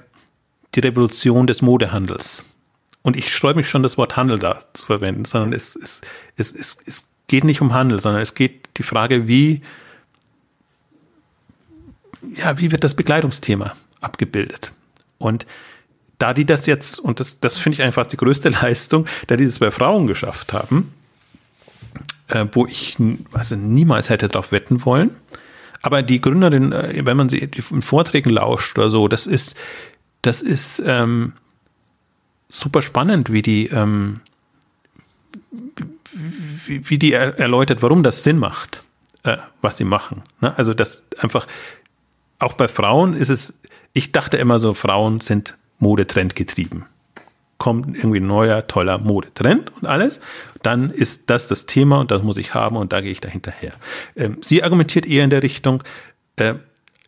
die 0.75 0.79
Revolution 0.81 1.47
des 1.47 1.61
Modehandels. 1.61 2.43
Und 3.01 3.15
ich 3.15 3.33
sträube 3.33 3.57
mich 3.57 3.69
schon, 3.69 3.83
das 3.83 3.97
Wort 3.97 4.17
Handel 4.17 4.37
da 4.37 4.59
zu 4.73 4.85
verwenden, 4.85 5.25
sondern 5.25 5.53
es, 5.53 5.75
es, 5.75 6.01
es, 6.35 6.51
es, 6.51 6.77
es 6.85 7.07
geht 7.27 7.43
nicht 7.43 7.61
um 7.61 7.73
Handel, 7.73 7.99
sondern 7.99 8.21
es 8.21 8.33
geht 8.33 8.67
die 8.77 8.83
Frage, 8.83 9.27
wie, 9.27 9.61
ja, 12.35 12.59
wie 12.59 12.71
wird 12.71 12.83
das 12.83 12.95
Bekleidungsthema 12.95 13.73
abgebildet? 14.01 14.71
Und 15.17 15.45
da 16.19 16.33
die 16.33 16.45
das 16.45 16.65
jetzt, 16.65 16.99
und 16.99 17.19
das, 17.19 17.39
das 17.39 17.57
finde 17.57 17.75
ich 17.75 17.81
einfach 17.81 18.05
die 18.05 18.17
größte 18.17 18.49
Leistung, 18.61 19.05
da 19.27 19.37
die 19.37 19.45
das 19.45 19.59
bei 19.59 19.71
Frauen 19.71 20.07
geschafft 20.07 20.53
haben, 20.53 20.93
äh, 22.29 22.45
wo 22.51 22.65
ich 22.65 22.97
also 23.33 23.55
niemals 23.55 24.09
hätte 24.09 24.27
darauf 24.27 24.51
wetten 24.51 24.85
wollen. 24.85 25.11
Aber 25.81 26.01
die 26.01 26.21
Gründerin, 26.21 26.71
äh, 26.71 27.05
wenn 27.05 27.17
man 27.17 27.29
sie 27.29 27.37
in 27.37 27.81
Vorträgen 27.81 28.29
lauscht 28.29 28.77
oder 28.77 28.89
so, 28.89 29.07
das 29.07 29.27
ist, 29.27 29.55
das 30.21 30.41
ist 30.41 30.81
ähm, 30.85 31.33
super 32.49 32.81
spannend, 32.81 33.31
wie 33.31 33.41
die, 33.41 33.67
ähm, 33.67 34.21
wie, 36.65 36.89
wie 36.89 36.97
die 36.97 37.13
erläutert, 37.13 37.81
warum 37.81 38.03
das 38.03 38.23
Sinn 38.23 38.37
macht, 38.37 38.83
äh, 39.23 39.37
was 39.61 39.77
sie 39.77 39.85
machen. 39.85 40.23
Ne? 40.41 40.57
Also 40.57 40.73
das 40.73 41.05
einfach, 41.19 41.47
auch 42.39 42.53
bei 42.53 42.67
Frauen 42.67 43.15
ist 43.15 43.29
es, 43.29 43.59
ich 43.93 44.11
dachte 44.11 44.37
immer 44.37 44.59
so, 44.59 44.73
Frauen 44.73 45.21
sind 45.21 45.57
Modetrend 45.79 46.35
getrieben 46.35 46.85
kommt 47.57 47.97
irgendwie 47.97 48.19
ein 48.19 48.27
neuer, 48.27 48.67
toller 48.67 48.97
Modetrend 48.97 49.71
und 49.81 49.87
alles, 49.87 50.19
dann 50.61 50.91
ist 50.91 51.29
das 51.29 51.47
das 51.47 51.65
Thema 51.65 51.99
und 51.99 52.11
das 52.11 52.23
muss 52.23 52.37
ich 52.37 52.53
haben 52.53 52.77
und 52.77 52.93
da 52.93 53.01
gehe 53.01 53.11
ich 53.11 53.21
dahinterher. 53.21 53.73
Ähm, 54.15 54.37
sie 54.41 54.63
argumentiert 54.63 55.05
eher 55.05 55.23
in 55.23 55.29
der 55.29 55.43
Richtung, 55.43 55.83
äh, 56.35 56.55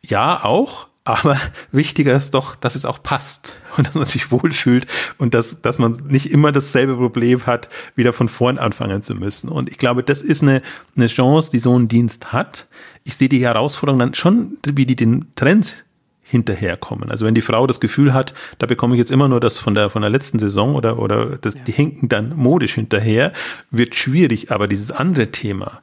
ja, 0.02 0.44
auch, 0.44 0.88
aber 1.04 1.40
wichtiger 1.72 2.16
ist 2.16 2.34
doch, 2.34 2.56
dass 2.56 2.76
es 2.76 2.86
auch 2.86 3.02
passt 3.02 3.60
und 3.78 3.88
dass 3.88 3.96
man 3.96 4.06
sich 4.06 4.32
wohlfühlt 4.32 4.88
und 5.18 5.34
dass, 5.34 5.62
dass 5.62 5.80
man 5.80 5.92
nicht 6.08 6.32
immer 6.32 6.52
dasselbe 6.52 6.96
Problem 6.96 7.46
hat, 7.46 7.70
wieder 7.96 8.14
von 8.14 8.30
vorn 8.30 8.58
anfangen 8.58 9.02
zu 9.02 9.16
müssen. 9.16 9.50
Und 9.50 9.70
ich 9.70 9.78
glaube, 9.78 10.04
das 10.04 10.22
ist 10.22 10.44
eine, 10.44 10.62
eine 10.96 11.08
Chance, 11.08 11.52
die 11.52 11.60
so 11.60 11.78
ein 11.78 11.88
Dienst 11.88 12.32
hat. 12.32 12.68
Ich 13.04 13.16
sehe 13.16 13.30
die 13.30 13.42
Herausforderung 13.42 14.00
dann 14.00 14.14
schon, 14.14 14.58
wie 14.66 14.86
die 14.86 14.96
den 14.96 15.28
Trends 15.36 15.84
hinterherkommen. 16.30 17.10
Also 17.10 17.26
wenn 17.26 17.34
die 17.34 17.42
Frau 17.42 17.66
das 17.66 17.80
Gefühl 17.80 18.14
hat, 18.14 18.34
da 18.60 18.68
bekomme 18.68 18.96
ich 18.96 19.00
jetzt 19.00 19.12
immer 19.12 19.28
nur 19.28 19.40
das 19.40 19.58
von 19.58 19.74
der 19.74 19.90
von 19.90 20.02
der 20.02 20.12
letzten 20.12 20.38
Saison 20.38 20.76
oder 20.76 21.00
oder 21.00 21.38
das, 21.38 21.56
ja. 21.56 21.62
die 21.66 21.72
hinken 21.72 22.08
dann 22.08 22.36
modisch 22.36 22.76
hinterher, 22.76 23.34
wird 23.72 23.96
schwierig. 23.96 24.52
Aber 24.52 24.68
dieses 24.68 24.92
andere 24.92 25.32
Thema, 25.32 25.82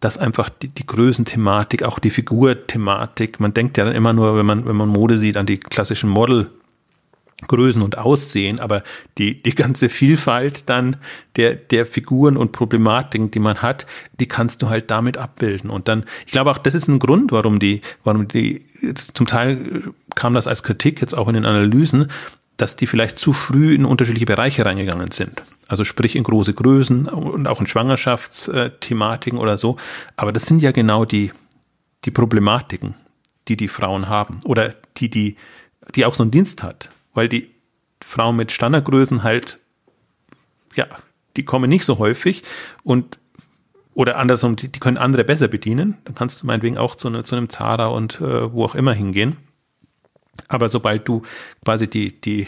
das 0.00 0.16
einfach 0.16 0.48
die, 0.48 0.68
die 0.68 0.86
Größenthematik, 0.86 1.82
auch 1.82 1.98
die 1.98 2.10
Figurthematik, 2.10 3.38
man 3.38 3.52
denkt 3.52 3.76
ja 3.76 3.84
dann 3.84 3.94
immer 3.94 4.14
nur, 4.14 4.36
wenn 4.36 4.46
man 4.46 4.66
wenn 4.66 4.76
man 4.76 4.88
Mode 4.88 5.18
sieht, 5.18 5.36
an 5.36 5.46
die 5.46 5.58
klassischen 5.58 6.08
Model 6.08 6.48
Größen 7.48 7.82
und 7.82 7.98
Aussehen, 7.98 8.60
aber 8.60 8.82
die, 9.18 9.42
die 9.42 9.54
ganze 9.54 9.88
Vielfalt 9.88 10.68
dann 10.68 10.96
der, 11.36 11.56
der 11.56 11.86
Figuren 11.86 12.36
und 12.36 12.52
Problematiken, 12.52 13.30
die 13.30 13.38
man 13.38 13.62
hat, 13.62 13.86
die 14.20 14.26
kannst 14.26 14.62
du 14.62 14.68
halt 14.68 14.90
damit 14.90 15.16
abbilden. 15.16 15.70
Und 15.70 15.88
dann, 15.88 16.04
ich 16.26 16.32
glaube 16.32 16.50
auch, 16.50 16.58
das 16.58 16.74
ist 16.74 16.88
ein 16.88 16.98
Grund, 16.98 17.32
warum 17.32 17.58
die, 17.58 17.80
warum 18.04 18.28
die, 18.28 18.64
jetzt 18.80 19.16
zum 19.16 19.26
Teil 19.26 19.92
kam 20.14 20.34
das 20.34 20.46
als 20.46 20.62
Kritik 20.62 21.00
jetzt 21.00 21.14
auch 21.14 21.28
in 21.28 21.34
den 21.34 21.44
Analysen, 21.44 22.08
dass 22.56 22.76
die 22.76 22.86
vielleicht 22.86 23.18
zu 23.18 23.32
früh 23.32 23.74
in 23.74 23.84
unterschiedliche 23.84 24.26
Bereiche 24.26 24.64
reingegangen 24.64 25.10
sind. 25.10 25.42
Also 25.68 25.84
sprich 25.84 26.16
in 26.16 26.22
große 26.22 26.54
Größen 26.54 27.06
und 27.06 27.48
auch 27.48 27.60
in 27.60 27.66
Schwangerschaftsthematiken 27.66 29.38
oder 29.38 29.58
so. 29.58 29.76
Aber 30.16 30.32
das 30.32 30.46
sind 30.46 30.60
ja 30.60 30.70
genau 30.70 31.04
die, 31.04 31.32
die 32.04 32.10
Problematiken, 32.10 32.94
die 33.48 33.56
die 33.56 33.68
Frauen 33.68 34.08
haben 34.08 34.38
oder 34.44 34.74
die, 34.98 35.08
die, 35.08 35.36
die 35.94 36.04
auch 36.04 36.14
so 36.14 36.22
einen 36.22 36.30
Dienst 36.30 36.62
hat 36.62 36.90
weil 37.14 37.28
die 37.28 37.50
Frauen 38.02 38.36
mit 38.36 38.52
Standardgrößen 38.52 39.22
halt, 39.22 39.58
ja, 40.74 40.86
die 41.36 41.44
kommen 41.44 41.68
nicht 41.70 41.84
so 41.84 41.98
häufig 41.98 42.42
und 42.82 43.18
oder 43.94 44.16
andersrum, 44.16 44.56
die, 44.56 44.68
die 44.68 44.80
können 44.80 44.96
andere 44.96 45.24
besser 45.24 45.48
bedienen. 45.48 45.98
Dann 46.04 46.14
kannst 46.14 46.42
du 46.42 46.46
meinetwegen 46.46 46.78
auch 46.78 46.94
zu, 46.94 47.10
ne, 47.10 47.24
zu 47.24 47.36
einem 47.36 47.50
Zara 47.50 47.88
und 47.88 48.20
äh, 48.20 48.52
wo 48.52 48.64
auch 48.64 48.74
immer 48.74 48.94
hingehen. 48.94 49.36
Aber 50.48 50.68
sobald 50.68 51.06
du 51.06 51.22
quasi 51.64 51.88
die, 51.88 52.18
die, 52.18 52.46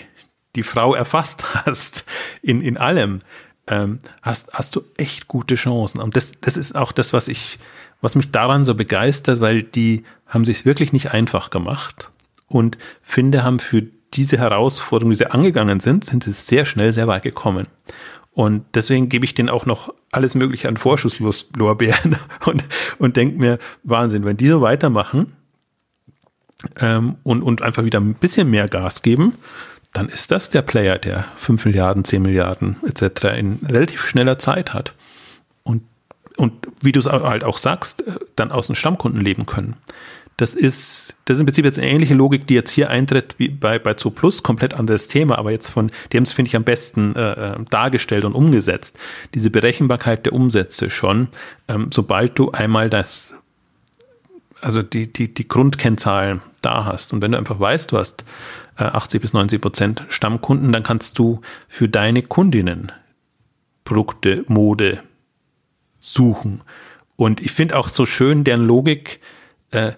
die 0.57 0.63
Frau 0.63 0.95
erfasst 0.95 1.55
hast 1.67 2.07
in, 2.43 2.61
in 2.61 2.79
allem, 2.79 3.21
ähm, 3.67 3.99
hast, 4.23 4.55
hast 4.55 4.75
du 4.77 4.85
echt 4.97 5.29
gute 5.29 5.55
Chancen. 5.55 6.01
Und 6.01 6.17
das, 6.17 6.33
das 6.41 6.57
ist 6.57 6.77
auch 6.77 6.93
das, 6.93 7.13
was 7.13 7.29
ich, 7.29 7.59
was 8.01 8.17
mich 8.17 8.31
daran 8.31 8.65
so 8.65 8.75
begeistert, 8.75 9.41
weil 9.41 9.63
die 9.63 10.05
haben 10.27 10.45
sich 10.45 10.65
wirklich 10.65 10.93
nicht 10.93 11.13
einfach 11.13 11.51
gemacht 11.51 12.11
und 12.49 12.79
finde, 13.03 13.43
haben 13.43 13.59
für 13.59 13.87
diese 14.15 14.39
Herausforderung, 14.39 15.11
die 15.11 15.17
sie 15.17 15.31
angegangen 15.31 15.81
sind, 15.81 16.05
sind 16.05 16.25
sie 16.25 16.33
sehr 16.33 16.67
schnell 16.67 16.93
sehr 16.93 17.09
weit 17.09 17.23
gekommen. 17.23 17.67
Und 18.33 18.65
deswegen 18.75 19.09
gebe 19.09 19.25
ich 19.25 19.35
denen 19.35 19.49
auch 19.49 19.65
noch 19.65 19.95
alles 20.11 20.35
Mögliche 20.35 20.69
an 20.69 20.77
Vorschusslorbeeren 20.77 22.17
und, 22.47 22.65
und 22.99 23.17
denke 23.17 23.39
mir, 23.39 23.59
Wahnsinn, 23.85 24.25
wenn 24.25 24.37
die 24.37 24.49
so 24.49 24.61
weitermachen 24.61 25.37
ähm, 26.81 27.17
und, 27.23 27.43
und 27.43 27.63
einfach 27.63 27.85
wieder 27.85 28.01
ein 28.01 28.15
bisschen 28.15 28.51
mehr 28.51 28.69
Gas 28.69 29.03
geben, 29.03 29.35
dann 29.93 30.09
ist 30.09 30.33
das 30.33 30.51
der 30.51 30.63
Player, 30.63 30.99
der 30.99 31.25
5 31.37 31.65
Milliarden, 31.67 32.05
10 32.05 32.23
Milliarden 32.23 32.77
etc. 32.85 33.37
in 33.39 33.61
relativ 33.69 34.05
schneller 34.05 34.39
Zeit 34.39 34.75
hat. 34.75 34.95
Und, 35.63 35.85
und 36.37 36.67
wie 36.81 36.91
du 36.91 36.99
es 36.99 37.07
halt 37.07 37.45
auch 37.45 37.59
sagst, 37.59 38.03
äh, 38.03 38.17
dann 38.35 38.51
aus 38.51 38.67
den 38.67 38.75
Stammkunden 38.75 39.21
leben 39.21 39.47
können. 39.47 39.77
Das 40.37 40.55
ist, 40.55 41.15
das 41.27 41.37
ist 41.37 41.41
im 41.41 41.47
Prinzip 41.47 41.65
jetzt 41.65 41.79
eine 41.79 41.89
ähnliche 41.89 42.15
Logik, 42.15 42.47
die 42.49 42.55
jetzt 42.55 42.71
hier 42.71 42.91
eintritt 42.91 43.37
wie 43.39 43.49
bei, 43.49 43.79
bei 43.79 43.95
Zoo 43.97 44.11
Plus, 44.11 44.43
komplett 44.43 44.75
anderes 44.75 45.07
Thema, 45.07 45.39
aber 45.39 45.53
jetzt 45.53 45.71
von, 45.71 45.93
es, 46.13 46.33
finde 46.33 46.49
ich, 46.49 46.57
am 46.57 46.65
besten 46.65 47.15
äh, 47.15 47.53
äh, 47.53 47.65
dargestellt 47.71 48.25
und 48.25 48.35
umgesetzt. 48.35 48.99
Diese 49.35 49.51
Berechenbarkeit 49.51 50.27
der 50.27 50.33
Umsätze 50.33 50.91
schon, 50.91 51.29
ähm, 51.69 51.91
sobald 51.93 52.37
du 52.37 52.51
einmal 52.51 52.91
das, 52.91 53.35
also 54.61 54.83
die, 54.83 55.13
die, 55.13 55.33
die 55.33 55.47
Grundkennzahlen 55.47 56.43
da 56.63 56.85
hast 56.85 57.13
und 57.13 57.23
wenn 57.23 57.33
du 57.33 57.39
einfach 57.39 57.61
weißt, 57.61 57.93
du 57.93 57.99
hast 57.99 58.25
äh, 58.77 58.85
80 58.85 59.23
bis 59.23 59.33
90 59.35 59.61
Prozent 59.61 60.03
Stammkunden, 60.09 60.73
dann 60.73 60.83
kannst 60.83 61.19
du 61.19 61.43
für 61.69 61.89
deine 61.89 62.23
Kundinnen 62.23 62.91
Produkte, 63.85 64.45
Mode 64.49 65.03
suchen. 66.01 66.63
Und 67.17 67.41
ich 67.41 67.53
finde 67.53 67.77
auch 67.77 67.89
so 67.89 68.07
schön 68.07 68.43
deren 68.43 68.67
Logik, 68.67 69.21
äh, 69.71 69.93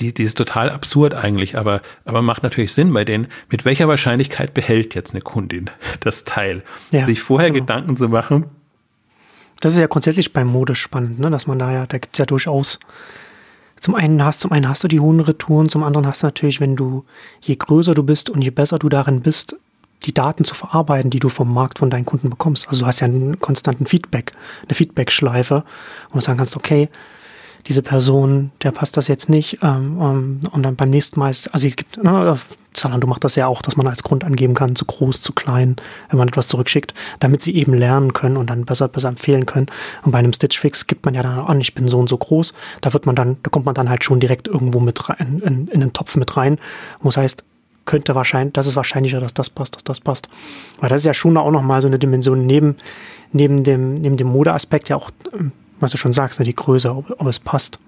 die, 0.00 0.14
die 0.14 0.22
ist 0.22 0.38
total 0.38 0.70
absurd 0.70 1.14
eigentlich, 1.14 1.58
aber, 1.58 1.82
aber 2.04 2.22
macht 2.22 2.42
natürlich 2.42 2.72
Sinn 2.72 2.92
bei 2.92 3.04
denen. 3.04 3.26
Mit 3.50 3.64
welcher 3.64 3.88
Wahrscheinlichkeit 3.88 4.54
behält 4.54 4.94
jetzt 4.94 5.12
eine 5.12 5.20
Kundin 5.20 5.70
das 6.00 6.24
Teil? 6.24 6.62
Ja, 6.90 7.06
Sich 7.06 7.20
vorher 7.20 7.50
genau. 7.50 7.64
Gedanken 7.64 7.96
zu 7.96 8.08
machen. 8.08 8.46
Das 9.60 9.74
ist 9.74 9.78
ja 9.78 9.86
grundsätzlich 9.86 10.32
beim 10.32 10.48
Mode 10.48 10.74
spannend, 10.74 11.20
ne? 11.20 11.30
dass 11.30 11.46
man 11.46 11.58
da 11.58 11.70
ja, 11.72 11.86
da 11.86 11.98
gibt 11.98 12.16
es 12.16 12.18
ja 12.18 12.24
durchaus 12.24 12.80
zum 13.78 13.96
einen 13.96 14.24
hast, 14.24 14.40
zum 14.40 14.52
einen 14.52 14.68
hast 14.68 14.84
du 14.84 14.88
die 14.88 15.00
hohen 15.00 15.18
Retouren, 15.18 15.68
zum 15.68 15.82
anderen 15.82 16.06
hast 16.06 16.22
du 16.22 16.28
natürlich, 16.28 16.60
wenn 16.60 16.76
du, 16.76 17.04
je 17.40 17.56
größer 17.56 17.94
du 17.94 18.04
bist 18.04 18.30
und 18.30 18.42
je 18.42 18.50
besser 18.50 18.78
du 18.78 18.88
darin 18.88 19.22
bist, 19.22 19.56
die 20.04 20.14
Daten 20.14 20.44
zu 20.44 20.54
verarbeiten, 20.54 21.10
die 21.10 21.18
du 21.18 21.28
vom 21.28 21.52
Markt 21.52 21.80
von 21.80 21.90
deinen 21.90 22.06
Kunden 22.06 22.30
bekommst. 22.30 22.68
Also 22.68 22.82
du 22.82 22.86
hast 22.86 23.00
ja 23.00 23.06
einen 23.06 23.40
konstanten 23.40 23.86
Feedback, 23.86 24.34
eine 24.62 24.74
Feedback-Schleife, 24.74 25.64
wo 26.10 26.18
du 26.18 26.20
sagen 26.20 26.38
kannst, 26.38 26.56
okay, 26.56 26.88
diese 27.68 27.82
Person, 27.82 28.50
der 28.62 28.72
passt 28.72 28.96
das 28.96 29.08
jetzt 29.08 29.28
nicht. 29.28 29.58
Ähm, 29.62 29.98
ähm, 30.00 30.40
und 30.50 30.62
dann 30.62 30.76
beim 30.76 30.90
nächsten 30.90 31.20
Mal 31.20 31.30
ist, 31.30 31.52
also 31.54 31.66
es 31.66 31.76
gibt, 31.76 32.02
ne, 32.02 32.36
Zalando 32.72 33.06
macht 33.06 33.24
das 33.24 33.36
ja 33.36 33.46
auch, 33.46 33.62
dass 33.62 33.76
man 33.76 33.86
als 33.86 34.02
Grund 34.02 34.24
angeben 34.24 34.54
kann, 34.54 34.74
zu 34.76 34.84
groß, 34.84 35.20
zu 35.20 35.32
klein, 35.32 35.76
wenn 36.10 36.18
man 36.18 36.28
etwas 36.28 36.48
zurückschickt, 36.48 36.94
damit 37.20 37.42
sie 37.42 37.54
eben 37.54 37.74
lernen 37.74 38.12
können 38.12 38.36
und 38.36 38.48
dann 38.48 38.64
besser, 38.64 38.88
besser 38.88 39.08
empfehlen 39.08 39.46
können. 39.46 39.66
Und 40.02 40.12
bei 40.12 40.18
einem 40.18 40.32
Stitch 40.32 40.58
Fix 40.58 40.86
gibt 40.86 41.04
man 41.04 41.14
ja 41.14 41.22
dann 41.22 41.38
an, 41.38 41.60
ich 41.60 41.74
bin 41.74 41.88
so 41.88 41.98
und 41.98 42.08
so 42.08 42.16
groß. 42.16 42.54
Da 42.80 42.92
wird 42.92 43.06
man 43.06 43.14
dann, 43.14 43.36
da 43.42 43.50
kommt 43.50 43.66
man 43.66 43.74
dann 43.74 43.90
halt 43.90 44.04
schon 44.04 44.20
direkt 44.20 44.48
irgendwo 44.48 44.80
mit 44.80 45.08
rein, 45.08 45.42
in, 45.44 45.68
in 45.68 45.80
den 45.80 45.92
Topf 45.92 46.16
mit 46.16 46.36
rein. 46.36 46.58
Wo 47.00 47.10
es 47.10 47.16
heißt, 47.16 47.44
könnte 47.84 48.14
wahrscheinlich, 48.14 48.54
das 48.54 48.66
ist 48.66 48.76
wahrscheinlicher, 48.76 49.20
dass 49.20 49.34
das 49.34 49.50
passt, 49.50 49.76
dass 49.76 49.84
das 49.84 50.00
passt. 50.00 50.28
Weil 50.80 50.88
das 50.88 51.00
ist 51.02 51.06
ja 51.06 51.14
schon 51.14 51.36
auch 51.36 51.50
nochmal 51.50 51.82
so 51.82 51.88
eine 51.88 51.98
Dimension 51.98 52.46
neben, 52.46 52.76
neben 53.32 53.64
dem, 53.64 53.94
neben 53.94 54.16
dem 54.16 54.28
Modeaspekt 54.28 54.88
ja 54.88 54.96
auch 54.96 55.10
ähm, 55.38 55.52
was 55.82 55.90
du 55.90 55.98
schon 55.98 56.12
sagst, 56.12 56.38
ne, 56.38 56.44
die 56.44 56.54
Größe, 56.54 56.94
ob, 56.94 57.10
ob 57.20 57.26
es 57.26 57.40
passt. 57.40 57.78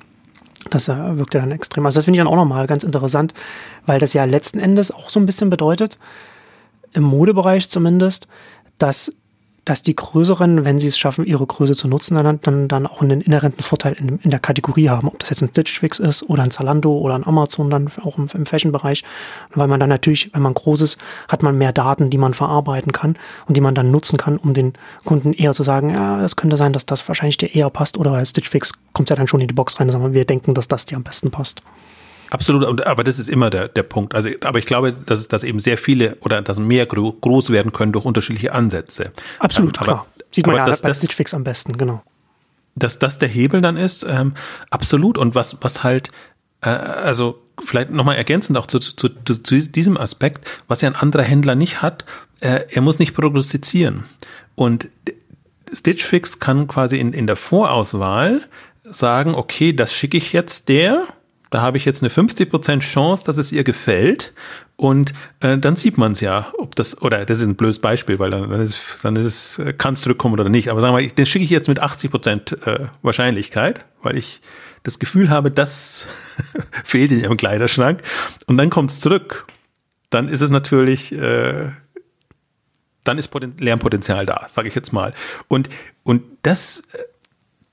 Das 0.70 0.88
äh, 0.88 1.18
wirkt 1.18 1.34
ja 1.34 1.40
dann 1.40 1.52
extrem. 1.52 1.86
Also 1.86 1.96
das 1.96 2.04
finde 2.04 2.18
ich 2.18 2.20
dann 2.20 2.32
auch 2.32 2.36
nochmal 2.36 2.66
ganz 2.66 2.84
interessant, 2.84 3.34
weil 3.86 4.00
das 4.00 4.12
ja 4.12 4.24
letzten 4.24 4.58
Endes 4.58 4.90
auch 4.90 5.10
so 5.10 5.20
ein 5.20 5.26
bisschen 5.26 5.50
bedeutet, 5.50 5.98
im 6.92 7.02
Modebereich 7.02 7.68
zumindest, 7.68 8.28
dass 8.78 9.12
dass 9.64 9.82
die 9.82 9.96
Größeren, 9.96 10.64
wenn 10.64 10.78
sie 10.78 10.88
es 10.88 10.98
schaffen, 10.98 11.24
ihre 11.24 11.46
Größe 11.46 11.74
zu 11.74 11.88
nutzen, 11.88 12.16
dann, 12.16 12.68
dann, 12.68 12.86
auch 12.86 13.00
einen 13.00 13.20
inhärenten 13.20 13.62
Vorteil 13.62 13.94
in, 13.94 14.18
in 14.18 14.30
der 14.30 14.40
Kategorie 14.40 14.90
haben. 14.90 15.08
Ob 15.08 15.18
das 15.18 15.30
jetzt 15.30 15.42
ein 15.42 15.48
Stitch 15.48 15.80
Fix 15.80 15.98
ist 15.98 16.22
oder 16.24 16.42
ein 16.42 16.50
Zalando 16.50 16.92
oder 16.98 17.14
ein 17.14 17.26
Amazon, 17.26 17.70
dann 17.70 17.90
auch 18.04 18.18
im, 18.18 18.28
im 18.32 18.46
Fashion-Bereich. 18.46 19.04
Weil 19.54 19.68
man 19.68 19.80
dann 19.80 19.88
natürlich, 19.88 20.30
wenn 20.34 20.42
man 20.42 20.54
groß 20.54 20.82
ist, 20.82 20.98
hat 21.28 21.42
man 21.42 21.56
mehr 21.56 21.72
Daten, 21.72 22.10
die 22.10 22.18
man 22.18 22.34
verarbeiten 22.34 22.92
kann 22.92 23.16
und 23.46 23.56
die 23.56 23.60
man 23.60 23.74
dann 23.74 23.90
nutzen 23.90 24.18
kann, 24.18 24.36
um 24.36 24.52
den 24.52 24.74
Kunden 25.04 25.32
eher 25.32 25.54
zu 25.54 25.62
sagen, 25.62 25.90
ja, 25.90 26.20
das 26.20 26.36
könnte 26.36 26.56
sein, 26.56 26.72
dass 26.72 26.84
das 26.86 27.06
wahrscheinlich 27.08 27.38
dir 27.38 27.54
eher 27.54 27.70
passt 27.70 27.96
oder 27.96 28.12
als 28.12 28.30
Stitch 28.30 28.48
Fix 28.48 28.72
kommt 28.92 29.10
ja 29.10 29.16
dann 29.16 29.26
schon 29.26 29.40
in 29.40 29.48
die 29.48 29.54
Box 29.54 29.80
rein 29.80 29.88
sagen, 29.88 30.14
wir 30.14 30.24
denken, 30.24 30.54
dass 30.54 30.68
das 30.68 30.84
dir 30.84 30.96
am 30.96 31.02
besten 31.02 31.30
passt. 31.30 31.62
Absolut, 32.34 32.84
aber 32.84 33.04
das 33.04 33.20
ist 33.20 33.28
immer 33.28 33.48
der, 33.48 33.68
der 33.68 33.84
Punkt. 33.84 34.12
Also, 34.12 34.28
aber 34.42 34.58
ich 34.58 34.66
glaube, 34.66 34.92
dass 34.92 35.20
es, 35.20 35.28
dass 35.28 35.44
eben 35.44 35.60
sehr 35.60 35.78
viele 35.78 36.16
oder 36.20 36.42
dass 36.42 36.58
mehr 36.58 36.84
groß 36.84 37.50
werden 37.50 37.72
können 37.72 37.92
durch 37.92 38.04
unterschiedliche 38.04 38.52
Ansätze. 38.52 39.12
Absolut, 39.38 39.78
ähm, 39.78 39.84
klar. 39.84 40.06
Sieht 40.32 40.48
man 40.48 40.56
ja 40.56 40.66
das, 40.66 40.82
bei 40.82 40.88
das, 40.88 40.98
Stitch 40.98 41.14
Fix 41.14 41.32
am 41.32 41.44
besten, 41.44 41.78
genau. 41.78 42.02
Dass 42.74 42.98
das 42.98 43.18
der 43.18 43.28
Hebel 43.28 43.60
dann 43.60 43.76
ist, 43.76 44.04
ähm, 44.08 44.34
absolut. 44.70 45.16
Und 45.16 45.36
was, 45.36 45.56
was 45.60 45.84
halt, 45.84 46.10
äh, 46.60 46.70
also 46.70 47.40
vielleicht 47.62 47.90
nochmal 47.90 48.16
ergänzend 48.16 48.58
auch 48.58 48.66
zu, 48.66 48.80
zu, 48.80 49.10
zu, 49.10 49.42
zu, 49.42 49.70
diesem 49.70 49.96
Aspekt, 49.96 50.44
was 50.66 50.80
ja 50.80 50.88
ein 50.88 50.96
anderer 50.96 51.22
Händler 51.22 51.54
nicht 51.54 51.82
hat, 51.82 52.04
äh, 52.40 52.64
er 52.68 52.82
muss 52.82 52.98
nicht 52.98 53.14
prognostizieren. 53.14 54.02
Und 54.56 54.88
Stitch 55.72 56.02
Fix 56.02 56.40
kann 56.40 56.66
quasi 56.66 56.98
in, 56.98 57.12
in 57.12 57.28
der 57.28 57.36
Vorauswahl 57.36 58.40
sagen, 58.82 59.36
okay, 59.36 59.72
das 59.72 59.94
schicke 59.94 60.16
ich 60.16 60.32
jetzt 60.32 60.68
der 60.68 61.06
da 61.50 61.62
habe 61.62 61.76
ich 61.76 61.84
jetzt 61.84 62.02
eine 62.02 62.10
50% 62.10 62.80
Chance, 62.80 63.24
dass 63.24 63.36
es 63.36 63.52
ihr 63.52 63.64
gefällt. 63.64 64.32
Und 64.76 65.12
äh, 65.40 65.56
dann 65.56 65.76
sieht 65.76 65.98
man 65.98 66.12
es 66.12 66.20
ja, 66.20 66.52
ob 66.58 66.74
das, 66.74 67.00
oder 67.00 67.24
das 67.24 67.38
ist 67.38 67.46
ein 67.46 67.54
blödes 67.54 67.78
Beispiel, 67.78 68.18
weil 68.18 68.30
dann, 68.30 68.50
dann 68.50 68.60
ist, 68.60 68.76
dann 69.02 69.14
ist 69.16 69.24
es, 69.24 69.58
äh, 69.58 69.72
kann 69.72 69.94
es 69.94 70.00
zurückkommen 70.00 70.34
oder 70.34 70.48
nicht. 70.48 70.68
Aber 70.70 70.80
sagen 70.80 70.96
wir 70.96 71.02
mal, 71.02 71.08
den 71.08 71.26
schicke 71.26 71.44
ich 71.44 71.50
jetzt 71.50 71.68
mit 71.68 71.80
80% 71.80 72.66
äh, 72.66 72.88
Wahrscheinlichkeit, 73.02 73.84
weil 74.02 74.16
ich 74.16 74.40
das 74.82 74.98
Gefühl 74.98 75.30
habe, 75.30 75.50
das 75.50 76.08
fehlt 76.84 77.12
in 77.12 77.20
ihrem 77.20 77.36
Kleiderschrank. 77.36 78.02
Und 78.46 78.56
dann 78.56 78.70
kommt 78.70 78.90
es 78.90 78.98
zurück. 78.98 79.46
Dann 80.10 80.28
ist 80.28 80.40
es 80.40 80.50
natürlich, 80.50 81.12
äh, 81.12 81.70
dann 83.04 83.18
ist 83.18 83.28
Poten 83.28 83.56
Lernpotenzial 83.58 84.26
da, 84.26 84.46
sage 84.48 84.68
ich 84.68 84.74
jetzt 84.74 84.92
mal. 84.92 85.14
Und, 85.46 85.68
und 86.02 86.22
das, 86.42 86.80
äh, 86.92 86.98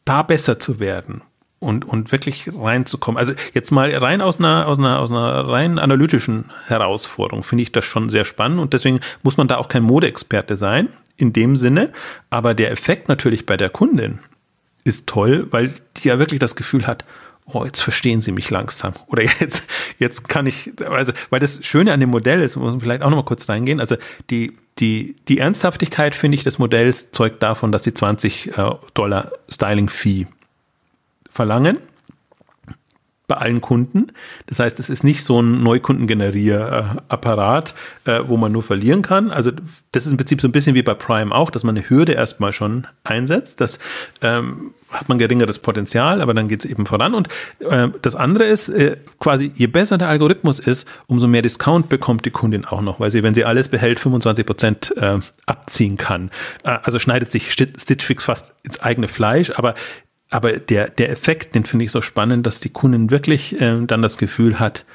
da 0.06 0.22
besser 0.22 0.60
zu 0.60 0.80
werden 0.80 1.24
und, 1.62 1.86
und 1.86 2.12
wirklich 2.12 2.50
reinzukommen. 2.54 3.18
Also 3.18 3.34
jetzt 3.54 3.72
mal 3.72 3.94
rein 3.96 4.20
aus 4.20 4.40
einer, 4.40 4.68
aus 4.68 4.80
einer, 4.80 5.00
aus 5.00 5.12
einer 5.12 5.48
rein 5.48 5.80
analytischen 5.80 6.52
Herausforderung 6.66 7.44
finde 7.44 7.62
ich 7.62 7.72
das 7.72 7.86
schon 7.86 8.10
sehr 8.10 8.26
spannend 8.26 8.60
und 8.60 8.74
deswegen 8.74 9.00
muss 9.22 9.38
man 9.38 9.48
da 9.48 9.58
auch 9.58 9.70
kein 9.70 9.84
Modeexperte 9.84 10.58
sein 10.58 10.90
in 11.18 11.34
dem 11.34 11.56
Sinne. 11.56 11.92
Aber 12.32 12.56
der 12.56 12.72
Effekt 12.72 13.08
natürlich 13.08 13.46
bei 13.46 13.58
der 13.58 13.70
Kundin 13.70 14.20
ist 14.84 15.08
toll, 15.08 15.48
weil 15.52 15.76
die 15.98 16.08
ja 16.08 16.18
wirklich 16.18 16.40
das 16.40 16.56
Gefühl 16.56 16.88
hat, 16.88 17.06
oh, 17.46 17.64
jetzt 17.64 17.82
verstehen 17.82 18.22
sie 18.22 18.32
mich 18.32 18.50
langsam. 18.50 18.94
Oder 19.06 19.24
jetzt, 19.40 19.66
jetzt 20.00 20.30
kann 20.30 20.48
ich, 20.48 20.72
also, 20.90 21.14
weil 21.30 21.40
das 21.40 21.64
Schöne 21.64 21.94
an 21.94 22.00
dem 22.00 22.10
Modell 22.10 22.42
ist, 22.42 22.56
muss 22.56 22.72
man 22.72 22.82
vielleicht 22.82 23.04
auch 23.04 23.10
nochmal 23.10 23.26
kurz 23.26 23.48
reingehen. 23.48 23.80
Also, 23.80 23.98
die, 24.32 24.58
die, 24.80 25.16
die 25.28 25.38
Ernsthaftigkeit, 25.38 26.16
finde 26.16 26.38
ich, 26.38 26.44
des 26.44 26.58
Modells 26.58 27.12
zeugt 27.12 27.44
davon, 27.44 27.72
dass 27.72 27.84
die 27.84 27.94
20 27.94 28.58
äh, 28.58 28.72
Dollar 28.96 29.32
Styling-Fee 29.48 30.26
verlangen 31.32 31.78
bei 33.32 33.38
allen 33.38 33.62
Kunden. 33.62 34.08
Das 34.48 34.60
heißt, 34.60 34.78
es 34.80 34.90
ist 34.90 35.06
nicht 35.06 35.24
so 35.24 35.42
ein 35.42 35.64
Neukundengenerier-Apparat, 35.64 37.74
äh, 38.04 38.20
wo 38.26 38.36
man 38.36 38.52
nur 38.52 38.62
verlieren 38.62 39.04
kann. 39.04 39.32
Also 39.32 39.52
das 39.94 40.06
ist 40.06 40.12
im 40.12 40.18
Prinzip 40.18 40.42
so 40.42 40.50
ein 40.50 40.52
bisschen 40.52 40.76
wie 40.76 40.84
bei 40.84 40.96
Prime 40.96 41.34
auch, 41.34 41.50
dass 41.50 41.64
man 41.64 41.78
eine 41.78 41.90
Hürde 41.90 42.12
erstmal 42.12 42.52
schon 42.52 42.88
einsetzt. 43.06 43.62
Das 43.62 43.80
ähm, 44.22 44.74
hat 44.90 45.08
man 45.08 45.18
geringeres 45.18 45.60
Potenzial, 45.60 46.20
aber 46.20 46.34
dann 46.34 46.50
geht 46.50 46.66
es 46.66 46.70
eben 46.70 46.86
voran. 46.86 47.14
Und 47.14 47.30
äh, 47.60 47.88
das 48.02 48.18
andere 48.18 48.44
ist, 48.44 48.68
äh, 48.68 48.98
quasi, 49.18 49.54
je 49.56 49.68
besser 49.68 49.98
der 49.98 50.10
Algorithmus 50.10 50.60
ist, 50.60 50.86
umso 51.08 51.30
mehr 51.30 51.42
Discount 51.42 51.88
bekommt 51.88 52.26
die 52.26 52.32
Kundin 52.32 52.66
auch 52.66 52.82
noch, 52.82 53.00
weil 53.00 53.12
sie, 53.12 53.24
wenn 53.24 53.34
sie 53.34 53.46
alles 53.46 53.70
behält, 53.70 54.02
25 54.02 54.46
Prozent 54.46 54.94
äh, 54.98 55.20
abziehen 55.46 55.96
kann. 55.96 56.32
Äh, 56.66 56.80
also 56.84 57.00
schneidet 57.00 57.32
sich 57.32 57.54
Stitch 57.54 58.04
Fix 58.04 58.26
fast 58.26 58.56
ins 58.64 58.82
eigene 58.82 59.08
Fleisch, 59.08 59.54
aber 59.56 59.74
aber 60.32 60.54
der, 60.54 60.90
der 60.90 61.10
Effekt, 61.10 61.54
den 61.56 61.66
finde 61.66 61.86
ich 61.86 61.92
so 61.92 62.02
spannend, 62.02 62.48
dass 62.48 62.60
die 62.60 62.70
Kundin 62.70 63.12
wirklich 63.12 63.62
äh, 63.62 63.86
dann 63.86 64.02
das 64.02 64.18
Gefühl 64.18 64.60
hat, 64.60 64.86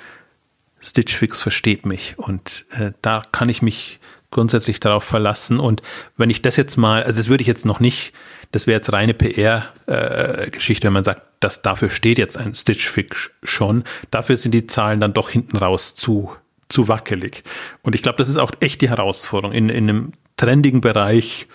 Stitch 0.81 1.14
Fix 1.14 1.40
versteht 1.40 1.87
mich 1.87 2.18
und 2.18 2.64
äh, 2.70 2.92
da 3.03 3.22
kann 3.33 3.49
ich 3.49 3.62
mich 3.62 4.01
grundsätzlich 4.31 4.81
darauf 4.81 5.05
verlassen. 5.05 5.61
Und 5.61 5.83
wenn 6.16 6.31
ich 6.31 6.42
das 6.42 6.57
jetzt 6.57 6.77
mal, 6.77 7.03
also 7.03 7.18
das 7.18 7.29
würde 7.29 7.42
ich 7.42 7.49
jetzt 7.49 7.64
noch 7.64 7.81
nicht, 7.81 8.12
das 8.53 8.66
wäre 8.66 8.77
jetzt 8.77 8.92
reine 8.92 9.14
PR-Geschichte, 9.14 10.85
äh, 10.85 10.87
wenn 10.87 10.92
man 10.92 11.05
sagt, 11.05 11.22
dass 11.40 11.62
dafür 11.62 11.90
steht 11.90 12.18
jetzt 12.18 12.37
ein 12.37 12.55
Stitch 12.55 12.87
Fix 12.88 13.31
schon. 13.42 13.85
Dafür 14.11 14.37
sind 14.37 14.53
die 14.53 14.66
Zahlen 14.66 15.01
dann 15.01 15.12
doch 15.12 15.31
hinten 15.31 15.57
raus 15.57 15.94
zu, 15.94 16.35
zu 16.68 16.88
wackelig. 16.88 17.44
Und 17.83 17.94
ich 17.94 18.03
glaube, 18.03 18.18
das 18.18 18.29
ist 18.29 18.37
auch 18.37 18.53
echt 18.61 18.81
die 18.81 18.90
Herausforderung 18.90 19.55
in, 19.55 19.68
in 19.68 19.88
einem 19.88 20.12
trendigen 20.37 20.81
Bereich 20.81 21.46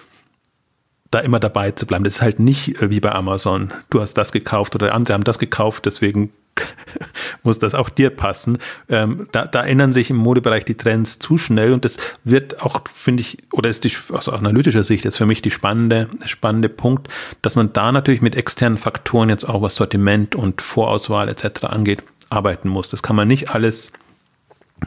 da 1.12 1.19
immer 1.19 1.39
dabei 1.39 1.71
zu 1.71 1.86
bleiben. 1.86 2.04
Das 2.06 2.15
ist 2.15 2.21
halt 2.21 2.39
nicht 2.39 2.82
äh, 2.82 2.89
wie 2.89 3.00
bei 3.00 3.12
Amazon. 3.12 3.71
Du 3.89 4.02
hast 4.02 4.15
das 4.15 4.32
gekauft 4.32 4.76
oder 4.76 4.95
andere 4.95 5.13
haben 5.13 5.24
das 5.24 5.39
gekauft, 5.39 5.86
deswegen 5.86 6.32
muss 7.43 7.60
das 7.60 7.76
auch 7.76 7.89
dir 7.89 8.10
passen. 8.10 8.58
Ähm, 8.89 9.28
da, 9.32 9.45
da 9.45 9.63
ändern 9.63 9.93
sich 9.93 10.10
im 10.10 10.17
Modebereich 10.17 10.65
die 10.65 10.76
Trends 10.76 11.19
zu 11.19 11.38
schnell 11.38 11.74
und 11.74 11.86
das 11.86 11.97
wird 12.24 12.62
auch, 12.62 12.82
finde 12.93 13.21
ich, 13.21 13.38
oder 13.52 13.69
ist 13.69 13.84
die, 13.84 13.91
aus 14.10 14.30
analytischer 14.30 14.84
Sicht 14.84 15.06
jetzt 15.06 15.17
für 15.17 15.26
mich 15.26 15.41
die 15.41 15.52
spannende, 15.52 16.10
spannende 16.26 16.69
Punkt, 16.69 17.10
dass 17.41 17.56
man 17.56 17.74
da 17.74 17.91
natürlich 17.91 18.21
mit 18.21 18.36
externen 18.36 18.78
Faktoren 18.78 19.30
jetzt 19.30 19.47
auch 19.47 19.62
was 19.62 19.76
Sortiment 19.76 20.36
und 20.36 20.62
Vorauswahl 20.62 21.30
etc. 21.30 21.65
angeht, 21.65 22.04
arbeiten 22.30 22.69
muss. 22.69 22.89
Das 22.89 23.04
kann 23.04 23.15
man 23.15 23.28
nicht 23.28 23.50
alles 23.50 23.91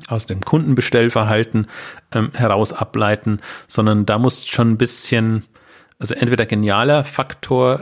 aus 0.08 0.26
dem 0.26 0.40
Kundenbestellverhalten 0.40 1.68
ähm, 2.12 2.30
heraus 2.34 2.72
ableiten, 2.72 3.40
sondern 3.68 4.06
da 4.06 4.18
muss 4.18 4.46
schon 4.46 4.72
ein 4.72 4.78
bisschen 4.78 5.44
also 5.98 6.14
entweder 6.14 6.46
genialer 6.46 7.04
Faktor 7.04 7.80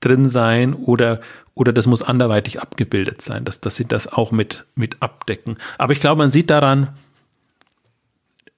drin 0.00 0.28
sein 0.28 0.74
oder, 0.74 1.20
oder 1.54 1.72
das 1.72 1.86
muss 1.86 2.02
anderweitig 2.02 2.60
abgebildet 2.60 3.20
sein, 3.20 3.44
dass, 3.44 3.60
dass 3.60 3.76
sie 3.76 3.84
das 3.84 4.06
auch 4.06 4.32
mit, 4.32 4.64
mit 4.74 4.96
abdecken. 5.00 5.56
Aber 5.76 5.92
ich 5.92 6.00
glaube, 6.00 6.18
man 6.18 6.30
sieht 6.30 6.50
daran 6.50 6.96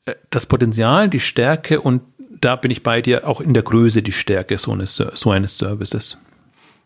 äh, 0.05 0.15
das 0.31 0.47
Potenzial, 0.47 1.09
die 1.09 1.21
Stärke 1.21 1.81
und 1.81 2.03
da 2.41 2.57
bin 2.57 2.71
ich 2.71 2.83
bei 2.83 3.03
dir 3.03 3.27
auch 3.27 3.41
in 3.41 3.55
der 3.55 3.63
Größe 3.63 4.03
die 4.03 4.13
Stärke 4.13 4.57
so 4.59 4.73
eines, 4.73 4.97
so 4.97 5.31
eines 5.31 5.59
Services. 5.59 6.19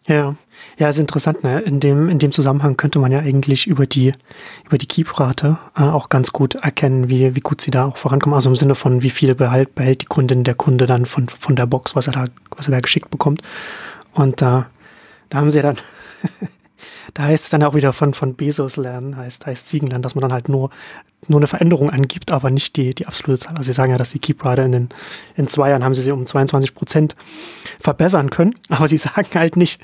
Ja, 0.07 0.37
ja, 0.79 0.89
ist 0.91 0.99
interessant. 0.99 1.45
Ne? 1.45 1.61
In 1.61 1.81
dem 1.81 2.11
in 2.11 2.19
dem 2.19 2.31
Zusammenhang 2.31 2.77
könnte 2.77 2.99
man 2.99 3.11
ja 3.11 3.21
eigentlich 3.21 3.67
über 3.67 3.87
die 3.87 4.13
über 4.67 4.77
die 4.77 4.87
Keep-Rate 4.87 5.59
äh, 5.77 5.83
auch 5.83 6.11
ganz 6.11 6.33
gut 6.33 6.57
erkennen, 6.57 7.09
wie 7.09 7.35
wie 7.35 7.41
gut 7.41 7.63
sie 7.63 7.71
da 7.71 7.87
auch 7.87 7.97
vorankommen. 7.97 8.35
Also 8.35 8.51
im 8.51 8.57
Sinne 8.57 8.75
von 8.75 9.03
wie 9.03 9.11
viel 9.11 9.35
behält 9.35 9.75
behält 9.75 10.03
die 10.03 10.07
Kundin 10.07 10.45
der 10.45 10.55
Kunde 10.55 10.87
dann 10.87 11.07
von 11.07 11.29
von 11.29 11.57
der 11.57 11.67
Box, 11.67 11.97
was 11.97 12.07
er 12.07 12.13
da 12.13 12.25
was 12.57 12.69
er 12.69 12.73
da 12.73 12.81
geschickt 12.81 13.11
bekommt. 13.11 13.41
Und 14.13 14.43
da 14.43 14.67
da 15.31 15.39
haben 15.39 15.51
sie 15.51 15.63
dann 15.63 15.79
da 17.15 17.25
heißt 17.25 17.45
es 17.45 17.51
dann 17.51 17.63
auch 17.63 17.75
wieder 17.75 17.93
von, 17.93 18.15
von 18.15 18.35
Bezos 18.35 18.77
lernen, 18.77 19.17
heißt, 19.17 19.47
heißt 19.47 19.69
Ziegenlernen, 19.69 20.03
dass 20.03 20.15
man 20.15 20.23
dann 20.23 20.33
halt 20.33 20.49
nur, 20.49 20.71
nur 21.29 21.41
eine 21.41 21.47
Veränderung 21.47 21.91
angibt, 21.91 22.33
aber 22.33 22.51
nicht 22.51 22.77
die, 22.77 22.95
die 22.95 23.07
absolute 23.07 23.41
Zahl. 23.41 23.57
Also 23.57 23.67
sie 23.69 23.73
sagen 23.73 23.93
ja, 23.93 23.99
dass 23.99 24.11
die 24.11 24.19
Keep 24.19 24.45
Rider 24.45 24.65
in, 24.65 24.73
den, 24.73 24.89
in 25.37 25.49
zwei 25.49 25.71
Jahren 25.71 25.85
haben 25.85 25.95
sie 25.95 26.03
sie 26.03 26.13
um 26.13 26.27
22 26.27 26.75
Prozent 26.75 27.15
verbessern 27.85 28.31
können, 28.31 28.55
aber 28.69 28.89
sie 28.89 28.97
sagen 28.97 29.29
halt 29.35 29.57
nicht 29.57 29.81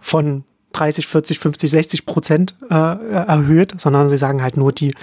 von 0.00 0.44
30, 0.72 1.06
40, 1.06 1.38
50, 1.38 1.70
60 1.70 2.06
Prozent 2.06 2.54
äh, 2.70 2.74
erhöht, 2.74 3.80
sondern 3.80 4.10
sie 4.10 4.18
sagen 4.18 4.42
halt 4.42 4.56
nur 4.56 4.72
die, 4.72 4.94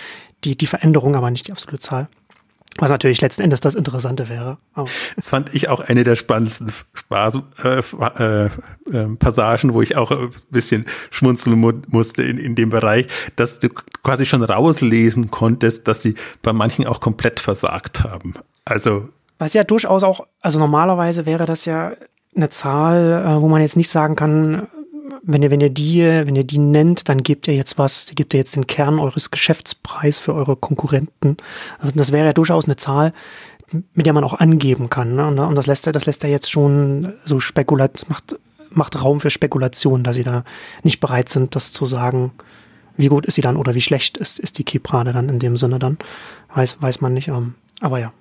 die, 0.43 0.55
die 0.55 0.67
Veränderung, 0.67 1.15
aber 1.15 1.31
nicht 1.31 1.47
die 1.47 1.51
absolute 1.51 1.79
Zahl. 1.79 2.07
Was 2.77 2.91
natürlich 2.91 3.21
letzten 3.21 3.41
Endes 3.41 3.61
das 3.61 3.73
Interessante 3.73 4.27
wäre. 4.27 4.57
Oh. 4.75 4.85
Das 5.15 5.29
fand 5.29 5.55
ich 5.55 5.69
auch 5.69 5.79
eine 5.79 6.03
der 6.03 6.17
spannendsten 6.17 6.71
Spaß, 6.93 7.39
äh, 7.63 7.81
äh, 8.19 8.45
äh, 8.45 9.15
Passagen, 9.17 9.73
wo 9.73 9.81
ich 9.81 9.95
auch 9.95 10.11
ein 10.11 10.29
bisschen 10.49 10.85
schmunzeln 11.09 11.57
mu 11.57 11.71
musste 11.87 12.23
in, 12.23 12.37
in 12.37 12.53
dem 12.55 12.69
Bereich, 12.69 13.07
dass 13.37 13.59
du 13.59 13.69
quasi 14.03 14.25
schon 14.25 14.43
rauslesen 14.43 15.31
konntest, 15.31 15.87
dass 15.87 16.01
sie 16.01 16.15
bei 16.41 16.51
manchen 16.51 16.85
auch 16.85 16.99
komplett 16.99 17.39
versagt 17.39 18.03
haben. 18.03 18.33
Also. 18.65 19.09
Was 19.37 19.53
ja 19.53 19.63
durchaus 19.63 20.03
auch, 20.03 20.25
also 20.41 20.59
normalerweise 20.59 21.25
wäre 21.25 21.45
das 21.45 21.65
ja 21.65 21.91
eine 22.35 22.49
Zahl, 22.49 23.23
äh, 23.25 23.41
wo 23.41 23.47
man 23.47 23.61
jetzt 23.61 23.77
nicht 23.77 23.89
sagen 23.89 24.15
kann, 24.15 24.67
wenn 25.23 25.43
ihr, 25.43 25.51
wenn 25.51 25.61
ihr 25.61 25.69
die, 25.69 26.01
wenn 26.01 26.35
ihr 26.35 26.43
die 26.43 26.59
nennt, 26.59 27.09
dann 27.09 27.23
gebt 27.23 27.47
ihr 27.47 27.55
jetzt 27.55 27.77
was, 27.77 28.07
gebt 28.13 28.33
ihr 28.33 28.39
jetzt 28.39 28.55
den 28.55 28.67
Kern 28.67 28.99
eures 28.99 29.31
Geschäftspreis 29.31 30.19
für 30.19 30.33
eure 30.33 30.55
Konkurrenten. 30.55 31.37
Also 31.79 31.97
das 31.97 32.11
wäre 32.11 32.27
ja 32.27 32.33
durchaus 32.33 32.65
eine 32.65 32.75
Zahl, 32.75 33.11
mit 33.93 34.05
der 34.05 34.13
man 34.13 34.23
auch 34.23 34.35
angeben 34.35 34.89
kann. 34.89 35.15
Ne? 35.15 35.25
Und 35.25 35.55
das 35.55 35.67
lässt 35.67 35.87
er, 35.87 35.93
das 35.93 36.05
lässt 36.05 36.23
er 36.23 36.29
jetzt 36.29 36.51
schon 36.51 37.13
so 37.23 37.39
spekulat, 37.39 38.05
macht, 38.07 38.35
macht 38.69 39.03
Raum 39.03 39.19
für 39.19 39.31
Spekulation, 39.31 40.03
dass 40.03 40.15
sie 40.15 40.23
da 40.23 40.43
nicht 40.83 40.99
bereit 40.99 41.29
sind, 41.29 41.55
das 41.55 41.71
zu 41.71 41.85
sagen, 41.85 42.31
wie 42.97 43.07
gut 43.07 43.25
ist 43.25 43.35
sie 43.35 43.41
dann 43.41 43.57
oder 43.57 43.73
wie 43.73 43.81
schlecht 43.81 44.17
ist, 44.17 44.39
ist 44.39 44.57
die 44.57 44.63
Kiprade 44.63 45.11
dann 45.11 45.29
in 45.29 45.39
dem 45.39 45.57
Sinne 45.57 45.79
dann. 45.79 45.97
Weiß, 46.53 46.77
weiß 46.81 47.01
man 47.01 47.13
nicht. 47.13 47.27
Ähm, 47.27 47.55
aber 47.81 47.99
ja. 47.99 48.13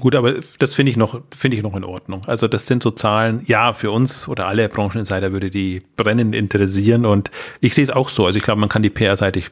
Gut, 0.00 0.14
aber 0.14 0.34
das 0.58 0.74
finde 0.74 0.90
ich 0.90 0.96
noch, 0.96 1.20
finde 1.34 1.56
ich 1.56 1.62
noch 1.62 1.76
in 1.76 1.84
Ordnung. 1.84 2.22
Also 2.26 2.48
das 2.48 2.66
sind 2.66 2.82
so 2.82 2.90
Zahlen, 2.90 3.42
ja, 3.46 3.72
für 3.72 3.90
uns 3.90 4.26
oder 4.28 4.46
alle 4.46 4.68
Brancheninsider 4.68 5.32
würde 5.32 5.50
die 5.50 5.82
brennend 5.96 6.34
interessieren 6.34 7.04
und 7.04 7.30
ich 7.60 7.74
sehe 7.74 7.84
es 7.84 7.90
auch 7.90 8.08
so. 8.08 8.26
Also 8.26 8.38
ich 8.38 8.44
glaube, 8.44 8.60
man 8.60 8.68
kann 8.68 8.82
die 8.82 8.90
PR-seitig 8.90 9.50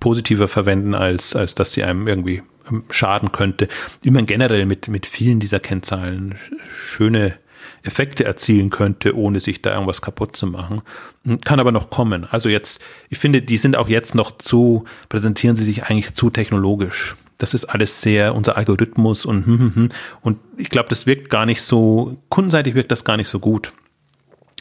positiver 0.00 0.48
verwenden, 0.48 0.94
als, 0.94 1.34
als 1.34 1.54
dass 1.54 1.72
sie 1.72 1.82
einem 1.82 2.06
irgendwie 2.06 2.42
ähm, 2.70 2.84
schaden 2.90 3.32
könnte. 3.32 3.68
Man 4.04 4.26
generell 4.26 4.66
mit, 4.66 4.88
mit 4.88 5.06
vielen 5.06 5.40
dieser 5.40 5.60
Kennzahlen 5.60 6.34
schöne 6.74 7.34
Effekte 7.82 8.24
erzielen 8.24 8.70
könnte, 8.70 9.16
ohne 9.16 9.40
sich 9.40 9.62
da 9.62 9.72
irgendwas 9.72 10.02
kaputt 10.02 10.36
zu 10.36 10.46
machen. 10.46 10.82
Hm, 11.24 11.40
kann 11.40 11.60
aber 11.60 11.72
noch 11.72 11.90
kommen. 11.90 12.26
Also 12.30 12.48
jetzt, 12.48 12.80
ich 13.08 13.18
finde, 13.18 13.42
die 13.42 13.56
sind 13.56 13.76
auch 13.76 13.88
jetzt 13.88 14.14
noch 14.14 14.32
zu, 14.32 14.84
präsentieren 15.08 15.56
sie 15.56 15.64
sich 15.64 15.84
eigentlich 15.84 16.14
zu 16.14 16.30
technologisch 16.30 17.16
das 17.44 17.52
ist 17.52 17.66
alles 17.66 18.00
sehr 18.00 18.34
unser 18.34 18.56
Algorithmus 18.56 19.26
und 19.26 19.44
hm, 19.44 19.58
hm, 19.58 19.74
hm. 19.74 19.88
und 20.22 20.38
ich 20.56 20.70
glaube, 20.70 20.88
das 20.88 21.06
wirkt 21.06 21.28
gar 21.28 21.44
nicht 21.44 21.60
so 21.60 22.16
kundenseitig 22.30 22.74
wirkt 22.74 22.90
das 22.90 23.04
gar 23.04 23.18
nicht 23.18 23.28
so 23.28 23.38
gut 23.38 23.72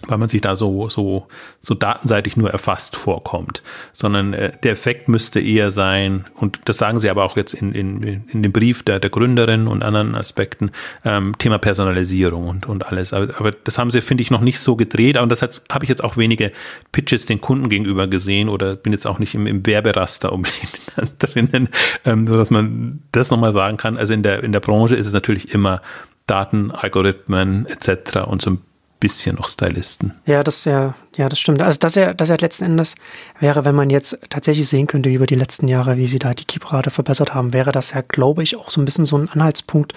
weil 0.08 0.18
man 0.18 0.30
sich 0.30 0.42
da 0.42 0.56
so, 0.56 0.90
so, 0.90 1.28
so 1.62 1.74
datenseitig 1.74 2.38
nur 2.38 2.52
erfasst 2.52 2.96
vorkommt, 2.96 3.64
sondern 3.92 4.34
äh, 4.34 4.52
der 4.64 4.74
Effekt 4.74 5.08
müsste 5.08 5.40
eher 5.40 5.72
sein, 5.72 6.26
und 6.36 6.62
das 6.66 6.78
sagen 6.78 7.00
sie 7.00 7.10
aber 7.10 7.24
auch 7.24 7.38
jetzt 7.38 7.54
in, 7.54 7.74
in, 7.74 8.24
in 8.30 8.44
dem 8.44 8.52
Brief 8.52 8.84
der, 8.84 9.00
der 9.00 9.10
Gründerin 9.10 9.68
und 9.68 9.84
anderen 9.84 10.16
Aspekten, 10.16 10.72
ähm, 11.06 11.38
Thema 11.38 11.58
Personalisierung 11.58 12.48
und, 12.48 12.66
und 12.68 12.88
alles. 12.88 13.14
Aber, 13.14 13.40
aber 13.40 13.52
das 13.52 13.78
haben 13.78 13.92
sie, 13.92 14.02
finde 14.02 14.22
ich, 14.22 14.32
noch 14.32 14.42
nicht 14.42 14.60
so 14.60 14.76
gedreht, 14.76 15.18
und 15.18 15.30
das 15.30 15.42
habe 15.42 15.86
ich 15.86 15.90
jetzt 15.90 16.04
auch 16.04 16.18
wenige 16.18 16.52
Pitches 16.92 17.26
den 17.26 17.42
Kunden 17.42 17.70
gegenüber 17.70 18.08
gesehen 18.08 18.50
oder 18.50 18.76
bin 18.76 18.94
jetzt 18.94 19.08
auch 19.08 19.20
nicht 19.20 19.36
im, 19.36 19.48
im 19.48 19.66
Werberaster 19.66 20.32
unbedingt 20.32 20.80
drinnen, 21.20 21.70
ähm, 22.06 22.28
so 22.28 22.38
dass 22.38 22.52
man 22.52 23.04
das 23.12 23.32
nochmal 23.32 23.54
sagen 23.54 23.78
kann. 23.78 23.98
Also 23.98 24.14
in 24.14 24.24
der, 24.24 24.44
in 24.44 24.52
der 24.52 24.60
Branche 24.60 24.96
ist 24.96 25.08
es 25.08 25.14
natürlich 25.14 25.54
immer 25.54 25.82
Daten, 26.28 26.72
Algorithmen 26.72 27.66
etc. 27.66 28.28
und 28.28 28.42
so 28.42 28.52
ein 28.52 28.62
bisschen 29.04 29.36
noch 29.36 29.50
Stylisten. 29.50 30.14
Ja, 30.26 30.46
das 30.46 30.64
ja, 30.64 30.96
ja, 31.18 31.28
das 31.28 31.38
stimmt. 31.38 31.62
Also 31.62 31.78
das 31.78 31.96
ja, 31.96 32.14
das 32.14 32.30
ja 32.30 32.38
letzten 32.40 32.64
Endes 32.64 32.96
wäre, 33.38 33.66
wenn 33.66 33.76
man 33.76 33.90
jetzt 33.90 34.18
tatsächlich 34.30 34.70
sehen 34.70 34.88
könnte 34.88 35.10
über 35.10 35.26
die 35.26 35.36
letzten 35.36 35.68
Jahre, 35.68 35.98
wie 35.98 36.08
sie 36.08 36.20
da 36.20 36.34
die 36.34 36.46
Keep-Rate 36.46 36.90
verbessert 36.90 37.34
haben, 37.34 37.52
wäre 37.52 37.74
das 37.74 37.92
ja, 37.92 38.00
glaube 38.00 38.44
ich, 38.44 38.56
auch 38.56 38.70
so 38.70 38.80
ein 38.80 38.86
bisschen 38.86 39.04
so 39.04 39.18
ein 39.18 39.28
Anhaltspunkt, 39.28 39.92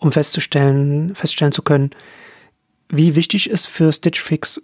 um 0.00 0.10
festzustellen, 0.10 1.14
feststellen 1.14 1.52
zu 1.52 1.62
können, 1.62 1.90
wie 2.88 3.14
wichtig 3.14 3.48
ist 3.48 3.66
für 3.66 3.92
Stitch 3.92 4.20
Fix 4.20 4.60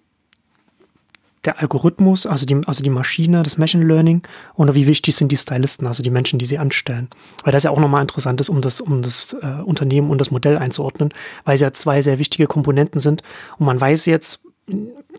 der 1.45 1.61
Algorithmus, 1.61 2.27
also 2.27 2.47
die, 2.47 2.61
also 2.67 2.83
die 2.83 2.91
Maschine, 2.91 3.43
das 3.43 3.59
Machine 3.59 3.85
Learning, 3.85 4.23
oder 4.55 4.75
wie 4.75 4.87
wichtig 4.87 5.17
sind 5.17 5.31
die 5.31 5.37
Stylisten, 5.37 5.87
also 5.87 6.03
die 6.03 6.11
Menschen, 6.11 6.39
die 6.39 6.45
sie 6.45 6.59
anstellen. 6.59 7.09
Weil 7.43 7.53
das 7.53 7.65
ja 7.65 7.71
auch 7.71 7.81
nochmal 7.81 8.03
interessant 8.03 8.41
ist, 8.41 8.49
um 8.49 8.61
das, 8.61 8.81
um 8.81 9.03
das 9.03 9.35
äh, 9.35 9.63
Unternehmen 9.63 10.11
und 10.11 10.21
das 10.21 10.31
Modell 10.31 10.59
einzuordnen, 10.59 11.13
weil 11.45 11.57
es 11.57 11.61
ja 11.61 11.73
zwei 11.73 12.03
sehr 12.03 12.19
wichtige 12.19 12.47
Komponenten 12.47 13.01
sind. 13.01 13.23
Und 13.59 13.67
man 13.67 13.81
weiß 13.81 14.07
jetzt, 14.07 14.41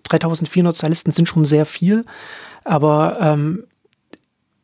3400 0.03 0.75
Stylisten 0.75 1.11
sind 1.11 1.27
schon 1.27 1.45
sehr 1.45 1.65
viel, 1.65 2.05
aber 2.63 3.17
ähm, 3.21 3.63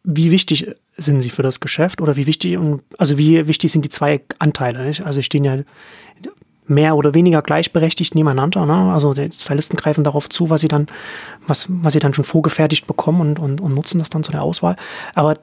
wie 0.04 0.32
wichtig 0.32 0.76
sind 0.98 1.22
sie 1.22 1.30
für 1.30 1.44
das 1.44 1.60
Geschäft 1.60 2.02
oder 2.02 2.16
wie 2.16 2.28
wichtig, 2.28 2.58
also 2.98 3.18
wie 3.18 3.48
wichtig 3.48 3.72
sind 3.72 3.86
die 3.86 3.90
zwei 3.90 4.22
Anteile? 4.40 4.84
Nicht? 4.84 5.06
Also 5.06 5.22
stehen 5.22 5.44
ja 5.44 5.60
mehr 6.72 6.96
oder 6.96 7.14
weniger 7.14 7.42
gleichberechtigt 7.42 8.16
nebeneinander. 8.16 8.66
Ne? 8.66 8.92
Also 8.92 9.14
die 9.14 9.30
Stylisten 9.32 9.78
greifen 9.78 10.04
darauf 10.04 10.30
zu, 10.30 10.50
was 10.50 10.62
sie 10.62 10.68
dann, 10.68 10.88
was, 11.46 11.68
was 11.70 11.94
sie 11.94 12.00
dann 12.00 12.14
schon 12.14 12.26
vorgefertigt 12.26 12.88
bekommen 12.88 13.22
und, 13.22 13.40
und, 13.40 13.62
und 13.62 13.76
nutzen 13.76 14.00
das 14.00 14.10
dann 14.10 14.24
zu 14.24 14.32
der 14.32 14.42
Auswahl. 14.42 14.76
Aber 15.14 15.36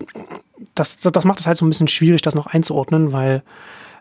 das, 0.74 0.96
das 0.98 1.24
macht 1.24 1.40
es 1.40 1.46
halt 1.46 1.56
so 1.56 1.64
ein 1.64 1.70
bisschen 1.70 1.88
schwierig, 1.88 2.22
das 2.22 2.34
noch 2.34 2.46
einzuordnen, 2.46 3.12
weil 3.12 3.42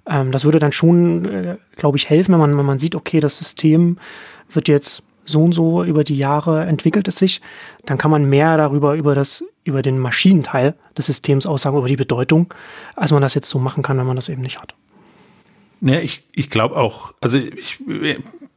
ähm, 0.08 0.32
das 0.32 0.46
würde 0.46 0.60
dann 0.60 0.72
schon, 0.72 1.26
äh, 1.26 1.58
glaube 1.76 1.98
ich, 1.98 2.10
helfen, 2.10 2.32
wenn 2.34 2.40
man, 2.40 2.58
wenn 2.58 2.66
man 2.66 2.80
sieht, 2.80 2.96
okay, 2.96 3.20
das 3.20 3.38
System 3.38 3.98
wird 4.50 4.68
jetzt 4.68 5.04
so 5.26 5.44
und 5.44 5.52
so 5.52 5.84
über 5.84 6.06
die 6.06 6.18
Jahre 6.18 6.66
entwickelt 6.66 7.08
es 7.10 7.18
sich, 7.18 7.42
dann 7.86 7.98
kann 7.98 8.12
man 8.12 8.30
mehr 8.30 8.56
darüber, 8.56 8.96
über 8.96 9.14
das, 9.14 9.44
über 9.66 9.82
den 9.82 10.00
Maschinenteil 10.00 10.76
des 10.98 11.08
Systems 11.08 11.46
aussagen, 11.46 11.78
über 11.78 11.90
die 11.90 11.98
Bedeutung, 11.98 12.54
als 12.96 13.12
man 13.12 13.22
das 13.22 13.34
jetzt 13.34 13.50
so 13.50 13.60
machen 13.60 13.84
kann, 13.84 13.98
wenn 13.98 14.08
man 14.08 14.16
das 14.16 14.30
eben 14.30 14.42
nicht 14.42 14.62
hat. 14.62 14.74
Ja, 15.82 16.00
ich, 16.00 16.24
ich 16.34 16.50
glaube 16.50 16.76
auch, 16.76 17.14
also 17.22 17.38
ich 17.38 17.80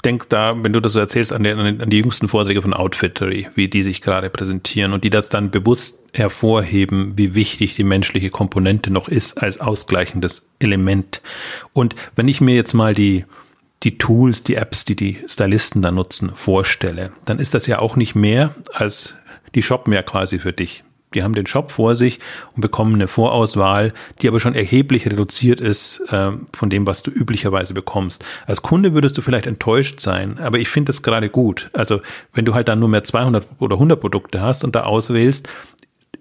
denke 0.05 0.27
da, 0.29 0.57
wenn 0.63 0.73
du 0.73 0.81
das 0.81 0.93
so 0.93 0.99
erzählst, 0.99 1.33
an 1.33 1.45
die, 1.45 1.51
an 1.51 1.91
die 1.91 1.99
jüngsten 1.99 2.29
Vorträge 2.29 2.63
von 2.63 2.73
Outfittery, 2.73 3.49
wie 3.55 3.69
die 3.69 3.83
sich 3.83 4.01
gerade 4.01 4.31
präsentieren 4.31 4.93
und 4.93 5.05
die 5.05 5.11
das 5.11 5.29
dann 5.29 5.51
bewusst 5.51 5.99
hervorheben, 6.15 7.13
wie 7.17 7.35
wichtig 7.35 7.77
die 7.77 7.85
menschliche 7.85 8.31
Komponente 8.31 8.91
noch 8.91 9.09
ist 9.09 9.43
als 9.43 9.61
ausgleichendes 9.61 10.47
Element. 10.59 11.21
Und 11.73 11.95
wenn 12.17 12.29
ich 12.29 12.41
mir 12.41 12.55
jetzt 12.55 12.75
mal 12.75 12.95
die, 12.95 13.25
die 13.83 13.99
Tools, 13.99 14.43
die 14.43 14.57
Apps, 14.57 14.85
die 14.85 14.97
die 14.97 15.19
Stylisten 15.27 15.83
da 15.83 15.91
nutzen, 15.91 16.33
vorstelle, 16.35 17.13
dann 17.27 17.39
ist 17.39 17.55
das 17.55 17.67
ja 17.67 17.79
auch 17.79 17.97
nicht 17.97 18.15
mehr 18.15 18.55
als 18.73 19.15
die 19.55 19.63
shoppen 19.63 19.93
ja 19.93 20.03
quasi 20.03 20.39
für 20.39 20.53
dich. 20.53 20.85
Die 21.15 21.23
haben 21.23 21.35
den 21.35 21.47
Shop 21.47 21.73
vor 21.73 21.97
sich 21.97 22.21
und 22.55 22.61
bekommen 22.61 22.95
eine 22.95 23.09
Vorauswahl, 23.09 23.93
die 24.21 24.29
aber 24.29 24.39
schon 24.39 24.55
erheblich 24.55 25.07
reduziert 25.07 25.61
ist 25.61 26.01
äh, 26.11 26.33
von 26.53 26.71
dem, 26.71 26.87
was 26.87 27.03
du 27.03 27.11
üblicherweise 27.11 27.75
bekommst. 27.75 28.25
Als 28.47 28.63
Kunde 28.63 28.95
würdest 28.95 29.19
du 29.19 29.23
vielleicht 29.23 29.47
enttäuscht 29.47 30.01
sein, 30.01 30.39
aber 30.39 30.59
ich 30.59 30.69
finde 30.69 30.91
das 30.91 31.03
gerade 31.03 31.29
gut. 31.29 31.71
Also 31.73 32.01
wenn 32.33 32.45
du 32.45 32.55
halt 32.55 32.69
dann 32.69 32.79
nur 32.79 32.89
mehr 32.89 33.03
200 33.03 33.47
oder 33.59 33.77
100 33.77 34.01
Produkte 34.01 34.41
hast 34.41 34.63
und 34.63 34.77
da 34.77 34.85
auswählst, 34.85 35.49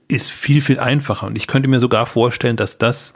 ist 0.08 0.30
viel, 0.30 0.62
viel 0.62 0.80
einfacher. 0.80 1.28
Und 1.28 1.38
ich 1.38 1.48
könnte 1.48 1.70
mir 1.70 1.80
sogar 1.80 2.06
vorstellen, 2.06 2.56
dass 2.56 2.78
das 2.80 3.14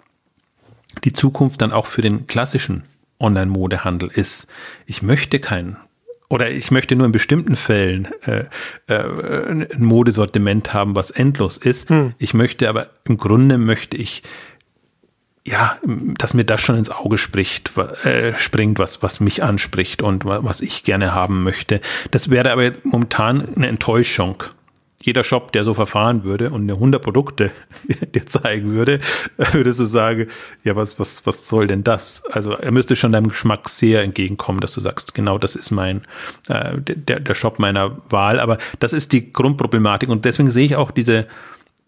die 1.04 1.14
Zukunft 1.14 1.62
dann 1.62 1.72
auch 1.72 1.88
für 1.88 2.04
den 2.04 2.28
klassischen 2.28 2.84
Online-Modehandel 3.20 4.10
ist. 4.14 4.48
Ich 4.86 5.02
möchte 5.02 5.40
kein 5.40 5.78
oder 6.34 6.50
ich 6.50 6.72
möchte 6.72 6.96
nur 6.96 7.06
in 7.06 7.12
bestimmten 7.12 7.56
Fällen 7.56 8.08
äh, 8.26 8.46
äh, 8.88 8.96
ein 9.52 9.68
Modesortiment 9.78 10.74
haben, 10.74 10.96
was 10.96 11.12
endlos 11.12 11.58
ist. 11.58 11.92
Hm. 11.92 12.16
Ich 12.18 12.34
möchte 12.34 12.68
aber 12.70 12.90
im 13.08 13.18
Grunde 13.18 13.60
möchte 13.60 13.98
ich 13.98 14.24
ja, 15.46 15.78
dass 15.84 16.34
mir 16.34 16.44
das 16.44 16.60
schon 16.60 16.76
ins 16.76 16.90
Auge 16.90 17.20
spricht, 17.20 17.74
äh, 18.04 18.34
springt, 18.40 18.80
was, 18.80 19.04
was 19.04 19.20
mich 19.20 19.44
anspricht 19.44 20.02
und 20.02 20.26
was 20.26 20.62
ich 20.62 20.84
gerne 20.84 21.14
haben 21.14 21.44
möchte. 21.44 21.82
Das 22.10 22.32
wäre 22.32 22.52
aber 22.52 22.72
momentan 22.82 23.54
eine 23.56 23.68
Enttäuschung. 23.68 24.44
Jeder 25.06 25.24
Shop, 25.24 25.52
der 25.52 25.64
so 25.64 25.74
verfahren 25.74 26.24
würde 26.24 26.50
und 26.50 26.62
eine 26.62 26.74
100 26.74 27.02
Produkte 27.02 27.52
dir 28.16 28.26
zeigen 28.26 28.72
würde, 28.72 29.00
würde 29.52 29.74
so 29.74 29.86
sagen, 29.86 30.28
ja, 30.64 30.76
was, 30.76 31.00
was, 31.00 31.26
was 31.26 31.48
soll 31.48 31.68
denn 31.68 31.84
das? 31.84 32.24
Also 32.32 32.54
er 32.54 32.72
müsste 32.72 32.96
schon 32.96 33.12
deinem 33.12 33.28
Geschmack 33.28 33.70
sehr 33.70 34.02
entgegenkommen, 34.02 34.60
dass 34.60 34.74
du 34.74 34.82
sagst, 34.82 35.14
genau 35.14 35.38
das 35.38 35.56
ist 35.56 35.72
mein, 35.72 36.02
äh, 36.48 36.80
der, 36.80 37.20
der 37.20 37.34
Shop 37.34 37.60
meiner 37.60 37.98
Wahl. 38.10 38.40
Aber 38.40 38.58
das 38.80 38.94
ist 38.94 39.12
die 39.12 39.32
Grundproblematik 39.34 40.10
und 40.10 40.26
deswegen 40.26 40.50
sehe 40.50 40.66
ich 40.66 40.76
auch 40.76 40.92
diese, 40.92 41.28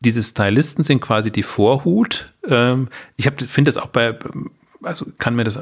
diese 0.01 0.21
Stylisten 0.21 0.83
sind 0.83 0.99
quasi 0.99 1.31
die 1.31 1.43
Vorhut. 1.43 2.31
Ähm, 2.47 2.89
ich 3.17 3.29
finde 3.47 3.69
das 3.69 3.77
auch 3.77 3.87
bei, 3.87 4.17
also 4.83 5.05
kann 5.17 5.35
mir 5.35 5.43
das, 5.43 5.59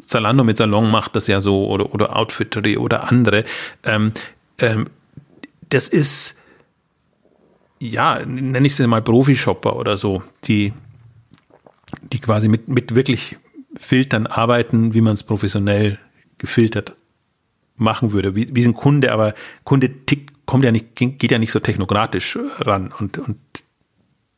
Zalando 0.00 0.44
mit 0.44 0.56
Salon 0.56 0.90
macht 0.90 1.16
das 1.16 1.26
ja 1.26 1.40
so 1.40 1.66
oder, 1.66 1.92
oder 1.94 2.16
Outfittery 2.16 2.76
oder 2.76 3.08
andere. 3.10 3.44
Ähm, 3.84 4.12
ähm, 4.58 4.88
das 5.70 5.88
ist, 5.88 6.40
ja, 7.78 8.24
nenne 8.24 8.66
ich 8.66 8.76
sie 8.76 8.86
mal 8.86 9.02
Profi-Shopper 9.02 9.76
oder 9.76 9.96
so, 9.96 10.22
die, 10.44 10.72
die 12.12 12.20
quasi 12.20 12.48
mit, 12.48 12.68
mit 12.68 12.94
wirklich 12.94 13.36
Filtern 13.76 14.26
arbeiten, 14.26 14.94
wie 14.94 15.00
man 15.00 15.14
es 15.14 15.22
professionell 15.22 15.98
gefiltert 16.38 16.96
machen 17.76 18.12
würde. 18.12 18.36
Wie, 18.36 18.54
wie 18.54 18.64
ein 18.64 18.74
Kunde, 18.74 19.12
aber 19.12 19.34
Kunde 19.64 19.90
tickt 20.06 20.34
kommt 20.46 20.64
ja 20.64 20.72
nicht, 20.72 20.94
geht 20.94 21.30
ja 21.30 21.38
nicht 21.38 21.52
so 21.52 21.60
technokratisch 21.60 22.38
ran 22.58 22.92
und, 22.98 23.18
und 23.18 23.38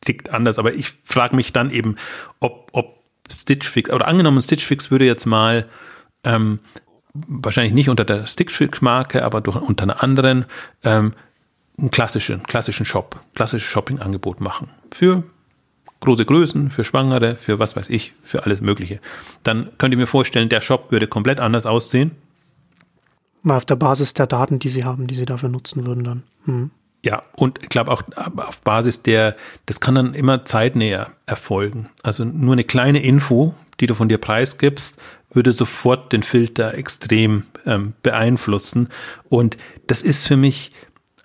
tickt 0.01 0.29
anders. 0.29 0.59
Aber 0.59 0.73
ich 0.73 0.93
frage 1.03 1.35
mich 1.35 1.53
dann 1.53 1.69
eben, 1.71 1.97
ob, 2.39 2.69
ob 2.71 3.03
Stitch 3.29 3.67
Fix, 3.67 3.89
oder 3.91 4.07
angenommen 4.07 4.41
Stitch 4.41 4.65
Fix 4.65 4.89
würde 4.89 5.05
jetzt 5.05 5.25
mal 5.25 5.67
ähm, 6.23 6.59
wahrscheinlich 7.13 7.73
nicht 7.73 7.89
unter 7.89 8.05
der 8.05 8.25
Stitch 8.25 8.53
Fix 8.53 8.81
Marke, 8.81 9.23
aber 9.23 9.41
durch, 9.41 9.57
unter 9.57 9.83
einer 9.83 10.01
anderen 10.01 10.45
ähm, 10.83 11.13
einen 11.77 11.91
klassischen, 11.91 12.43
klassischen 12.43 12.85
Shop, 12.85 13.19
klassisches 13.35 13.67
Shopping-Angebot 13.67 14.41
machen. 14.41 14.69
Für 14.91 15.23
große 15.99 16.25
Größen, 16.25 16.69
für 16.71 16.83
Schwangere, 16.83 17.35
für 17.35 17.59
was 17.59 17.75
weiß 17.75 17.89
ich, 17.89 18.13
für 18.21 18.43
alles 18.43 18.61
Mögliche. 18.61 18.99
Dann 19.43 19.69
könnt 19.77 19.93
ihr 19.93 19.97
mir 19.97 20.07
vorstellen, 20.07 20.49
der 20.49 20.61
Shop 20.61 20.91
würde 20.91 21.07
komplett 21.07 21.39
anders 21.39 21.65
aussehen 21.65 22.11
Mal 23.47 23.55
auf 23.55 23.65
der 23.65 23.77
Basis 23.77 24.13
der 24.13 24.27
Daten, 24.27 24.59
die 24.59 24.67
sie 24.67 24.83
haben, 24.83 25.07
die 25.07 25.15
sie 25.15 25.25
dafür 25.25 25.47
nutzen 25.47 25.87
würden 25.87 26.03
dann. 26.03 26.23
Hm. 26.45 26.71
Ja, 27.05 27.23
und 27.33 27.59
ich 27.61 27.69
glaube 27.69 27.91
auch 27.91 28.03
auf 28.35 28.61
Basis 28.61 29.03
der, 29.03 29.37
das 29.65 29.79
kann 29.79 29.95
dann 29.95 30.13
immer 30.13 30.43
zeitnäher 30.43 31.11
erfolgen. 31.25 31.89
Also 32.03 32.25
nur 32.25 32.53
eine 32.53 32.65
kleine 32.65 33.01
Info, 33.01 33.55
die 33.79 33.87
du 33.87 33.93
von 33.93 34.09
dir 34.09 34.17
preisgibst, 34.17 34.97
würde 35.31 35.53
sofort 35.53 36.11
den 36.11 36.23
Filter 36.23 36.73
extrem 36.73 37.43
ähm, 37.65 37.93
beeinflussen. 38.03 38.89
Und 39.29 39.55
das 39.85 40.01
ist 40.01 40.27
für 40.27 40.35
mich, 40.35 40.71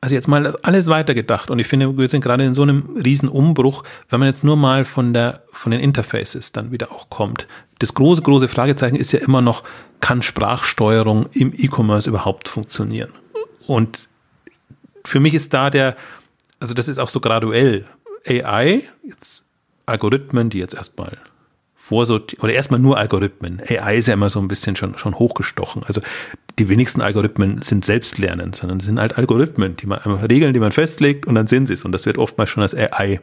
also 0.02 0.16
jetzt 0.16 0.26
mal 0.26 0.54
alles 0.62 0.88
weitergedacht. 0.88 1.48
Und 1.50 1.60
ich 1.60 1.68
finde, 1.68 1.96
wir 1.96 2.08
sind 2.08 2.22
gerade 2.22 2.44
in 2.44 2.54
so 2.54 2.62
einem 2.62 2.96
riesen 3.02 3.28
Umbruch, 3.28 3.84
wenn 4.10 4.18
man 4.18 4.28
jetzt 4.28 4.42
nur 4.42 4.56
mal 4.56 4.84
von 4.84 5.14
der, 5.14 5.44
von 5.52 5.70
den 5.70 5.80
Interfaces 5.80 6.50
dann 6.50 6.72
wieder 6.72 6.90
auch 6.90 7.08
kommt. 7.08 7.46
Das 7.78 7.94
große, 7.94 8.20
große 8.20 8.48
Fragezeichen 8.48 8.96
ist 8.96 9.12
ja 9.12 9.20
immer 9.20 9.40
noch, 9.40 9.62
kann 10.00 10.22
Sprachsteuerung 10.22 11.26
im 11.34 11.54
E-Commerce 11.56 12.08
überhaupt 12.08 12.48
funktionieren? 12.48 13.12
Und 13.68 14.08
für 15.04 15.20
mich 15.20 15.34
ist 15.34 15.54
da 15.54 15.70
der, 15.70 15.96
also 16.58 16.74
das 16.74 16.88
ist 16.88 16.98
auch 16.98 17.08
so 17.08 17.20
graduell. 17.20 17.84
AI, 18.26 18.82
jetzt 19.04 19.44
Algorithmen, 19.86 20.50
die 20.50 20.58
jetzt 20.58 20.74
erstmal 20.74 21.16
vorsortieren, 21.82 22.44
oder 22.44 22.52
erstmal 22.52 22.78
nur 22.78 22.96
Algorithmen. 22.96 23.60
AI 23.68 23.96
ist 23.96 24.06
ja 24.06 24.14
immer 24.14 24.30
so 24.30 24.38
ein 24.38 24.46
bisschen 24.46 24.76
schon, 24.76 24.96
schon 24.98 25.18
hochgestochen. 25.18 25.82
Also 25.82 26.00
die 26.56 26.68
wenigsten 26.68 27.00
Algorithmen 27.00 27.60
sind 27.60 27.84
selbstlernend, 27.84 28.54
sondern 28.54 28.78
sind 28.78 29.00
halt 29.00 29.18
Algorithmen, 29.18 29.76
die 29.76 29.86
man 29.86 29.98
einfach 29.98 30.28
Regeln, 30.28 30.54
die 30.54 30.60
man 30.60 30.70
festlegt 30.70 31.26
und 31.26 31.34
dann 31.34 31.48
sind 31.48 31.66
sie 31.66 31.72
es. 31.72 31.84
Und 31.84 31.90
das 31.90 32.06
wird 32.06 32.18
oftmals 32.18 32.50
schon 32.50 32.62
als 32.62 32.76
AI 32.76 33.20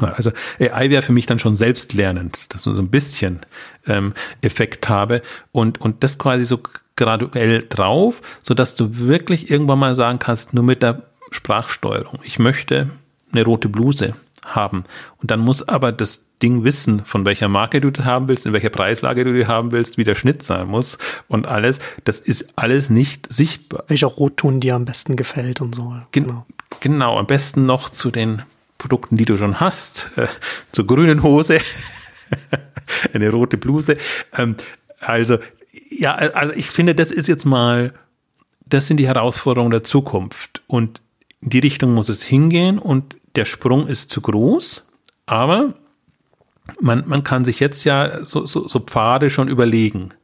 also 0.00 0.32
AI 0.58 0.90
wäre 0.90 1.02
für 1.02 1.12
mich 1.12 1.26
dann 1.26 1.38
schon 1.38 1.54
selbstlernend, 1.54 2.52
dass 2.52 2.66
ich 2.66 2.72
so 2.74 2.82
ein 2.82 2.90
bisschen 2.90 3.38
ähm, 3.86 4.12
Effekt 4.42 4.88
habe 4.88 5.22
und, 5.52 5.80
und 5.80 6.02
das 6.02 6.18
quasi 6.18 6.44
so 6.44 6.58
graduell 6.96 7.64
drauf, 7.68 8.20
so 8.42 8.54
dass 8.54 8.74
du 8.74 8.98
wirklich 8.98 9.52
irgendwann 9.52 9.78
mal 9.78 9.94
sagen 9.94 10.18
kannst, 10.18 10.54
nur 10.54 10.64
mit 10.64 10.82
der 10.82 11.04
Sprachsteuerung, 11.30 12.18
ich 12.24 12.40
möchte 12.40 12.90
eine 13.30 13.44
rote 13.44 13.68
Bluse 13.68 14.16
haben. 14.44 14.84
Und 15.20 15.30
dann 15.30 15.40
muss 15.40 15.66
aber 15.66 15.92
das 15.92 16.24
Ding 16.42 16.64
wissen, 16.64 17.04
von 17.04 17.24
welcher 17.24 17.48
Marke 17.48 17.80
du 17.80 17.90
das 17.90 18.04
haben 18.04 18.28
willst, 18.28 18.44
in 18.44 18.52
welcher 18.52 18.70
Preislage 18.70 19.24
du 19.24 19.32
die 19.32 19.46
haben 19.46 19.72
willst, 19.72 19.96
wie 19.96 20.04
der 20.04 20.14
Schnitt 20.14 20.42
sein 20.42 20.68
muss 20.68 20.98
und 21.28 21.46
alles. 21.46 21.78
Das 22.04 22.18
ist 22.18 22.52
alles 22.56 22.90
nicht 22.90 23.32
sichtbar. 23.32 23.84
Welcher 23.88 24.08
Rotton 24.08 24.60
dir 24.60 24.74
am 24.74 24.84
besten 24.84 25.16
gefällt 25.16 25.60
und 25.60 25.74
so. 25.74 25.94
Genau. 26.12 26.44
Genau, 26.80 27.18
am 27.18 27.26
besten 27.26 27.66
noch 27.66 27.88
zu 27.88 28.10
den 28.10 28.42
Produkten, 28.78 29.16
die 29.16 29.24
du 29.24 29.36
schon 29.36 29.60
hast, 29.60 30.10
äh, 30.16 30.26
zur 30.72 30.86
grünen 30.86 31.22
Hose, 31.22 31.60
eine 33.14 33.30
rote 33.30 33.56
Bluse. 33.56 33.96
Ähm, 34.36 34.56
also, 35.00 35.38
ja, 35.88 36.14
also 36.14 36.52
ich 36.54 36.70
finde, 36.70 36.94
das 36.94 37.10
ist 37.10 37.28
jetzt 37.28 37.46
mal, 37.46 37.94
das 38.66 38.86
sind 38.86 38.98
die 38.98 39.06
Herausforderungen 39.06 39.70
der 39.70 39.84
Zukunft. 39.84 40.62
Und 40.66 41.00
in 41.40 41.50
die 41.50 41.60
Richtung 41.60 41.94
muss 41.94 42.08
es 42.08 42.22
hingehen 42.24 42.78
und 42.78 43.16
der 43.36 43.44
Sprung 43.44 43.86
ist 43.86 44.10
zu 44.10 44.20
groß, 44.20 44.84
aber 45.26 45.74
man, 46.80 47.04
man 47.06 47.24
kann 47.24 47.44
sich 47.44 47.60
jetzt 47.60 47.84
ja 47.84 48.24
so, 48.24 48.46
so, 48.46 48.68
so 48.68 48.80
Pfade 48.80 49.30
schon 49.30 49.48
überlegen 49.48 50.14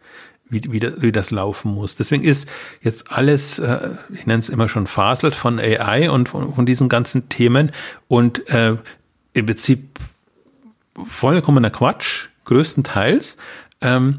wie, 0.50 0.62
wie, 0.72 0.82
wie 1.00 1.12
das 1.12 1.30
laufen 1.30 1.72
muss. 1.72 1.96
Deswegen 1.96 2.24
ist 2.24 2.48
jetzt 2.82 3.12
alles, 3.12 3.58
äh, 3.58 3.90
ich 4.12 4.26
nenne 4.26 4.40
es 4.40 4.48
immer 4.48 4.68
schon 4.68 4.86
faselt 4.86 5.34
von 5.34 5.58
AI 5.58 6.10
und 6.10 6.28
von, 6.28 6.54
von 6.54 6.66
diesen 6.66 6.88
ganzen 6.88 7.28
Themen 7.28 7.70
und 8.08 8.48
äh, 8.50 8.76
im 9.32 9.46
Prinzip 9.46 9.98
vollkommener 11.06 11.70
Quatsch, 11.70 12.28
größtenteils, 12.44 13.36
ähm, 13.80 14.18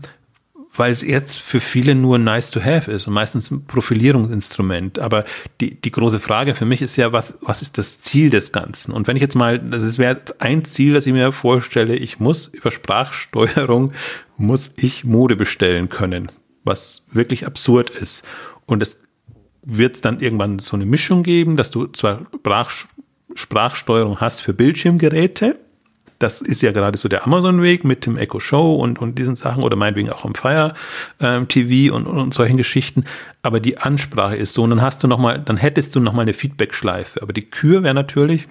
weil 0.76 0.92
es 0.92 1.02
jetzt 1.02 1.38
für 1.38 1.60
viele 1.60 1.96
nur 1.96 2.18
nice 2.18 2.52
to 2.52 2.62
have 2.62 2.90
ist 2.90 3.08
und 3.08 3.14
meistens 3.14 3.52
ein 3.52 3.66
Profilierungsinstrument. 3.66 5.00
Aber 5.00 5.26
die, 5.60 5.80
die 5.80 5.92
große 5.92 6.20
Frage 6.20 6.56
für 6.56 6.66
mich 6.66 6.82
ist 6.82 6.96
ja, 6.96 7.12
was, 7.12 7.38
was 7.42 7.62
ist 7.62 7.78
das 7.78 8.00
Ziel 8.02 8.30
des 8.30 8.52
Ganzen? 8.52 8.94
Und 8.94 9.08
wenn 9.08 9.18
ich 9.18 9.22
jetzt 9.22 9.36
mal, 9.36 9.60
das 9.60 9.98
wäre 9.98 10.18
ein 10.40 10.64
Ziel, 10.64 10.94
das 10.94 11.06
ich 11.06 11.14
mir 11.14 11.32
vorstelle, 11.32 11.96
ich 11.96 12.20
muss 12.20 12.48
über 12.48 12.72
Sprachsteuerung 12.72 13.92
muss 14.38 14.72
ich 14.78 15.04
Mode 15.04 15.36
bestellen 15.36 15.90
können, 15.90 16.32
was 16.64 17.06
wirklich 17.12 17.46
absurd 17.46 17.90
ist. 17.90 18.24
Und 18.66 18.82
es 18.82 19.00
wird 19.64 20.04
dann 20.06 20.20
irgendwann 20.20 20.60
so 20.60 20.76
eine 20.76 20.86
Mischung 20.86 21.24
geben, 21.24 21.58
dass 21.58 21.70
du 21.70 21.88
zwar 21.88 22.26
Sprach, 22.40 22.72
Sprachsteuerung 23.36 24.20
hast 24.20 24.42
für 24.42 24.54
Bildschirmgeräte, 24.54 25.60
das 26.22 26.42
ist 26.42 26.62
ja 26.62 26.72
gerade 26.72 26.98
so 26.98 27.10
der 27.10 27.26
Amazon-Weg 27.26 27.84
mit 27.84 28.06
dem 28.06 28.18
Echo 28.18 28.40
Show 28.40 28.76
und, 28.76 29.00
und 29.00 29.18
diesen 29.18 29.36
Sachen 29.36 29.64
oder 29.64 29.76
meinetwegen 29.76 30.10
auch 30.10 30.26
am 30.26 30.36
Fire 30.36 30.74
ähm, 31.20 31.48
TV 31.48 31.96
und, 31.96 32.08
und 32.08 32.34
solchen 32.34 32.58
Geschichten. 32.58 33.06
Aber 33.42 33.60
die 33.60 33.78
Ansprache 33.78 34.36
ist 34.36 34.54
so 34.54 34.64
und 34.64 34.70
dann 34.70 34.82
hast 34.82 35.04
du 35.04 35.08
noch 35.08 35.18
mal, 35.18 35.40
dann 35.40 35.58
hättest 35.58 35.96
du 35.96 36.00
noch 36.00 36.14
mal 36.14 36.24
eine 36.24 36.34
Feedback-Schleife. 36.34 37.22
Aber 37.22 37.34
die 37.34 37.50
Kür 37.50 37.84
wäre 37.84 37.94
natürlich, 37.94 38.48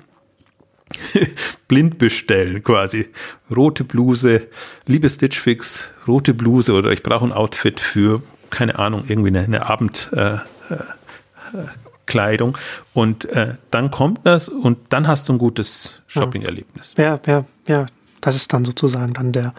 blind 1.68 1.98
bestellen 1.98 2.64
quasi. 2.64 3.08
Rote 3.54 3.84
Bluse, 3.84 4.48
liebe 4.86 5.08
Stitch 5.08 5.38
Fix, 5.38 5.92
rote 6.06 6.34
Bluse 6.34 6.72
oder 6.72 6.90
ich 6.90 7.02
brauche 7.02 7.24
ein 7.24 7.32
Outfit 7.32 7.80
für, 7.80 8.22
keine 8.50 8.78
Ahnung, 8.78 9.04
irgendwie 9.08 9.28
eine, 9.28 9.40
eine 9.40 9.66
Abendkleidung. 9.66 12.54
Äh, 12.54 12.58
äh, 12.58 12.62
und 12.94 13.24
äh, 13.26 13.54
dann 13.70 13.90
kommt 13.90 14.20
das 14.24 14.48
und 14.48 14.78
dann 14.88 15.06
hast 15.06 15.28
du 15.28 15.34
ein 15.34 15.38
gutes 15.38 16.02
Shopping-Erlebnis. 16.08 16.94
Ja, 16.96 17.20
ja, 17.26 17.44
ja, 17.70 17.86
das 18.20 18.36
ist 18.36 18.52
dann 18.52 18.64
sozusagen 18.64 19.14
dann 19.14 19.32
der, 19.32 19.54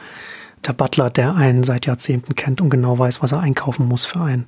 der 0.67 0.73
Butler, 0.73 1.09
der 1.09 1.35
einen 1.35 1.63
seit 1.63 1.85
Jahrzehnten 1.85 2.35
kennt 2.35 2.61
und 2.61 2.69
genau 2.69 2.99
weiß, 2.99 3.23
was 3.23 3.31
er 3.31 3.39
einkaufen 3.39 3.87
muss 3.87 4.05
für 4.05 4.21
einen. 4.21 4.45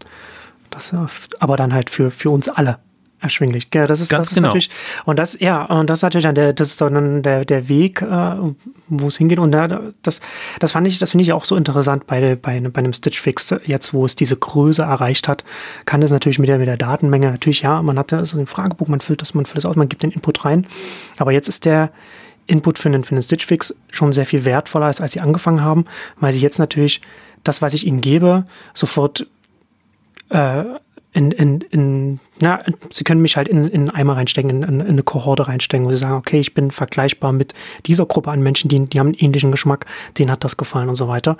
Das, 0.70 0.94
aber 1.40 1.56
dann 1.56 1.74
halt 1.74 1.90
für, 1.90 2.12
für 2.12 2.30
uns 2.30 2.50
alle 2.50 2.80
erschwinglich. 3.22 3.70
Ja, 3.74 3.88
das 3.88 4.02
ist, 4.02 4.10
Ganz 4.10 4.24
das 4.24 4.32
ist 4.32 4.36
genau. 4.36 4.50
natürlich, 4.50 4.70
und 5.06 5.18
das, 5.18 5.40
ja, 5.40 5.64
und 5.64 5.90
das 5.90 6.00
ist 6.00 6.04
natürlich 6.04 6.26
dann 6.26 6.36
der, 6.36 6.52
das 6.52 6.72
ist 6.72 6.82
dann 6.82 7.24
der, 7.24 7.46
der 7.46 7.70
Weg, 7.70 8.02
äh, 8.02 8.36
wo 8.90 9.08
es 9.08 9.18
hingeht. 9.18 9.40
Und 9.40 9.52
da, 9.52 9.94
das, 10.02 10.20
das 10.60 10.74
fand 10.74 10.88
ich, 10.88 11.00
das 11.00 11.12
finde 11.12 11.24
ich 11.24 11.32
auch 11.32 11.46
so 11.46 11.56
interessant 11.56 12.06
bei, 12.06 12.36
bei, 12.36 12.60
bei 12.60 12.80
einem 12.80 12.92
Stitch 12.92 13.22
Fix, 13.22 13.56
jetzt, 13.66 13.94
wo 13.94 14.06
es 14.06 14.16
diese 14.16 14.36
Größe 14.36 14.82
erreicht 14.82 15.30
hat, 15.30 15.46
kann 15.86 16.02
das 16.02 16.12
natürlich 16.12 16.38
mit 16.38 16.50
der, 16.50 16.58
mit 16.58 16.68
der 16.68 16.78
Datenmenge, 16.78 17.32
natürlich, 17.32 17.62
ja, 17.62 17.82
man 17.82 17.98
hat 17.98 18.10
so 18.10 18.38
ein 18.38 18.46
Fragebogen, 18.46 18.92
man 18.92 19.00
füllt 19.00 19.22
das, 19.22 19.34
man 19.34 19.46
füllt 19.46 19.58
das 19.58 19.66
aus, 19.66 19.78
man 19.78 19.88
gibt 19.88 20.04
den 20.04 20.12
Input 20.12 20.44
rein. 20.44 20.68
Aber 21.18 21.32
jetzt 21.32 21.48
ist 21.48 21.66
der, 21.66 21.92
Input 22.48 22.80
für 22.80 22.90
einen, 22.90 23.04
für 23.04 23.12
einen 23.12 23.24
Stitch 23.24 23.46
Fix 23.46 23.74
schon 23.92 24.14
sehr 24.14 24.26
viel 24.26 24.46
wertvoller 24.46 24.90
ist, 24.90 25.02
als 25.02 25.14
sie 25.14 25.22
angefangen 25.22 25.62
haben, 25.62 25.86
weil 26.20 26.34
sie 26.34 26.42
jetzt 26.42 26.60
natürlich 26.60 27.02
das, 27.44 27.62
was 27.62 27.74
ich 27.74 27.88
ihnen 27.88 28.02
gebe, 28.02 28.46
sofort 28.74 29.28
äh, 30.30 30.64
in, 31.14 31.32
in, 31.32 31.62
in, 31.70 32.20
na, 32.42 32.60
sie 32.92 33.04
können 33.04 33.22
mich 33.22 33.38
halt 33.38 33.48
in, 33.48 33.68
in 33.68 33.82
einen 33.82 33.90
Eimer 33.92 34.18
reinstecken, 34.18 34.50
in, 34.50 34.64
in, 34.64 34.80
in 34.82 34.88
eine 34.88 35.04
Kohorte 35.04 35.48
reinstecken, 35.48 35.86
wo 35.86 35.92
sie 35.92 35.98
sagen, 35.98 36.16
okay, 36.16 36.40
ich 36.40 36.56
bin 36.56 36.72
vergleichbar 36.72 37.32
mit 37.32 37.54
dieser 37.86 38.08
Gruppe 38.08 38.32
an 38.32 38.42
Menschen, 38.42 38.68
die, 38.68 38.88
die 38.88 39.00
haben 39.00 39.08
einen 39.08 39.20
ähnlichen 39.20 39.52
Geschmack, 39.52 39.86
denen 40.18 40.32
hat 40.32 40.44
das 40.44 40.58
gefallen 40.58 40.90
und 40.90 40.96
so 40.96 41.08
weiter. 41.08 41.38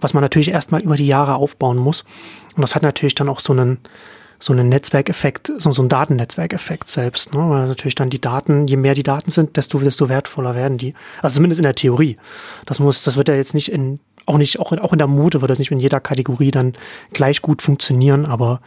Was 0.00 0.14
man 0.14 0.22
natürlich 0.22 0.50
erstmal 0.50 0.82
über 0.82 0.96
die 0.96 1.08
Jahre 1.08 1.34
aufbauen 1.34 1.76
muss. 1.76 2.04
Und 2.54 2.62
das 2.62 2.76
hat 2.76 2.82
natürlich 2.82 3.16
dann 3.16 3.28
auch 3.28 3.40
so 3.40 3.52
einen, 3.52 3.78
so 4.38 4.52
einen 4.52 4.68
Netzwerkeffekt, 4.68 5.52
so, 5.56 5.70
so 5.72 5.82
einen 5.82 5.88
Datennetzwerkeffekt 5.88 6.88
selbst, 6.88 7.32
ne? 7.34 7.40
weil 7.48 7.66
natürlich 7.66 7.94
dann 7.94 8.10
die 8.10 8.20
Daten, 8.20 8.66
je 8.66 8.76
mehr 8.76 8.94
die 8.94 9.02
Daten 9.02 9.30
sind, 9.30 9.56
desto, 9.56 9.78
desto 9.78 10.08
wertvoller 10.08 10.54
werden 10.54 10.78
die. 10.78 10.94
Also 11.22 11.36
zumindest 11.36 11.58
in 11.58 11.64
der 11.64 11.74
Theorie. 11.74 12.16
Das 12.66 12.80
muss, 12.80 13.02
das 13.02 13.16
wird 13.16 13.28
ja 13.28 13.34
jetzt 13.34 13.54
nicht 13.54 13.72
in, 13.72 14.00
auch 14.26 14.38
nicht, 14.38 14.58
auch 14.58 14.72
in, 14.72 14.78
auch 14.78 14.92
in 14.92 14.98
der 14.98 15.06
Mode 15.06 15.40
wird 15.40 15.50
das 15.50 15.58
nicht 15.58 15.70
in 15.70 15.80
jeder 15.80 16.00
Kategorie 16.00 16.50
dann 16.50 16.74
gleich 17.12 17.42
gut 17.42 17.62
funktionieren, 17.62 18.26
aber 18.26 18.60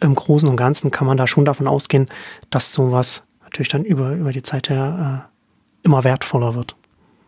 im 0.00 0.14
Großen 0.14 0.48
und 0.48 0.56
Ganzen 0.56 0.90
kann 0.90 1.06
man 1.06 1.16
da 1.16 1.26
schon 1.26 1.44
davon 1.44 1.68
ausgehen, 1.68 2.06
dass 2.48 2.72
sowas 2.72 3.24
natürlich 3.42 3.68
dann 3.68 3.84
über, 3.84 4.14
über 4.14 4.32
die 4.32 4.42
Zeit 4.42 4.70
her 4.70 5.26
äh, 5.26 5.84
immer 5.84 6.04
wertvoller 6.04 6.54
wird. 6.54 6.76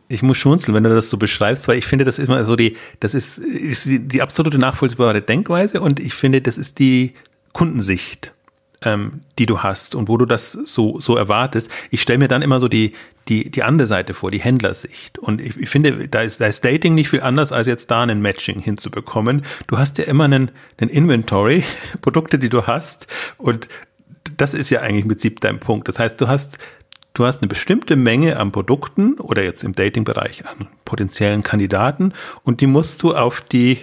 Ich 0.09 0.22
muss 0.22 0.36
schmunzeln, 0.36 0.74
wenn 0.74 0.84
du 0.84 0.90
das 0.90 1.09
so 1.09 1.16
beschreibst, 1.16 1.68
weil 1.68 1.78
ich 1.78 1.86
finde, 1.86 2.05
das 2.05 2.18
ist 2.18 2.28
immer 2.28 2.44
so 2.44 2.55
die, 2.55 2.76
das 3.00 3.14
ist, 3.14 3.38
ist 3.38 3.86
die, 3.86 3.98
die 3.98 4.20
absolute 4.20 4.59
nachvollziehbare 4.59 5.22
Denkweise 5.22 5.80
und 5.80 6.00
ich 6.00 6.12
finde, 6.14 6.42
das 6.42 6.59
ist 6.59 6.78
die 6.78 7.14
Kundensicht, 7.53 8.32
ähm, 8.82 9.20
die 9.38 9.46
du 9.46 9.61
hast 9.61 9.94
und 9.94 10.09
wo 10.09 10.16
du 10.16 10.26
das 10.26 10.53
so, 10.53 11.00
so 11.00 11.16
erwartest. 11.16 11.70
Ich 11.90 12.03
stelle 12.03 12.18
mir 12.18 12.28
dann 12.28 12.42
immer 12.42 12.61
so 12.61 12.68
die, 12.68 12.92
die, 13.28 13.50
die 13.50 13.62
andere 13.62 13.86
Seite 13.86 14.14
vor, 14.14 14.30
die 14.30 14.40
Händlersicht. 14.40 15.18
Und 15.18 15.40
ich, 15.40 15.57
ich 15.57 15.68
finde, 15.68 16.09
da 16.09 16.22
ist, 16.22 16.40
da 16.40 16.46
ist 16.46 16.64
Dating 16.64 16.94
nicht 16.94 17.09
viel 17.09 17.20
anders, 17.20 17.53
als 17.53 17.66
jetzt 17.66 17.90
da 17.90 18.03
ein 18.03 18.20
Matching 18.20 18.61
hinzubekommen. 18.61 19.44
Du 19.66 19.78
hast 19.78 19.98
ja 19.98 20.05
immer 20.05 20.24
einen, 20.24 20.50
einen 20.78 20.90
Inventory, 20.90 21.64
Produkte, 22.00 22.38
die 22.38 22.48
du 22.48 22.66
hast. 22.66 23.07
Und 23.38 23.68
das 24.36 24.55
ist 24.55 24.70
ja 24.70 24.80
eigentlich 24.80 25.03
im 25.03 25.09
Prinzip 25.09 25.40
dein 25.40 25.61
Punkt. 25.61 25.88
Das 25.88 25.98
heißt, 25.98 26.20
du 26.20 26.28
hast, 26.28 26.59
du 27.14 27.24
hast 27.24 27.42
eine 27.42 27.48
bestimmte 27.48 27.96
Menge 27.96 28.38
an 28.38 28.53
Produkten 28.53 29.14
oder 29.14 29.42
jetzt 29.42 29.62
im 29.62 29.72
Dating-Bereich 29.72 30.46
an 30.46 30.68
potenziellen 30.84 31.42
Kandidaten 31.42 32.12
und 32.42 32.61
die 32.61 32.66
musst 32.66 33.03
du 33.03 33.14
auf 33.14 33.40
die 33.40 33.78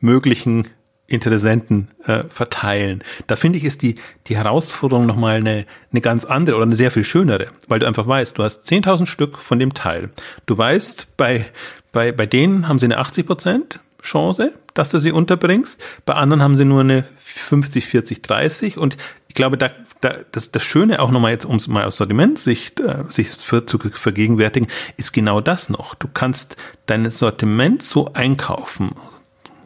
möglichen 0.00 0.66
Interessenten 1.10 1.88
äh, 2.06 2.22
verteilen. 2.28 3.02
Da 3.26 3.34
finde 3.34 3.58
ich, 3.58 3.64
ist 3.64 3.82
die, 3.82 3.96
die 4.28 4.36
Herausforderung 4.36 5.06
nochmal 5.06 5.36
eine, 5.36 5.66
eine 5.90 6.00
ganz 6.00 6.24
andere 6.24 6.56
oder 6.56 6.64
eine 6.64 6.76
sehr 6.76 6.92
viel 6.92 7.04
schönere, 7.04 7.48
weil 7.66 7.80
du 7.80 7.86
einfach 7.86 8.06
weißt, 8.06 8.38
du 8.38 8.44
hast 8.44 8.62
10.000 8.70 9.06
Stück 9.06 9.38
von 9.38 9.58
dem 9.58 9.74
Teil. 9.74 10.10
Du 10.46 10.56
weißt, 10.56 11.16
bei, 11.16 11.46
bei, 11.90 12.12
bei 12.12 12.26
denen 12.26 12.68
haben 12.68 12.78
sie 12.78 12.86
eine 12.86 12.98
80 12.98 13.26
Prozent 13.26 13.80
Chance, 14.02 14.52
dass 14.74 14.90
du 14.90 14.98
sie 14.98 15.10
unterbringst. 15.10 15.82
Bei 16.06 16.14
anderen 16.14 16.42
haben 16.42 16.54
sie 16.54 16.64
nur 16.64 16.80
eine 16.80 17.04
50, 17.18 17.84
40, 17.84 18.22
30 18.22 18.78
und 18.78 18.96
ich 19.26 19.34
glaube, 19.34 19.58
da, 19.58 19.70
da, 20.00 20.14
das, 20.30 20.52
das 20.52 20.62
Schöne 20.62 21.00
auch 21.00 21.10
nochmal 21.10 21.32
jetzt, 21.32 21.44
um 21.44 21.56
es 21.56 21.66
mal 21.66 21.84
aus 21.84 21.96
Sortimentsicht 21.96 22.78
äh, 22.78 23.02
sich 23.08 23.30
für, 23.30 23.66
zu 23.66 23.78
vergegenwärtigen, 23.78 24.68
ist 24.96 25.12
genau 25.12 25.40
das 25.40 25.70
noch. 25.70 25.96
Du 25.96 26.08
kannst 26.12 26.56
dein 26.86 27.10
Sortiment 27.10 27.82
so 27.82 28.12
einkaufen, 28.14 28.92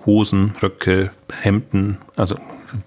Hosen, 0.07 0.55
Röcke, 0.63 1.11
Hemden, 1.41 1.99
also 2.17 2.37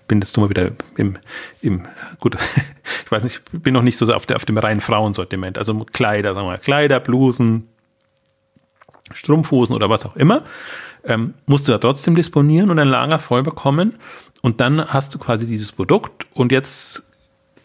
bin 0.07 0.19
jetzt 0.19 0.37
mal 0.37 0.49
wieder 0.49 0.71
im, 0.97 1.17
im 1.61 1.83
gut, 2.19 2.35
ich 3.05 3.11
weiß 3.11 3.23
nicht, 3.23 3.41
bin 3.51 3.73
noch 3.73 3.81
nicht 3.81 3.97
so 3.97 4.11
auf, 4.13 4.25
der, 4.25 4.35
auf 4.35 4.45
dem 4.45 4.57
reinen 4.57 4.81
Frauensortiment, 4.81 5.57
also 5.57 5.73
Kleider, 5.91 6.33
sagen 6.33 6.47
wir 6.47 6.51
mal, 6.51 6.59
Kleider, 6.59 6.99
Blusen, 6.99 7.69
Strumpfhosen 9.11 9.75
oder 9.75 9.89
was 9.89 10.05
auch 10.05 10.15
immer, 10.15 10.43
ähm, 11.05 11.33
musst 11.45 11.67
du 11.67 11.71
da 11.71 11.77
trotzdem 11.77 12.15
disponieren 12.15 12.69
und 12.69 12.79
ein 12.79 12.87
Lager 12.87 13.19
voll 13.19 13.43
bekommen 13.43 13.95
und 14.41 14.61
dann 14.61 14.85
hast 14.85 15.15
du 15.15 15.19
quasi 15.19 15.47
dieses 15.47 15.71
Produkt 15.71 16.25
und 16.33 16.51
jetzt 16.51 17.03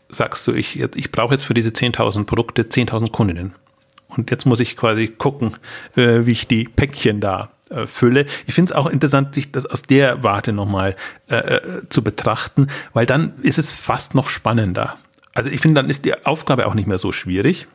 sagst 0.08 0.46
du, 0.46 0.52
ich, 0.52 0.78
ich 0.80 1.10
brauche 1.10 1.34
jetzt 1.34 1.44
für 1.44 1.54
diese 1.54 1.70
10.000 1.70 2.24
Produkte 2.24 2.62
10.000 2.62 3.10
Kundinnen. 3.10 3.54
Und 4.08 4.30
jetzt 4.30 4.44
muss 4.44 4.60
ich 4.60 4.76
quasi 4.76 5.08
gucken, 5.08 5.56
äh, 5.96 6.26
wie 6.26 6.32
ich 6.32 6.46
die 6.46 6.64
Päckchen 6.64 7.20
da 7.20 7.51
äh, 7.72 7.86
Fülle. 7.86 8.26
Ich 8.46 8.54
finde 8.54 8.72
es 8.72 8.76
auch 8.76 8.86
interessant, 8.86 9.34
sich 9.34 9.52
das 9.52 9.66
aus 9.66 9.82
der 9.82 10.22
Warte 10.22 10.52
nochmal 10.52 10.96
äh, 11.28 11.36
äh, 11.36 11.88
zu 11.88 12.02
betrachten, 12.02 12.68
weil 12.92 13.06
dann 13.06 13.34
ist 13.42 13.58
es 13.58 13.72
fast 13.72 14.14
noch 14.14 14.28
spannender. 14.28 14.96
Also 15.34 15.50
ich 15.50 15.60
finde, 15.60 15.80
dann 15.80 15.90
ist 15.90 16.04
die 16.04 16.26
Aufgabe 16.26 16.66
auch 16.66 16.74
nicht 16.74 16.86
mehr 16.86 16.98
so 16.98 17.10
schwierig, 17.10 17.66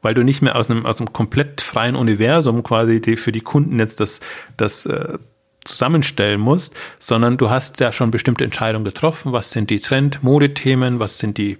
weil 0.00 0.14
du 0.14 0.22
nicht 0.22 0.42
mehr 0.42 0.56
aus 0.56 0.70
einem, 0.70 0.86
aus 0.86 1.00
einem 1.00 1.12
komplett 1.12 1.60
freien 1.60 1.96
Universum 1.96 2.62
quasi 2.62 3.00
die, 3.00 3.16
für 3.16 3.32
die 3.32 3.40
Kunden 3.40 3.78
jetzt 3.78 4.00
das, 4.00 4.20
das 4.56 4.86
äh, 4.86 5.18
zusammenstellen 5.64 6.40
musst, 6.40 6.74
sondern 6.98 7.36
du 7.36 7.50
hast 7.50 7.80
ja 7.80 7.92
schon 7.92 8.10
bestimmte 8.10 8.44
Entscheidungen 8.44 8.84
getroffen. 8.84 9.32
Was 9.32 9.50
sind 9.50 9.70
die 9.70 9.80
Trend-Modethemen? 9.80 11.00
Was 11.00 11.18
sind 11.18 11.36
die 11.38 11.58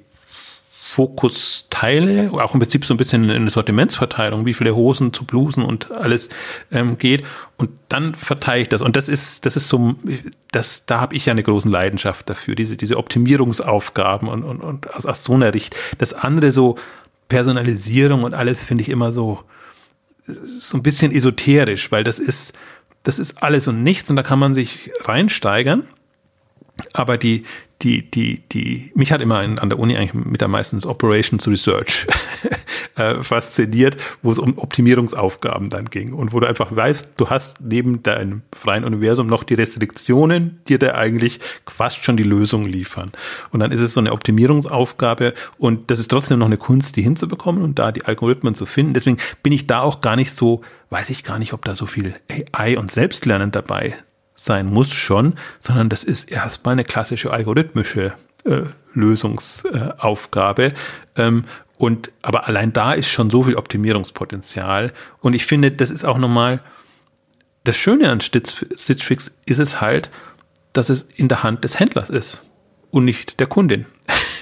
Fokusteile, 0.91 2.33
auch 2.33 2.53
im 2.53 2.59
Prinzip 2.59 2.85
so 2.85 2.93
ein 2.93 2.97
bisschen 2.97 3.31
eine 3.31 3.49
Sortimentsverteilung, 3.49 4.45
wie 4.45 4.55
viele 4.55 4.75
Hosen 4.75 5.13
zu 5.13 5.25
Blusen 5.25 5.63
und 5.63 5.93
alles 5.93 6.31
ähm, 6.73 6.99
geht. 6.99 7.25
Und 7.59 7.71
dann 7.89 8.13
verteile 8.17 8.63
ich 8.63 8.69
das. 8.69 8.83
Und 8.83 8.97
das 8.97 9.09
ist, 9.09 9.47
das 9.47 9.55
ist 9.55 9.69
so, 9.69 9.95
das, 10.51 10.87
da 10.87 11.01
habe 11.01 11.15
ich 11.15 11.27
ja 11.27 11.31
eine 11.31 11.45
große 11.45 11.69
Leidenschaft 11.69 12.29
dafür, 12.29 12.57
diese, 12.57 12.77
diese 12.77 12.97
Optimierungsaufgaben 12.97 14.27
und, 14.27 14.43
und, 14.43 14.61
und 14.61 14.93
aus, 14.93 15.07
aus 15.07 15.23
so 15.23 15.35
einer 15.35 15.55
Richt. 15.55 15.77
Das 15.99 16.13
andere 16.13 16.51
so 16.51 16.77
Personalisierung 17.29 18.25
und 18.25 18.35
alles 18.35 18.65
finde 18.65 18.83
ich 18.83 18.89
immer 18.89 19.13
so, 19.13 19.45
so 20.25 20.77
ein 20.77 20.83
bisschen 20.83 21.13
esoterisch, 21.13 21.93
weil 21.93 22.03
das 22.03 22.19
ist, 22.19 22.53
das 23.05 23.21
ist 23.21 23.45
alles 23.45 23.69
und 23.69 23.85
nichts 23.85 24.11
und 24.11 24.17
da 24.17 24.25
kann 24.25 24.41
man 24.41 24.55
sich 24.55 24.91
reinsteigern. 25.05 25.85
Aber 26.93 27.17
die, 27.17 27.45
die, 27.83 28.11
die, 28.11 28.43
die, 28.53 28.93
mich 28.95 29.13
hat 29.13 29.21
immer 29.21 29.39
an 29.39 29.69
der 29.69 29.79
Uni 29.79 29.97
eigentlich 29.97 30.15
mit 30.15 30.43
am 30.43 30.51
meisten 30.51 30.83
Operations 30.85 31.49
Research 31.49 32.07
äh, 32.97 33.23
fasziniert, 33.23 33.97
wo 34.23 34.31
es 34.31 34.39
um 34.39 34.59
Optimierungsaufgaben 34.59 35.71
dann 35.71 35.87
ging 35.87 36.13
und 36.13 36.33
wo 36.33 36.41
du 36.41 36.47
einfach 36.47 36.75
weißt, 36.75 37.15
du 37.17 37.31
hast 37.31 37.61
neben 37.63 38.03
deinem 38.03 38.43
freien 38.53 38.85
Universum 38.85 39.27
noch 39.27 39.45
die 39.45 39.55
Restriktionen, 39.55 40.61
die 40.69 40.79
dir 40.79 40.95
eigentlich 40.95 41.41
fast 41.67 42.05
schon 42.05 42.17
die 42.17 42.23
Lösung 42.23 42.67
liefern. 42.67 43.13
Und 43.51 43.61
dann 43.61 43.73
ist 43.73 43.81
es 43.81 43.95
so 43.95 44.01
eine 44.01 44.13
Optimierungsaufgabe 44.13 45.35
und 45.59 45.91
das 45.91 45.99
ist 45.99 46.09
trotzdem 46.09 46.39
noch 46.39 46.47
eine 46.47 46.59
Kunst, 46.59 46.97
die 46.97 47.03
hinzubekommen 47.03 47.63
und 47.63 47.79
da 47.79 47.93
die 47.93 48.05
Algorithmen 48.05 48.55
zu 48.55 48.67
finden. 48.67 48.93
Deswegen 48.93 49.17
bin 49.43 49.53
ich 49.53 49.67
da 49.67 49.81
auch 49.81 50.01
gar 50.01 50.17
nicht 50.17 50.33
so, 50.33 50.61
weiß 50.91 51.11
ich 51.11 51.25
gar 51.25 51.39
nicht, 51.39 51.53
ob 51.55 51.65
da 51.65 51.75
so 51.75 51.87
viel 51.87 52.15
AI 52.53 52.79
und 52.79 52.91
Selbstlernen 52.91 53.53
dabei 53.53 53.95
sein 54.41 54.67
muss 54.67 54.95
schon, 54.95 55.35
sondern 55.59 55.91
das 55.91 56.03
ist 56.03 56.31
erstmal 56.31 56.73
eine 56.73 56.85
klassische 56.85 57.31
algorithmische 57.31 58.15
äh, 58.45 58.63
Lösungsaufgabe. 58.95 60.73
Ähm, 61.17 61.45
und 61.77 62.11
aber 62.23 62.47
allein 62.49 62.73
da 62.73 62.95
ist 62.95 63.11
schon 63.11 63.31
so 63.31 63.43
viel 63.43 63.57
Optimierungspotenzial. 63.57 64.93
Und 65.21 65.35
ich 65.35 65.45
finde, 65.45 65.71
das 65.71 65.91
ist 65.91 66.05
auch 66.05 66.19
nochmal 66.19 66.61
das 67.65 67.77
Schöne 67.77 68.11
an 68.11 68.23
Stitch, 68.23 68.65
Stitch 68.75 69.05
Fix 69.05 69.31
ist 69.45 69.59
es 69.59 69.83
halt, 69.83 70.11
dass 70.73 70.89
es 70.89 71.07
in 71.17 71.29
der 71.29 71.43
Hand 71.43 71.65
des 71.65 71.79
Händlers 71.79 72.09
ist 72.09 72.43
und 72.91 73.05
nicht 73.05 73.41
der 73.41 73.47
Kundin. 73.47 73.87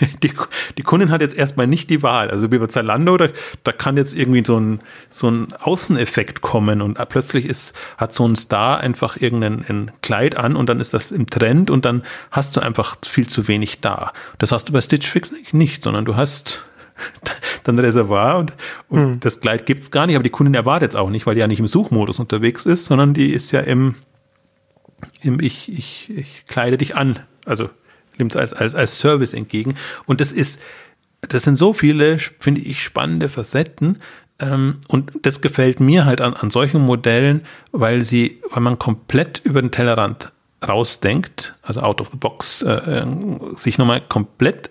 die, 0.22 0.32
die 0.76 0.82
Kundin 0.82 1.11
hat 1.11 1.20
jetzt 1.20 1.36
erstmal 1.36 1.66
nicht 1.66 1.90
die 1.90 2.03
Wahl. 2.03 2.30
Also 2.30 2.51
wie 2.51 2.59
bei 2.59 2.66
Zalando, 2.66 3.16
da, 3.16 3.28
da 3.64 3.72
kann 3.72 3.96
jetzt 3.96 4.14
irgendwie 4.14 4.42
so 4.44 4.59
ein, 4.59 4.80
so 5.09 5.28
ein 5.28 5.53
Außeneffekt 5.61 6.40
kommen 6.40 6.82
und 6.82 6.99
plötzlich 7.09 7.46
ist, 7.46 7.74
hat 7.96 8.14
so 8.14 8.26
ein 8.26 8.36
Star 8.36 8.78
einfach 8.78 9.16
irgendein 9.16 9.64
ein 9.68 9.90
Kleid 10.03 10.36
an 10.36 10.57
und 10.57 10.68
dann 10.68 10.80
ist 10.80 10.94
das 10.94 11.12
im 11.12 11.26
Trend 11.26 11.70
und 11.70 11.84
dann 11.84 12.05
hast 12.30 12.57
du 12.57 12.61
einfach 12.61 12.96
viel 13.07 13.26
zu 13.26 13.49
wenig 13.49 13.80
da. 13.80 14.12
Das 14.38 14.53
hast 14.53 14.68
du 14.68 14.72
bei 14.72 14.80
Stitch 14.80 15.09
Fix 15.09 15.30
nicht, 15.53 15.82
sondern 15.82 16.05
du 16.05 16.16
hast 16.16 16.68
dann 17.64 17.78
Reservoir 17.78 18.38
und, 18.38 18.55
und 18.88 18.99
hm. 18.99 19.20
das 19.20 19.40
Kleid 19.40 19.66
gibt's 19.66 19.90
gar 19.90 20.07
nicht, 20.07 20.16
aber 20.16 20.22
die 20.22 20.30
Kundin 20.30 20.55
erwartet 20.55 20.92
es 20.92 20.96
auch 20.96 21.11
nicht, 21.11 21.26
weil 21.26 21.34
die 21.34 21.40
ja 21.40 21.46
nicht 21.46 21.61
im 21.61 21.68
Suchmodus 21.68 22.18
unterwegs 22.18 22.66
ist, 22.66 22.86
sondern 22.86 23.14
die 23.14 23.32
ist 23.32 23.53
ja 23.53 23.61
im, 23.61 23.94
im 25.20 25.40
ich, 25.40 25.70
ich, 25.72 26.11
ich 26.16 26.46
kleide 26.46 26.78
dich 26.78 26.96
an. 26.96 27.20
Also 27.44 27.70
nimmt 28.19 28.35
es 28.35 28.41
als, 28.41 28.53
als, 28.55 28.75
als 28.75 28.99
Service 28.99 29.35
entgegen. 29.35 29.75
Und 30.07 30.21
das 30.21 30.33
ist, 30.33 30.61
das 31.21 31.43
sind 31.43 31.57
so 31.57 31.73
viele, 31.73 32.19
finde 32.19 32.61
ich, 32.61 32.83
spannende 32.83 33.29
Facetten. 33.29 33.99
Ähm, 34.41 34.79
und 34.89 35.12
das 35.23 35.41
gefällt 35.41 35.81
mir 35.81 36.05
halt 36.05 36.21
an, 36.21 36.35
an 36.35 36.51
solchen 36.51 36.81
Modellen, 36.81 37.45
weil 37.73 38.03
sie, 38.03 38.41
weil 38.51 38.62
man 38.62 38.79
komplett 38.79 39.41
über 39.45 39.61
den 39.61 39.71
Tellerrand 39.71 40.33
rausdenkt, 40.66 41.55
also 41.62 41.81
out 41.81 42.01
of 42.01 42.11
the 42.11 42.16
box, 42.16 42.62
äh, 42.62 42.71
äh 42.71 43.07
sich 43.55 43.79
nochmal 43.79 44.01
komplett 44.01 44.71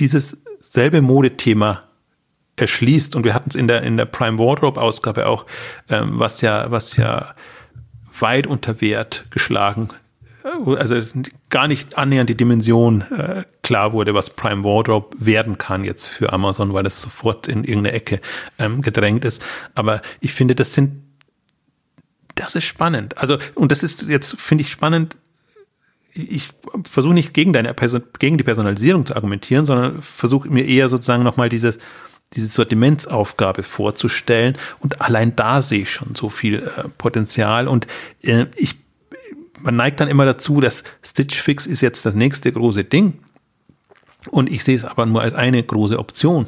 dieses 0.00 0.38
selbe 0.58 1.02
Modethema 1.02 1.82
erschließt. 2.56 3.16
Und 3.16 3.24
wir 3.24 3.34
hatten 3.34 3.50
es 3.50 3.54
in 3.54 3.68
der, 3.68 3.82
in 3.82 3.96
der 3.96 4.06
Prime 4.06 4.38
Wardrobe 4.38 4.80
Ausgabe 4.80 5.26
auch, 5.26 5.46
ähm, 5.88 6.18
was 6.18 6.40
ja, 6.40 6.70
was 6.70 6.96
ja 6.96 7.34
weit 8.18 8.46
unter 8.46 8.80
Wert 8.80 9.26
geschlagen 9.30 9.88
also 10.78 11.00
gar 11.50 11.68
nicht 11.68 11.98
annähernd 11.98 12.30
die 12.30 12.36
Dimension 12.36 13.02
äh, 13.02 13.44
klar 13.62 13.92
wurde, 13.92 14.14
was 14.14 14.30
Prime 14.30 14.64
Wardrobe 14.64 15.16
werden 15.18 15.58
kann 15.58 15.84
jetzt 15.84 16.06
für 16.06 16.32
Amazon, 16.32 16.72
weil 16.72 16.86
es 16.86 17.00
sofort 17.00 17.48
in 17.48 17.64
irgendeine 17.64 17.92
Ecke 17.92 18.20
ähm, 18.58 18.82
gedrängt 18.82 19.24
ist. 19.24 19.42
Aber 19.74 20.02
ich 20.20 20.32
finde, 20.32 20.54
das 20.54 20.74
sind, 20.74 21.02
das 22.34 22.54
ist 22.54 22.64
spannend. 22.64 23.18
Also, 23.18 23.38
und 23.54 23.72
das 23.72 23.82
ist 23.82 24.08
jetzt, 24.08 24.40
finde 24.40 24.62
ich 24.62 24.70
spannend, 24.70 25.16
ich 26.12 26.50
versuche 26.84 27.14
nicht 27.14 27.34
gegen 27.34 27.52
deine 27.52 27.74
gegen 28.18 28.38
die 28.38 28.44
Personalisierung 28.44 29.04
zu 29.04 29.14
argumentieren, 29.14 29.64
sondern 29.64 30.00
versuche 30.02 30.48
mir 30.48 30.64
eher 30.64 30.88
sozusagen 30.88 31.22
nochmal 31.22 31.48
dieses, 31.48 31.78
diese 32.32 32.46
Sortimentsaufgabe 32.46 33.62
vorzustellen. 33.62 34.56
Und 34.80 35.00
allein 35.00 35.36
da 35.36 35.60
sehe 35.60 35.82
ich 35.82 35.92
schon 35.92 36.14
so 36.14 36.30
viel 36.30 36.56
äh, 36.56 36.88
Potenzial. 36.96 37.68
Und 37.68 37.86
äh, 38.22 38.46
ich, 38.56 38.76
man 39.60 39.76
neigt 39.76 40.00
dann 40.00 40.08
immer 40.08 40.24
dazu, 40.24 40.60
dass 40.60 40.84
Stitch 41.02 41.40
Fix 41.40 41.66
ist 41.66 41.80
jetzt 41.80 42.06
das 42.06 42.14
nächste 42.14 42.52
große 42.52 42.84
Ding. 42.84 43.18
Und 44.30 44.50
ich 44.50 44.64
sehe 44.64 44.74
es 44.74 44.84
aber 44.84 45.06
nur 45.06 45.22
als 45.22 45.34
eine 45.34 45.62
große 45.62 45.98
Option. 45.98 46.46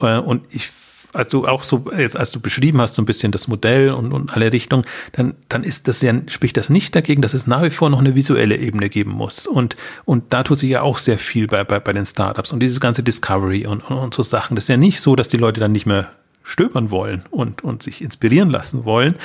Äh, 0.00 0.18
und 0.18 0.42
ich 0.54 0.70
als 1.14 1.28
du 1.28 1.46
auch 1.46 1.64
so, 1.64 1.84
jetzt 1.96 2.16
als 2.16 2.30
du 2.30 2.40
beschrieben 2.40 2.80
hast, 2.80 2.94
so 2.94 3.02
ein 3.02 3.06
bisschen 3.06 3.32
das 3.32 3.48
Modell 3.48 3.90
und, 3.92 4.12
und 4.12 4.34
alle 4.34 4.52
Richtungen, 4.52 4.84
dann, 5.12 5.34
dann 5.48 5.64
ist 5.64 5.88
das 5.88 6.02
ja, 6.02 6.14
spricht 6.28 6.56
das 6.56 6.70
nicht 6.70 6.94
dagegen, 6.94 7.22
dass 7.22 7.34
es 7.34 7.46
nach 7.46 7.62
wie 7.62 7.70
vor 7.70 7.88
noch 7.90 8.00
eine 8.00 8.14
visuelle 8.14 8.56
Ebene 8.56 8.88
geben 8.88 9.12
muss. 9.12 9.46
Und, 9.46 9.76
und 10.04 10.32
da 10.32 10.42
tut 10.42 10.58
sich 10.58 10.70
ja 10.70 10.82
auch 10.82 10.98
sehr 10.98 11.18
viel 11.18 11.46
bei, 11.46 11.64
bei, 11.64 11.80
bei 11.80 11.92
den 11.92 12.06
Startups 12.06 12.52
und 12.52 12.60
dieses 12.60 12.80
ganze 12.80 13.02
Discovery 13.02 13.66
und, 13.66 13.80
und, 13.90 13.96
und 13.96 14.14
so 14.14 14.22
Sachen. 14.22 14.54
Das 14.54 14.64
ist 14.64 14.68
ja 14.68 14.76
nicht 14.76 15.00
so, 15.00 15.16
dass 15.16 15.28
die 15.28 15.38
Leute 15.38 15.60
dann 15.60 15.72
nicht 15.72 15.86
mehr 15.86 16.10
stöbern 16.42 16.90
wollen 16.90 17.24
und, 17.30 17.62
und 17.62 17.82
sich 17.82 18.02
inspirieren 18.02 18.50
lassen 18.50 18.84
wollen. 18.84 19.16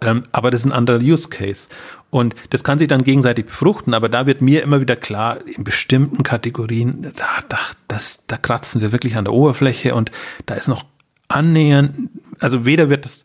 Ähm, 0.00 0.24
aber 0.32 0.50
das 0.50 0.60
ist 0.60 0.66
ein 0.66 0.72
anderer 0.72 0.98
Use 0.98 1.28
Case. 1.28 1.68
Und 2.12 2.34
das 2.50 2.62
kann 2.62 2.78
sich 2.78 2.88
dann 2.88 3.04
gegenseitig 3.04 3.46
befruchten, 3.46 3.94
aber 3.94 4.10
da 4.10 4.26
wird 4.26 4.42
mir 4.42 4.62
immer 4.62 4.82
wieder 4.82 4.96
klar, 4.96 5.38
in 5.46 5.64
bestimmten 5.64 6.22
Kategorien, 6.22 7.10
da, 7.16 7.42
da, 7.48 7.58
das, 7.88 8.24
da 8.26 8.36
kratzen 8.36 8.82
wir 8.82 8.92
wirklich 8.92 9.16
an 9.16 9.24
der 9.24 9.32
Oberfläche 9.32 9.94
und 9.94 10.10
da 10.44 10.54
ist 10.54 10.68
noch 10.68 10.84
annähernd, 11.28 12.10
also 12.38 12.66
weder 12.66 12.90
wird 12.90 13.06
das, 13.06 13.24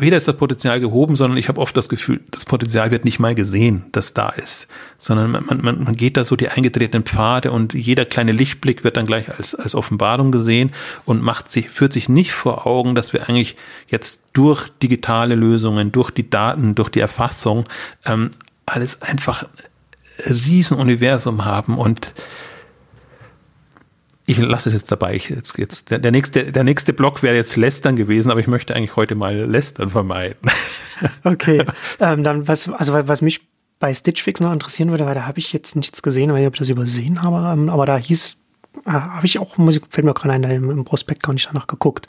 weder 0.00 0.16
ist 0.16 0.28
das 0.28 0.36
Potenzial 0.36 0.80
gehoben, 0.80 1.16
sondern 1.16 1.38
ich 1.38 1.48
habe 1.48 1.60
oft 1.60 1.76
das 1.76 1.88
Gefühl, 1.88 2.20
das 2.30 2.44
Potenzial 2.44 2.90
wird 2.90 3.04
nicht 3.04 3.18
mal 3.18 3.34
gesehen, 3.34 3.84
das 3.92 4.14
da 4.14 4.28
ist, 4.28 4.68
sondern 4.96 5.30
man, 5.30 5.44
man, 5.46 5.84
man 5.84 5.96
geht 5.96 6.16
da 6.16 6.24
so 6.24 6.36
die 6.36 6.48
eingetretenen 6.48 7.04
Pfade 7.04 7.50
und 7.50 7.74
jeder 7.74 8.04
kleine 8.04 8.32
Lichtblick 8.32 8.84
wird 8.84 8.96
dann 8.96 9.06
gleich 9.06 9.28
als, 9.28 9.54
als 9.54 9.74
Offenbarung 9.74 10.32
gesehen 10.32 10.72
und 11.04 11.22
macht 11.22 11.50
sich, 11.50 11.70
führt 11.70 11.92
sich 11.92 12.08
nicht 12.08 12.32
vor 12.32 12.66
Augen, 12.66 12.94
dass 12.94 13.12
wir 13.12 13.28
eigentlich 13.28 13.56
jetzt 13.88 14.22
durch 14.32 14.68
digitale 14.82 15.34
Lösungen, 15.34 15.92
durch 15.92 16.10
die 16.10 16.30
Daten, 16.30 16.74
durch 16.74 16.90
die 16.90 17.00
Erfassung 17.00 17.64
ähm, 18.04 18.30
alles 18.66 19.02
einfach 19.02 19.44
Riesenuniversum 20.28 21.44
haben 21.44 21.76
und 21.78 22.14
ich 24.28 24.36
lasse 24.36 24.68
es 24.68 24.74
jetzt 24.74 24.92
dabei. 24.92 25.14
Ich 25.14 25.30
jetzt, 25.30 25.56
jetzt, 25.56 25.90
der, 25.90 25.98
der, 25.98 26.10
nächste, 26.10 26.52
der 26.52 26.62
nächste 26.62 26.92
Block 26.92 27.22
wäre 27.22 27.34
jetzt 27.34 27.56
Lästern 27.56 27.96
gewesen, 27.96 28.30
aber 28.30 28.40
ich 28.40 28.46
möchte 28.46 28.76
eigentlich 28.76 28.94
heute 28.94 29.14
mal 29.14 29.34
Lästern 29.34 29.90
vermeiden. 29.90 30.36
Okay. 31.22 31.64
ähm, 32.00 32.24
dann 32.24 32.48
was, 32.48 32.68
also 32.68 32.92
was 32.92 33.22
mich 33.22 33.42
bei 33.78 33.94
Stitch 33.94 34.20
Fix 34.20 34.40
noch 34.40 34.52
interessieren 34.52 34.90
würde, 34.90 35.06
weil 35.06 35.14
da 35.14 35.26
habe 35.26 35.38
ich 35.38 35.52
jetzt 35.52 35.76
nichts 35.76 36.02
gesehen, 36.02 36.32
weil 36.32 36.44
ich 36.44 36.58
das 36.58 36.70
übersehen 36.70 37.22
habe, 37.22 37.52
ähm, 37.52 37.68
aber 37.68 37.86
da 37.86 37.96
hieß, 37.96 38.38
äh, 38.84 38.90
habe 38.90 39.24
ich 39.24 39.38
auch, 39.38 39.56
muss 39.58 39.76
ich, 39.76 39.82
fällt 39.88 40.04
mir 40.04 40.12
gerade 40.12 40.34
ein, 40.34 40.42
im, 40.42 40.70
im 40.70 40.84
Prospekt 40.84 41.22
gar 41.22 41.34
nicht 41.34 41.46
danach 41.48 41.68
geguckt. 41.68 42.08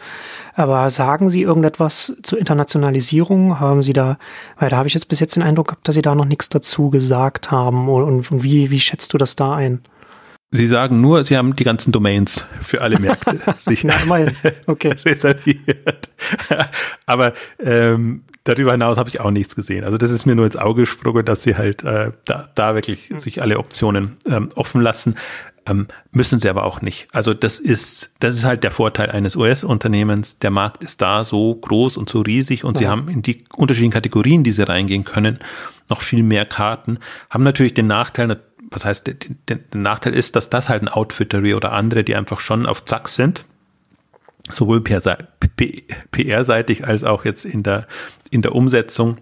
Aber 0.56 0.90
sagen 0.90 1.30
Sie 1.30 1.44
irgendetwas 1.44 2.18
zur 2.24 2.40
Internationalisierung? 2.40 3.60
Haben 3.60 3.84
Sie 3.84 3.94
da, 3.94 4.18
weil 4.58 4.72
da 4.72 4.78
habe 4.78 4.88
ich 4.88 4.96
jetzt 4.96 5.08
bis 5.08 5.20
jetzt 5.20 5.36
den 5.36 5.44
Eindruck 5.44 5.68
gehabt, 5.68 5.88
dass 5.88 5.94
Sie 5.94 6.02
da 6.02 6.16
noch 6.16 6.26
nichts 6.26 6.50
dazu 6.50 6.90
gesagt 6.90 7.52
haben 7.52 7.88
und, 7.90 8.04
und, 8.04 8.32
und 8.32 8.44
wie, 8.44 8.72
wie 8.72 8.80
schätzt 8.80 9.14
du 9.14 9.20
das 9.20 9.36
da 9.36 9.54
ein? 9.54 9.84
Sie 10.52 10.66
sagen 10.66 11.00
nur, 11.00 11.24
Sie 11.24 11.38
haben 11.38 11.56
die 11.56 11.64
ganzen 11.64 11.92
Domains 11.92 12.46
für 12.62 12.82
alle 12.82 13.00
Märkte 13.00 13.40
sich 13.58 13.86
okay. 14.66 14.96
reserviert. 15.06 16.10
Aber 17.06 17.34
ähm, 17.60 18.24
darüber 18.46 18.72
hinaus 18.72 18.98
habe 18.98 19.10
ich 19.10 19.20
auch 19.20 19.30
nichts 19.30 19.56
gesehen. 19.56 19.84
Also 19.84 19.98
das 19.98 20.10
ist 20.10 20.26
mir 20.26 20.34
nur 20.34 20.46
ins 20.46 20.58
Auge 20.58 20.82
gesprungen, 20.82 21.24
dass 21.24 21.44
Sie 21.44 21.56
halt 21.56 21.84
äh, 21.84 22.12
da, 22.26 22.50
da 22.56 22.74
wirklich 22.74 23.10
hm. 23.10 23.20
sich 23.20 23.42
alle 23.44 23.60
Optionen 23.60 24.18
ähm, 24.26 24.50
offen 24.56 24.82
lassen. 24.82 25.16
Ähm, 25.68 25.88
müssen 26.12 26.40
sie 26.40 26.50
aber 26.50 26.64
auch 26.64 26.82
nicht. 26.82 27.08
Also 27.12 27.36
das 27.36 27.60
ist, 27.60 28.12
das 28.20 28.36
ist 28.36 28.46
halt 28.46 28.64
der 28.64 28.72
Vorteil 28.72 29.12
eines 29.12 29.36
US-Unternehmens. 29.36 30.40
Der 30.40 30.50
Markt 30.50 30.82
ist 30.82 31.02
da 31.02 31.24
so 31.24 31.54
groß 31.54 31.98
und 31.98 32.10
so 32.10 32.22
riesig 32.22 32.64
und 32.64 32.76
ja. 32.76 32.80
sie 32.80 32.88
haben 32.88 33.08
in 33.10 33.22
die 33.22 33.44
unterschiedlichen 33.56 33.92
Kategorien, 33.94 34.44
die 34.44 34.52
sie 34.52 34.68
reingehen 34.68 35.04
können, 35.04 35.38
noch 35.90 36.02
viel 36.02 36.24
mehr 36.24 36.46
Karten. 36.46 36.98
Haben 37.30 37.44
natürlich 37.44 37.74
den 37.74 37.88
Nachteil, 37.88 38.40
was 38.72 38.86
heißt, 38.86 39.08
der, 39.08 39.16
der, 39.48 39.60
Nachteil 39.74 40.14
ist, 40.14 40.36
dass 40.36 40.50
das 40.50 40.70
halt 40.70 40.84
ein 40.84 40.88
Outfittery 40.88 41.54
oder 41.54 41.72
andere, 41.72 42.04
die 42.04 42.16
einfach 42.16 42.40
schon 42.40 42.66
auf 42.66 42.84
Zack 42.86 43.08
sind, 43.08 43.46
sowohl 44.50 44.82
PR-seitig 44.82 46.86
als 46.86 47.04
auch 47.04 47.26
jetzt 47.26 47.46
in 47.46 47.64
der, 47.64 47.88
in 48.32 48.42
der 48.42 48.56
Umsetzung 48.56 49.18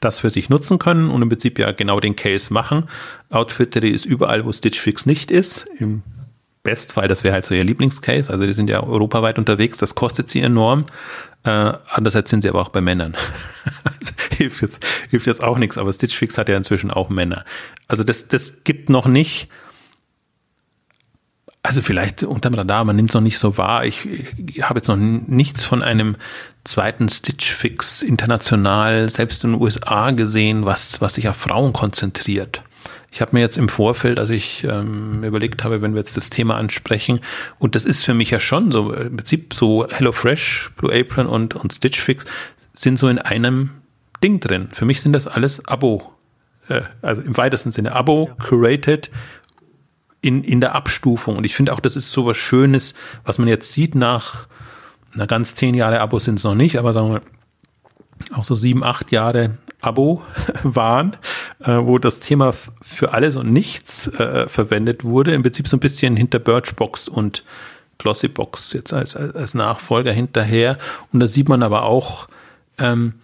das 0.00 0.20
für 0.20 0.30
sich 0.30 0.48
nutzen 0.48 0.78
können 0.78 1.10
und 1.10 1.22
im 1.22 1.28
Prinzip 1.28 1.58
ja 1.58 1.72
genau 1.72 2.00
den 2.00 2.16
Case 2.16 2.52
machen. 2.52 2.88
Outfittery 3.30 3.90
ist 3.90 4.06
überall, 4.06 4.44
wo 4.44 4.52
Stitch 4.52 4.80
Fix 4.80 5.06
nicht 5.06 5.30
ist. 5.30 5.66
Im 5.78 6.02
Bestfall, 6.62 7.08
das 7.08 7.24
wäre 7.24 7.34
halt 7.34 7.44
so 7.44 7.54
ihr 7.54 7.64
Lieblingscase. 7.64 8.32
Also 8.32 8.46
die 8.46 8.54
sind 8.54 8.70
ja 8.70 8.82
europaweit 8.82 9.38
unterwegs, 9.38 9.78
das 9.78 9.94
kostet 9.94 10.28
sie 10.28 10.40
enorm. 10.40 10.84
Äh, 11.44 11.74
andererseits 11.88 12.30
sind 12.30 12.42
sie 12.42 12.48
aber 12.48 12.60
auch 12.60 12.70
bei 12.70 12.80
Männern. 12.80 13.16
also 13.84 14.12
hilft, 14.36 14.62
jetzt, 14.62 14.84
hilft 15.10 15.26
jetzt 15.26 15.42
auch 15.42 15.58
nichts, 15.58 15.78
aber 15.78 15.92
Stitch 15.92 16.16
Fix 16.16 16.38
hat 16.38 16.48
ja 16.48 16.56
inzwischen 16.56 16.90
auch 16.90 17.10
Männer. 17.10 17.44
Also 17.86 18.02
das, 18.02 18.28
das 18.28 18.64
gibt 18.64 18.88
noch 18.88 19.06
nicht, 19.06 19.48
also 21.62 21.82
vielleicht 21.82 22.22
unterm 22.22 22.54
Radar, 22.54 22.84
man 22.84 22.96
nimmt 22.96 23.10
es 23.10 23.14
noch 23.14 23.20
nicht 23.20 23.38
so 23.38 23.58
wahr. 23.58 23.84
Ich, 23.84 24.06
ich 24.06 24.62
habe 24.62 24.78
jetzt 24.78 24.88
noch 24.88 24.96
nichts 24.96 25.64
von 25.64 25.82
einem 25.82 26.16
zweiten 26.64 27.10
Stitch 27.10 27.52
Fix 27.52 28.02
international, 28.02 29.10
selbst 29.10 29.44
in 29.44 29.52
den 29.52 29.60
USA 29.60 30.12
gesehen, 30.12 30.64
was, 30.64 31.02
was 31.02 31.14
sich 31.14 31.28
auf 31.28 31.36
Frauen 31.36 31.74
konzentriert. 31.74 32.62
Ich 33.14 33.20
habe 33.20 33.30
mir 33.36 33.42
jetzt 33.42 33.58
im 33.58 33.68
Vorfeld, 33.68 34.18
als 34.18 34.30
ich 34.30 34.64
ähm, 34.64 35.22
überlegt 35.22 35.62
habe, 35.62 35.80
wenn 35.80 35.92
wir 35.92 35.98
jetzt 35.98 36.16
das 36.16 36.30
Thema 36.30 36.56
ansprechen, 36.56 37.20
und 37.60 37.76
das 37.76 37.84
ist 37.84 38.02
für 38.02 38.12
mich 38.12 38.30
ja 38.30 38.40
schon 38.40 38.72
so, 38.72 38.92
im 38.92 39.14
Prinzip 39.14 39.54
so 39.54 39.86
HelloFresh, 39.88 40.72
Blue 40.76 40.92
Apron 40.92 41.28
und, 41.28 41.54
und 41.54 41.72
Stitch 41.72 42.00
Fix 42.00 42.24
sind 42.72 42.98
so 42.98 43.06
in 43.08 43.20
einem 43.20 43.70
Ding 44.20 44.40
drin. 44.40 44.68
Für 44.72 44.84
mich 44.84 45.00
sind 45.00 45.12
das 45.12 45.28
alles 45.28 45.64
Abo, 45.68 46.12
äh, 46.66 46.80
also 47.02 47.22
im 47.22 47.36
weitesten 47.36 47.70
Sinne 47.70 47.92
Abo, 47.92 48.30
ja. 48.30 48.44
curated 48.44 49.12
in, 50.20 50.42
in 50.42 50.60
der 50.60 50.74
Abstufung. 50.74 51.36
Und 51.36 51.46
ich 51.46 51.54
finde 51.54 51.72
auch, 51.72 51.78
das 51.78 51.94
ist 51.94 52.10
so 52.10 52.26
was 52.26 52.36
Schönes, 52.36 52.94
was 53.24 53.38
man 53.38 53.46
jetzt 53.46 53.70
sieht 53.70 53.94
nach, 53.94 54.48
na 55.14 55.26
ganz 55.26 55.54
zehn 55.54 55.74
Jahre 55.74 56.00
Abo 56.00 56.18
sind 56.18 56.40
es 56.40 56.44
noch 56.44 56.56
nicht, 56.56 56.80
aber 56.80 56.92
sagen 56.92 57.12
wir 57.12 57.22
auch 58.36 58.44
so 58.44 58.56
sieben, 58.56 58.82
acht 58.82 59.12
Jahre 59.12 59.58
Abo 59.84 60.24
waren, 60.62 61.16
äh, 61.60 61.78
wo 61.78 61.98
das 61.98 62.20
Thema 62.20 62.54
für 62.82 63.12
alles 63.12 63.36
und 63.36 63.52
nichts 63.52 64.08
äh, 64.08 64.48
verwendet 64.48 65.04
wurde. 65.04 65.34
Im 65.34 65.42
Prinzip 65.42 65.68
so 65.68 65.76
ein 65.76 65.80
bisschen 65.80 66.16
hinter 66.16 66.38
Birchbox 66.38 67.08
und 67.08 67.44
Glossybox 67.98 68.72
jetzt 68.72 68.92
als, 68.92 69.16
als, 69.16 69.54
Nachfolger 69.54 70.12
hinterher. 70.12 70.78
Und 71.12 71.20
da 71.20 71.28
sieht 71.28 71.48
man 71.48 71.62
aber 71.62 71.84
auch, 71.84 72.28
ähm, 72.78 73.14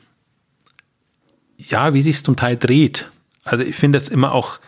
ja, 1.56 1.92
wie 1.94 2.02
sich 2.02 2.16
es 2.16 2.22
zum 2.22 2.36
Teil 2.36 2.56
dreht. 2.56 3.10
Also 3.44 3.64
ich 3.64 3.76
finde 3.76 3.98
das 3.98 4.08
immer 4.08 4.32
auch, 4.32 4.60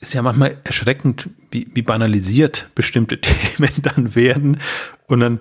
ist 0.00 0.14
ja 0.14 0.22
manchmal 0.22 0.58
erschreckend, 0.64 1.30
wie, 1.50 1.68
wie 1.72 1.82
banalisiert 1.82 2.68
bestimmte 2.74 3.20
Themen 3.20 3.70
dann 3.82 4.14
werden. 4.14 4.60
Und 5.06 5.20
dann 5.20 5.40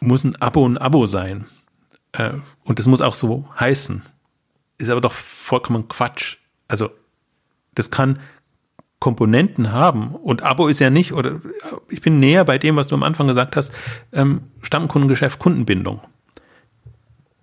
muss 0.00 0.24
ein 0.24 0.36
Abo 0.36 0.66
ein 0.66 0.78
Abo 0.78 1.06
sein. 1.06 1.46
Äh, 2.12 2.34
und 2.64 2.78
das 2.78 2.86
muss 2.86 3.00
auch 3.00 3.14
so 3.14 3.48
heißen. 3.58 4.02
Ist 4.78 4.90
aber 4.90 5.00
doch 5.00 5.12
vollkommen 5.12 5.88
Quatsch. 5.88 6.36
Also, 6.68 6.90
das 7.74 7.90
kann 7.90 8.18
Komponenten 9.00 9.72
haben. 9.72 10.14
Und 10.14 10.42
Abo 10.42 10.68
ist 10.68 10.80
ja 10.80 10.90
nicht, 10.90 11.12
oder 11.12 11.40
ich 11.88 12.00
bin 12.00 12.18
näher 12.20 12.44
bei 12.44 12.58
dem, 12.58 12.76
was 12.76 12.88
du 12.88 12.94
am 12.94 13.02
Anfang 13.02 13.28
gesagt 13.28 13.56
hast, 13.56 13.72
ähm, 14.12 14.42
Stammkundengeschäft, 14.62 15.38
Kundenbindung. 15.38 16.00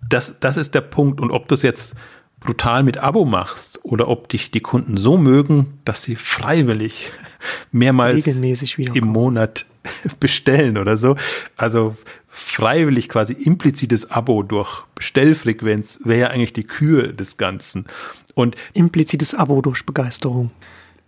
Das, 0.08 0.38
das 0.40 0.56
ist 0.56 0.74
der 0.74 0.82
Punkt. 0.82 1.20
Und 1.20 1.30
ob 1.30 1.48
du 1.48 1.54
es 1.54 1.62
jetzt 1.62 1.94
brutal 2.40 2.82
mit 2.82 2.98
Abo 2.98 3.24
machst 3.24 3.80
oder 3.84 4.08
ob 4.08 4.28
dich 4.28 4.50
die 4.50 4.60
Kunden 4.60 4.96
so 4.96 5.16
mögen, 5.16 5.78
dass 5.84 6.02
sie 6.02 6.16
freiwillig 6.16 7.10
mehrmals 7.72 8.26
im 8.26 9.06
Monat 9.06 9.66
bestellen 10.20 10.78
oder 10.78 10.96
so. 10.96 11.16
Also 11.56 11.96
freiwillig 12.28 13.08
quasi 13.08 13.32
implizites 13.32 14.10
Abo 14.10 14.42
durch 14.42 14.84
Bestellfrequenz 14.94 16.00
wäre 16.04 16.20
ja 16.20 16.26
eigentlich 16.28 16.52
die 16.52 16.64
Kür 16.64 17.12
des 17.12 17.36
Ganzen. 17.36 17.86
Und 18.34 18.56
implizites 18.74 19.34
Abo 19.34 19.62
durch 19.62 19.86
Begeisterung. 19.86 20.50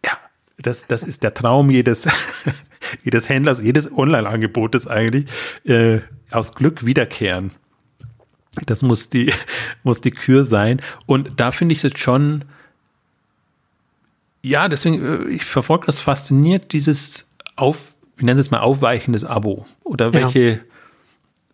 Ja, 0.04 0.12
das, 0.58 0.86
das 0.86 1.02
ist 1.02 1.22
der 1.22 1.34
Traum 1.34 1.70
jedes, 1.70 2.08
jedes 3.04 3.28
Händlers, 3.28 3.60
jedes 3.60 3.92
Online-Angebotes 3.92 4.86
eigentlich, 4.86 5.26
äh, 5.64 6.00
aus 6.30 6.54
Glück 6.54 6.86
wiederkehren. 6.86 7.50
Das 8.66 8.82
muss 8.82 9.08
die, 9.08 9.32
muss 9.82 10.00
die 10.00 10.10
Kür 10.10 10.44
sein. 10.44 10.80
Und 11.06 11.32
da 11.36 11.52
finde 11.52 11.72
ich 11.74 11.80
es 11.80 11.82
jetzt 11.82 11.98
schon, 11.98 12.44
ja, 14.42 14.68
deswegen, 14.68 15.04
äh, 15.04 15.28
ich 15.28 15.44
verfolge 15.44 15.86
das 15.86 16.00
fasziniert, 16.00 16.72
dieses 16.72 17.26
auf, 17.56 17.96
wie 18.18 18.24
nennen 18.24 18.36
Sie 18.36 18.42
es 18.42 18.50
mal, 18.50 18.60
aufweichendes 18.60 19.24
Abo. 19.24 19.66
Oder 19.84 20.12
welche, 20.12 20.50
ja 20.50 20.58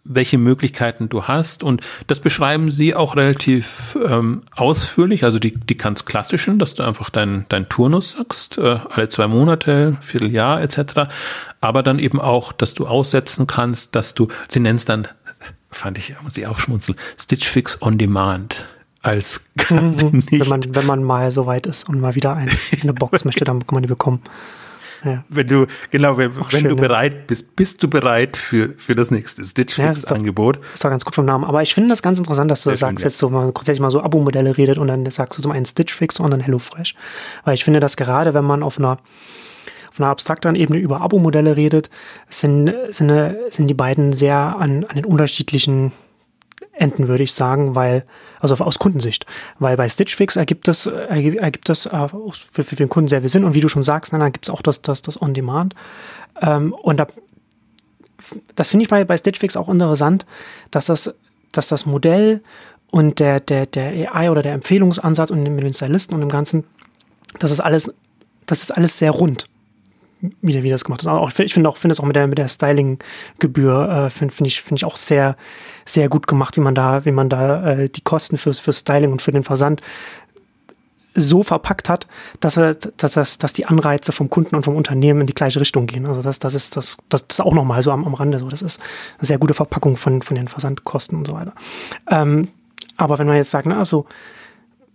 welche 0.05 0.39
Möglichkeiten 0.39 1.09
du 1.09 1.25
hast. 1.25 1.63
Und 1.63 1.81
das 2.07 2.21
beschreiben 2.21 2.71
sie 2.71 2.95
auch 2.95 3.17
relativ 3.17 3.99
ähm, 4.07 4.43
ausführlich. 4.55 5.25
Also 5.25 5.39
die, 5.39 5.55
die 5.55 5.77
ganz 5.77 6.05
klassischen, 6.05 6.59
dass 6.59 6.75
du 6.75 6.83
einfach 6.83 7.11
deinen 7.11 7.47
dein 7.49 7.69
Turnus 7.69 8.13
sagst, 8.13 8.59
äh, 8.59 8.79
alle 8.91 9.09
zwei 9.09 9.27
Monate, 9.27 9.97
Vierteljahr 10.03 10.63
etc. 10.63 11.11
Aber 11.61 11.83
dann 11.83 11.99
eben 11.99 12.21
auch, 12.21 12.53
dass 12.53 12.75
du 12.75 12.87
aussetzen 12.87 13.47
kannst, 13.47 13.97
dass 13.97 14.15
du, 14.15 14.29
sie 14.49 14.61
nennen 14.61 14.77
es 14.77 14.85
dann, 14.85 15.09
fand 15.71 15.99
ich, 15.99 16.15
muss 16.23 16.37
ich 16.37 16.47
auch 16.47 16.59
schmunzeln, 16.59 16.99
Stitch 17.19 17.49
Fix 17.49 17.81
on 17.81 17.99
Demand 17.99 18.67
als 19.03 19.43
mhm, 19.71 20.25
wenn 20.31 20.49
man 20.49 20.63
wenn 20.75 20.87
man 20.87 21.05
mal 21.05 21.31
so 21.31 21.45
weit 21.45 21.67
ist 21.67 21.89
und 21.89 22.01
mal 22.01 22.15
wieder 22.15 22.35
ein, 22.35 22.51
eine 22.83 22.95
Box 22.95 23.25
möchte, 23.25 23.45
dann 23.45 23.67
kann 23.67 23.75
man 23.75 23.83
die 23.83 23.89
bekommen. 23.89 24.23
Ja. 25.05 25.25
Wenn 25.29 25.47
du, 25.47 25.67
genau, 25.91 26.17
wenn, 26.17 26.35
wenn 26.35 26.45
schön, 26.49 26.69
du 26.69 26.77
bereit 26.77 27.27
bist, 27.27 27.55
bist 27.57 27.83
du 27.83 27.89
bereit 27.89 28.37
für, 28.37 28.71
für 28.71 28.95
das 28.95 29.11
nächste 29.11 29.45
Stitch-Fix-Angebot. 29.45 30.57
Ja, 30.57 30.63
ist 30.73 30.85
doch 30.85 30.91
ganz 30.91 31.05
gut 31.05 31.15
vom 31.15 31.25
Namen. 31.25 31.45
Aber 31.45 31.63
ich 31.63 31.75
finde 31.75 31.91
das 31.91 32.03
ganz 32.03 32.19
interessant, 32.19 32.51
dass 32.51 32.63
du 32.65 32.71
Sehr 32.71 32.77
sagst, 32.77 33.01
schön, 33.01 33.09
jetzt 33.09 33.19
so 33.19 33.29
mal 33.29 33.53
grundsätzlich 33.53 33.81
mal 33.81 33.91
so 33.91 34.03
Abo-Modelle 34.03 34.57
redet 34.57 34.79
und 34.79 34.89
dann 34.89 35.09
sagst 35.11 35.39
du 35.39 35.43
zum 35.43 35.53
einen 35.53 35.67
Stitch-Fix 35.67 36.21
und 36.21 36.31
dann 36.31 36.41
HelloFresh. 36.41 36.95
Weil 37.45 37.55
ich 37.55 37.65
finde, 37.65 37.81
dass 37.81 37.97
gerade 37.97 38.35
wenn 38.35 38.45
man 38.45 38.63
auf 38.63 38.79
einer 38.79 38.99
auf 39.91 40.01
einer 40.01 40.09
abstrakteren 40.09 40.57
Ebene 40.57 40.81
über 40.81 41.03
Abo-Modelle 41.03 41.57
redet, 41.57 41.89
sind, 42.29 42.75
sind, 42.91 43.37
sind 43.51 43.69
die 43.69 43.75
beiden 43.75 44.13
sehr 44.13 44.37
an, 44.37 44.85
an 44.85 44.97
den 44.97 45.05
unterschiedlichen 45.05 45.93
enden, 46.73 47.09
würde 47.09 47.23
ich 47.23 47.33
sagen, 47.33 47.75
weil, 47.75 48.05
also 48.41 48.63
aus 48.65 48.79
Kundensicht. 48.79 49.27
Weil 49.59 49.77
bei 49.77 49.89
Stitch 49.89 50.15
Fix 50.15 50.37
ergibt 50.37 50.69
es, 50.69 50.87
ergibt 50.87 51.69
es 51.71 51.87
äh, 51.87 52.09
für, 52.09 52.63
für 52.63 52.77
den 52.77 52.89
Kunden 52.89 53.09
sehr 53.09 53.21
viel 53.21 53.29
Sinn 53.29 53.45
und 53.45 53.55
wie 53.55 53.61
du 53.61 53.69
schon 53.69 53.83
sagst, 53.83 54.13
dann 54.13 54.33
gibt 54.33 54.47
es 54.47 54.51
auch 54.51 54.63
das, 54.63 54.83
das, 54.83 55.03
das 55.03 55.21
On-Demand. 55.21 55.75
Ähm, 56.41 56.73
und 56.73 56.99
da, 56.99 57.07
das 58.55 58.71
finde 58.71 58.85
ich 58.85 58.91
bei, 58.91 59.05
bei 59.05 59.17
Stitch 59.17 59.41
Fix 59.41 59.57
auch 59.57 59.69
interessant, 59.69 60.27
dass 60.71 60.87
das, 60.87 61.15
dass 61.53 61.69
das 61.69 61.87
Modell 61.87 62.43
und 62.91 63.19
der, 63.21 63.41
der, 63.41 63.67
der 63.67 64.15
AI 64.15 64.31
oder 64.31 64.43
der 64.43 64.53
Empfehlungsansatz 64.53 65.31
und 65.31 65.43
mit 65.43 65.65
den 65.65 65.73
Stylisten 65.73 66.15
und 66.15 66.21
dem 66.21 66.31
Ganzen, 66.31 66.65
das 67.39 67.51
ist 67.51 67.61
alles, 67.61 67.93
das 68.47 68.63
ist 68.63 68.71
alles 68.71 68.99
sehr 68.99 69.11
rund 69.11 69.47
wie, 70.43 70.63
wie 70.63 70.71
das 70.71 70.85
gemacht 70.85 71.03
ist. 71.03 71.09
Auch, 71.09 71.31
ich 71.39 71.55
finde 71.55 71.69
auch, 71.69 71.77
finde 71.77 71.93
es 71.93 72.01
auch 72.01 72.05
mit 72.05 72.17
der, 72.17 72.27
mit 72.27 72.39
der 72.39 72.49
Styling-Gebühr, 72.49 74.07
äh, 74.07 74.11
finde 74.11 74.35
find 74.35 74.47
ich, 74.47 74.63
finde 74.63 74.79
ich 74.79 74.85
auch 74.85 74.97
sehr, 74.97 75.37
sehr 75.85 76.09
gut 76.09 76.27
gemacht, 76.27 76.57
wie 76.57 76.61
man 76.61 76.75
da, 76.75 77.05
wie 77.05 77.13
man 77.13 77.29
da 77.29 77.65
äh, 77.73 77.89
die 77.89 78.01
Kosten 78.01 78.39
fürs, 78.39 78.59
fürs 78.59 78.81
Styling 78.81 79.13
und 79.13 79.23
für 79.23 79.33
den 79.33 79.45
Versand 79.45 79.83
so 81.15 81.43
verpackt 81.43 81.89
hat, 81.89 82.09
dass, 82.41 82.57
er, 82.57 82.75
dass, 82.75 83.13
das, 83.13 83.39
dass 83.39 83.53
die 83.53 83.67
Anreize 83.67 84.13
vom 84.13 84.31
Kunden 84.31 84.57
und 84.57 84.65
vom 84.65 84.75
Unternehmen 84.75 85.23
in 85.23 85.27
die 85.27 85.35
gleiche 85.35 85.61
Richtung 85.61 85.87
gehen. 85.87 86.07
Also 86.07 86.23
das, 86.23 86.41
das 86.41 86.55
ist 86.55 86.77
das, 86.77 86.97
das 87.09 87.25
ist 87.31 87.41
auch 87.41 87.55
nochmal 87.55 87.83
so 87.83 87.93
am, 87.93 88.05
am 88.05 88.15
Rande 88.15 88.39
so. 88.39 88.49
Das 88.49 88.63
ist 88.63 88.81
eine 89.19 89.27
sehr 89.27 89.39
gute 89.39 89.55
Verpackung 89.55 89.97
von, 89.97 90.23
von 90.23 90.35
den 90.35 90.49
Versandkosten 90.49 91.19
und 91.19 91.27
so 91.27 91.35
weiter. 91.35 91.53
Ähm, 92.11 92.49
aber 92.97 93.19
wenn 93.19 93.27
man 93.27 93.37
jetzt 93.37 93.53
sagt, 93.53 93.67
na, 93.67 93.79
also 93.79 94.07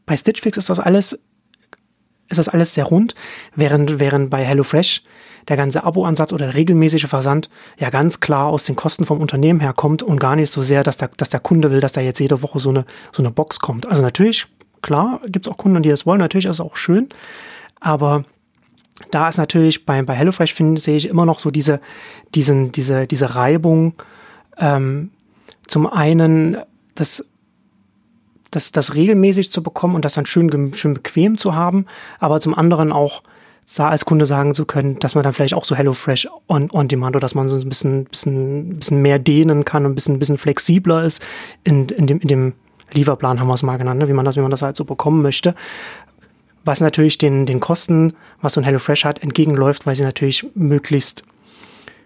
bei 0.05 0.17
Stitch 0.17 0.41
Fix 0.41 0.57
ist 0.57 0.69
das 0.69 0.79
alles 0.79 1.17
ist 2.29 2.37
das 2.37 2.49
alles 2.49 2.73
sehr 2.73 2.85
rund, 2.85 3.15
während, 3.55 3.99
während 3.99 4.29
bei 4.29 4.43
HelloFresh 4.43 5.03
der 5.47 5.57
ganze 5.57 5.83
Abo-Ansatz 5.83 6.31
oder 6.31 6.45
der 6.45 6.55
regelmäßige 6.55 7.07
Versand 7.07 7.49
ja 7.79 7.89
ganz 7.89 8.19
klar 8.19 8.47
aus 8.47 8.65
den 8.65 8.75
Kosten 8.75 9.05
vom 9.05 9.19
Unternehmen 9.19 9.59
herkommt 9.59 10.03
und 10.03 10.19
gar 10.19 10.35
nicht 10.35 10.51
so 10.51 10.61
sehr, 10.61 10.83
dass 10.83 10.97
der, 10.97 11.09
dass 11.17 11.29
der 11.29 11.39
Kunde 11.39 11.71
will, 11.71 11.79
dass 11.79 11.93
da 11.93 12.01
jetzt 12.01 12.19
jede 12.19 12.41
Woche 12.41 12.59
so 12.59 12.69
eine, 12.69 12.85
so 13.11 13.23
eine 13.23 13.31
Box 13.31 13.59
kommt. 13.59 13.87
Also 13.87 14.03
natürlich, 14.03 14.47
klar, 14.81 15.21
gibt 15.27 15.47
es 15.47 15.51
auch 15.51 15.57
Kunden, 15.57 15.81
die 15.81 15.89
das 15.89 16.05
wollen, 16.05 16.19
natürlich 16.19 16.45
ist 16.45 16.57
es 16.57 16.61
auch 16.61 16.75
schön, 16.75 17.09
aber 17.79 18.23
da 19.11 19.27
ist 19.27 19.37
natürlich 19.37 19.85
bei, 19.85 20.01
bei 20.03 20.13
HelloFresh, 20.13 20.53
finde 20.53 20.79
sehe 20.79 20.97
ich 20.97 21.07
immer 21.07 21.25
noch 21.25 21.39
so 21.39 21.51
diese, 21.51 21.79
diesen, 22.35 22.71
diese, 22.71 23.07
diese 23.07 23.35
Reibung. 23.35 23.93
Ähm, 24.57 25.11
zum 25.67 25.87
einen 25.87 26.57
das 26.95 27.25
das, 28.51 28.71
das 28.71 28.95
regelmäßig 28.95 29.51
zu 29.51 29.61
bekommen 29.63 29.95
und 29.95 30.05
das 30.05 30.13
dann 30.13 30.25
schön, 30.25 30.73
schön 30.73 30.93
bequem 30.93 31.37
zu 31.37 31.55
haben, 31.55 31.85
aber 32.19 32.39
zum 32.39 32.55
anderen 32.55 32.91
auch 32.91 33.23
da 33.75 33.89
als 33.89 34.05
Kunde 34.05 34.25
sagen 34.25 34.53
zu 34.55 34.65
können, 34.65 34.99
dass 34.99 35.15
man 35.15 35.23
dann 35.23 35.33
vielleicht 35.33 35.53
auch 35.53 35.63
so 35.63 35.75
HelloFresh 35.75 36.27
on, 36.47 36.71
on 36.71 36.87
Demand 36.87 37.15
oder 37.15 37.21
dass 37.21 37.35
man 37.35 37.47
so 37.47 37.55
ein 37.55 37.69
bisschen, 37.69 38.05
bisschen, 38.05 38.79
bisschen 38.79 39.01
mehr 39.01 39.19
dehnen 39.19 39.63
kann 39.63 39.85
und 39.85 39.91
ein 39.91 39.95
bisschen, 39.95 40.17
bisschen 40.17 40.37
flexibler 40.37 41.03
ist 41.03 41.23
in, 41.63 41.87
in, 41.89 42.07
dem, 42.07 42.19
in 42.19 42.27
dem 42.27 42.53
Lieferplan, 42.91 43.39
haben 43.39 43.47
wir 43.47 43.53
es 43.53 43.63
mal 43.63 43.77
genannt, 43.77 43.99
ne? 43.99 44.07
wie 44.07 44.13
man 44.13 44.25
das, 44.25 44.35
wie 44.35 44.41
man 44.41 44.51
das 44.51 44.63
halt 44.63 44.75
so 44.75 44.85
bekommen 44.85 45.21
möchte. 45.21 45.53
Was 46.65 46.81
natürlich 46.81 47.17
den, 47.19 47.45
den 47.45 47.59
Kosten, 47.59 48.13
was 48.41 48.53
so 48.53 48.61
ein 48.61 48.63
HelloFresh 48.63 49.05
hat, 49.05 49.21
entgegenläuft, 49.21 49.85
weil 49.85 49.95
sie 49.95 50.03
natürlich 50.03 50.47
möglichst 50.55 51.23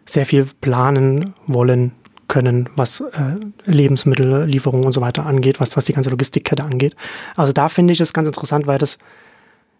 sehr 0.05 0.25
viel 0.25 0.47
planen 0.59 1.33
wollen 1.47 1.93
können, 2.33 2.67
was 2.75 3.01
äh, 3.01 3.35
Lebensmittellieferungen 3.65 4.87
und 4.87 4.91
so 4.91 5.01
weiter 5.01 5.27
angeht, 5.27 5.59
was, 5.59 5.77
was 5.77 5.85
die 5.85 5.93
ganze 5.93 6.09
Logistikkette 6.09 6.63
angeht. 6.63 6.95
Also 7.35 7.53
da 7.53 7.69
finde 7.69 7.93
ich 7.93 8.01
es 8.01 8.11
ganz 8.11 8.27
interessant, 8.27 8.65
weil 8.65 8.79
das, 8.79 8.97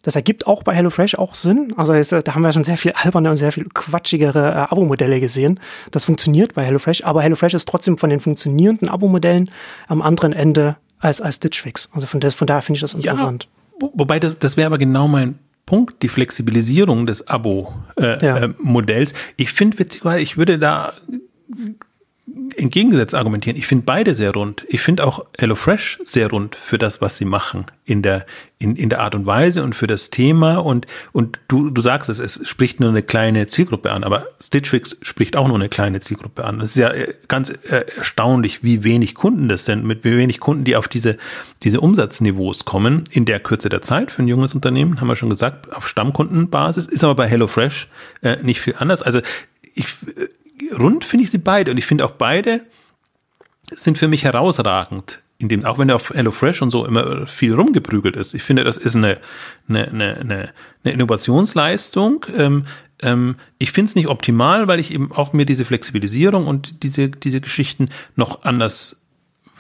das 0.04 0.16
ergibt 0.16 0.45
auch 0.45 0.62
bei 0.62 0.76
HelloFresh 0.76 1.16
auch 1.16 1.34
Sinn. 1.34 1.74
Also 1.78 1.95
jetzt, 1.95 2.12
da 2.12 2.36
haben 2.36 2.43
wir 2.43 2.54
schon 2.54 2.64
sehr 2.64 2.78
viel 2.78 2.91
alberne 2.91 3.32
und 3.32 3.38
sehr 3.38 3.51
viel 3.51 3.66
quatschigere 3.74 4.51
äh, 4.51 4.72
Abo-Modelle 4.72 5.20
gesehen. 5.20 5.60
Das 5.89 6.04
funktioniert 6.04 6.54
bei 6.54 6.64
HelloFresh, 6.64 7.04
aber 7.06 7.24
HelloFresh 7.24 7.56
ist 7.56 7.68
trotzdem 7.68 7.97
von 7.97 8.12
den 8.12 8.20
funktionierenden 8.20 8.88
Abo-Modellen 8.88 9.49
am 9.88 10.04
anderen 10.04 10.32
Ende 10.32 10.76
als, 10.99 11.20
als 11.20 11.38
Stitch 11.38 11.60
Fix. 11.60 11.89
Also 11.91 12.06
von, 12.06 12.20
des, 12.20 12.36
von 12.36 12.45
daher 12.45 12.62
finde 12.62 12.78
ich 12.78 12.82
das 12.82 12.93
interessant. 12.93 13.47
Ja, 13.82 13.89
wobei 13.95 14.20
das, 14.20 14.38
das 14.38 14.58
wäre 14.58 14.68
aber 14.68 14.78
genau 14.78 15.08
mein 15.08 15.39
Punkt, 15.66 16.04
die 16.04 16.08
Flexibilisierung 16.08 17.08
des 17.08 17.28
Abo-Modells. 17.28 19.12
Äh, 19.12 19.16
ja. 19.16 19.24
äh, 19.24 19.34
ich 19.38 19.51
finde 19.51 19.80
witzigerweise, 19.80 20.22
ich 20.22 20.38
würde 20.38 20.60
da 20.60 20.93
entgegengesetzt 22.56 23.16
argumentieren. 23.16 23.58
Ich 23.58 23.68
finde 23.68 23.86
beide 23.86 24.16
sehr 24.16 24.32
rund. 24.32 24.66
Ich 24.70 24.82
finde 24.82 25.06
auch 25.06 25.26
HelloFresh 25.38 26.00
sehr 26.04 26.30
rund 26.30 26.56
für 26.56 26.78
das, 26.78 27.02
was 27.02 27.18
sie 27.18 27.26
machen 27.26 27.66
in 27.86 28.02
der 28.02 28.26
in, 28.60 28.78
in 28.78 28.88
der 28.88 29.02
Art 29.02 29.14
und 29.14 29.26
Weise 29.26 29.62
und 29.62 29.76
für 29.76 29.88
das 29.88 30.10
Thema 30.10 30.58
und 30.58 30.88
und 31.12 31.41
du 31.48 31.70
du 31.70 31.82
sagst 31.82 32.10
es, 32.10 32.20
es 32.20 32.48
spricht 32.48 32.80
nur 32.80 32.89
eine 32.89 33.04
kleine 33.04 33.48
Zielgruppe 33.48 33.91
an, 33.91 34.04
aber 34.04 34.28
Stitch 34.41 34.70
Fix 34.70 34.96
spricht 35.02 35.36
auch 35.36 35.48
nur 35.48 35.58
eine 35.58 35.70
kleine 35.70 36.00
Zielgruppe 36.00 36.46
an. 36.46 36.62
Es 36.62 36.70
ist 36.70 36.78
ja 36.78 36.89
äh, 36.91 37.14
ganz 37.28 37.50
äh, 37.50 37.86
erstaunlich, 37.98 38.64
wie 38.64 38.84
wenig 38.84 39.16
Kunden 39.16 39.50
das 39.50 39.66
sind, 39.66 39.84
mit 39.84 40.06
wie 40.06 40.16
wenig 40.16 40.39
Kunden, 40.39 40.64
die 40.64 40.76
auf 40.76 40.88
diese 40.88 41.18
diese 41.64 41.82
Umsatzniveaus 41.82 42.66
kommen 42.66 43.04
in 43.12 43.26
der 43.26 43.39
Kürze 43.39 43.70
der 43.70 43.82
Zeit 43.82 44.12
für 44.12 44.24
ein 44.24 44.28
junges 44.28 44.56
Unternehmen, 44.56 45.02
haben 45.02 45.08
wir 45.08 45.16
schon 45.16 45.30
gesagt, 45.30 45.74
auf 45.74 45.88
Stammkundenbasis, 45.88 46.88
ist 46.88 47.04
aber 47.04 47.16
bei 47.16 47.28
HelloFresh 47.28 47.89
äh, 48.22 48.38
nicht 48.41 48.62
viel 48.62 48.76
anders. 48.78 49.02
Also 49.02 49.20
ich 49.76 49.86
äh, 50.16 50.28
rund 50.78 51.06
finde 51.06 51.24
ich 51.24 51.32
sie 51.32 51.38
beide 51.38 51.72
und 51.72 51.78
ich 51.78 51.86
finde 51.86 52.06
auch 52.06 52.12
beide 52.12 52.62
sind 53.72 53.97
für 53.97 54.08
mich 54.08 54.24
herausragend. 54.24 55.20
In 55.39 55.49
dem, 55.49 55.66
auch 55.66 55.78
wenn 55.78 55.89
er 55.89 55.95
auf 55.95 56.12
HelloFresh 56.12 56.62
und 56.62 56.70
so 56.70 56.86
immer 56.86 57.28
viel 57.28 57.54
rumgeprügelt 57.54 58.16
ist. 58.16 58.34
Ich 58.34 58.43
finde, 58.43 58.64
das 58.64 58.78
ist 58.78 58.95
eine, 58.95 59.20
eine, 59.68 59.88
eine, 59.89 60.18
eine 60.20 60.93
Innovationsleistung. 60.93 62.26
Ähm, 62.38 62.66
ähm, 63.01 63.36
ich 63.58 63.72
finde 63.72 63.89
es 63.89 63.95
nicht 63.95 64.08
optimal, 64.08 64.68
weil 64.68 64.80
ich 64.80 64.93
eben 64.93 65.12
auch 65.12 65.34
mir 65.34 65.45
diese 65.45 65.66
Flexibilisierung 65.66 66.47
und 66.47 66.84
diese, 66.84 67.10
diese 67.10 67.41
Geschichten 67.41 67.89
noch 68.16 68.43
anders 68.43 69.01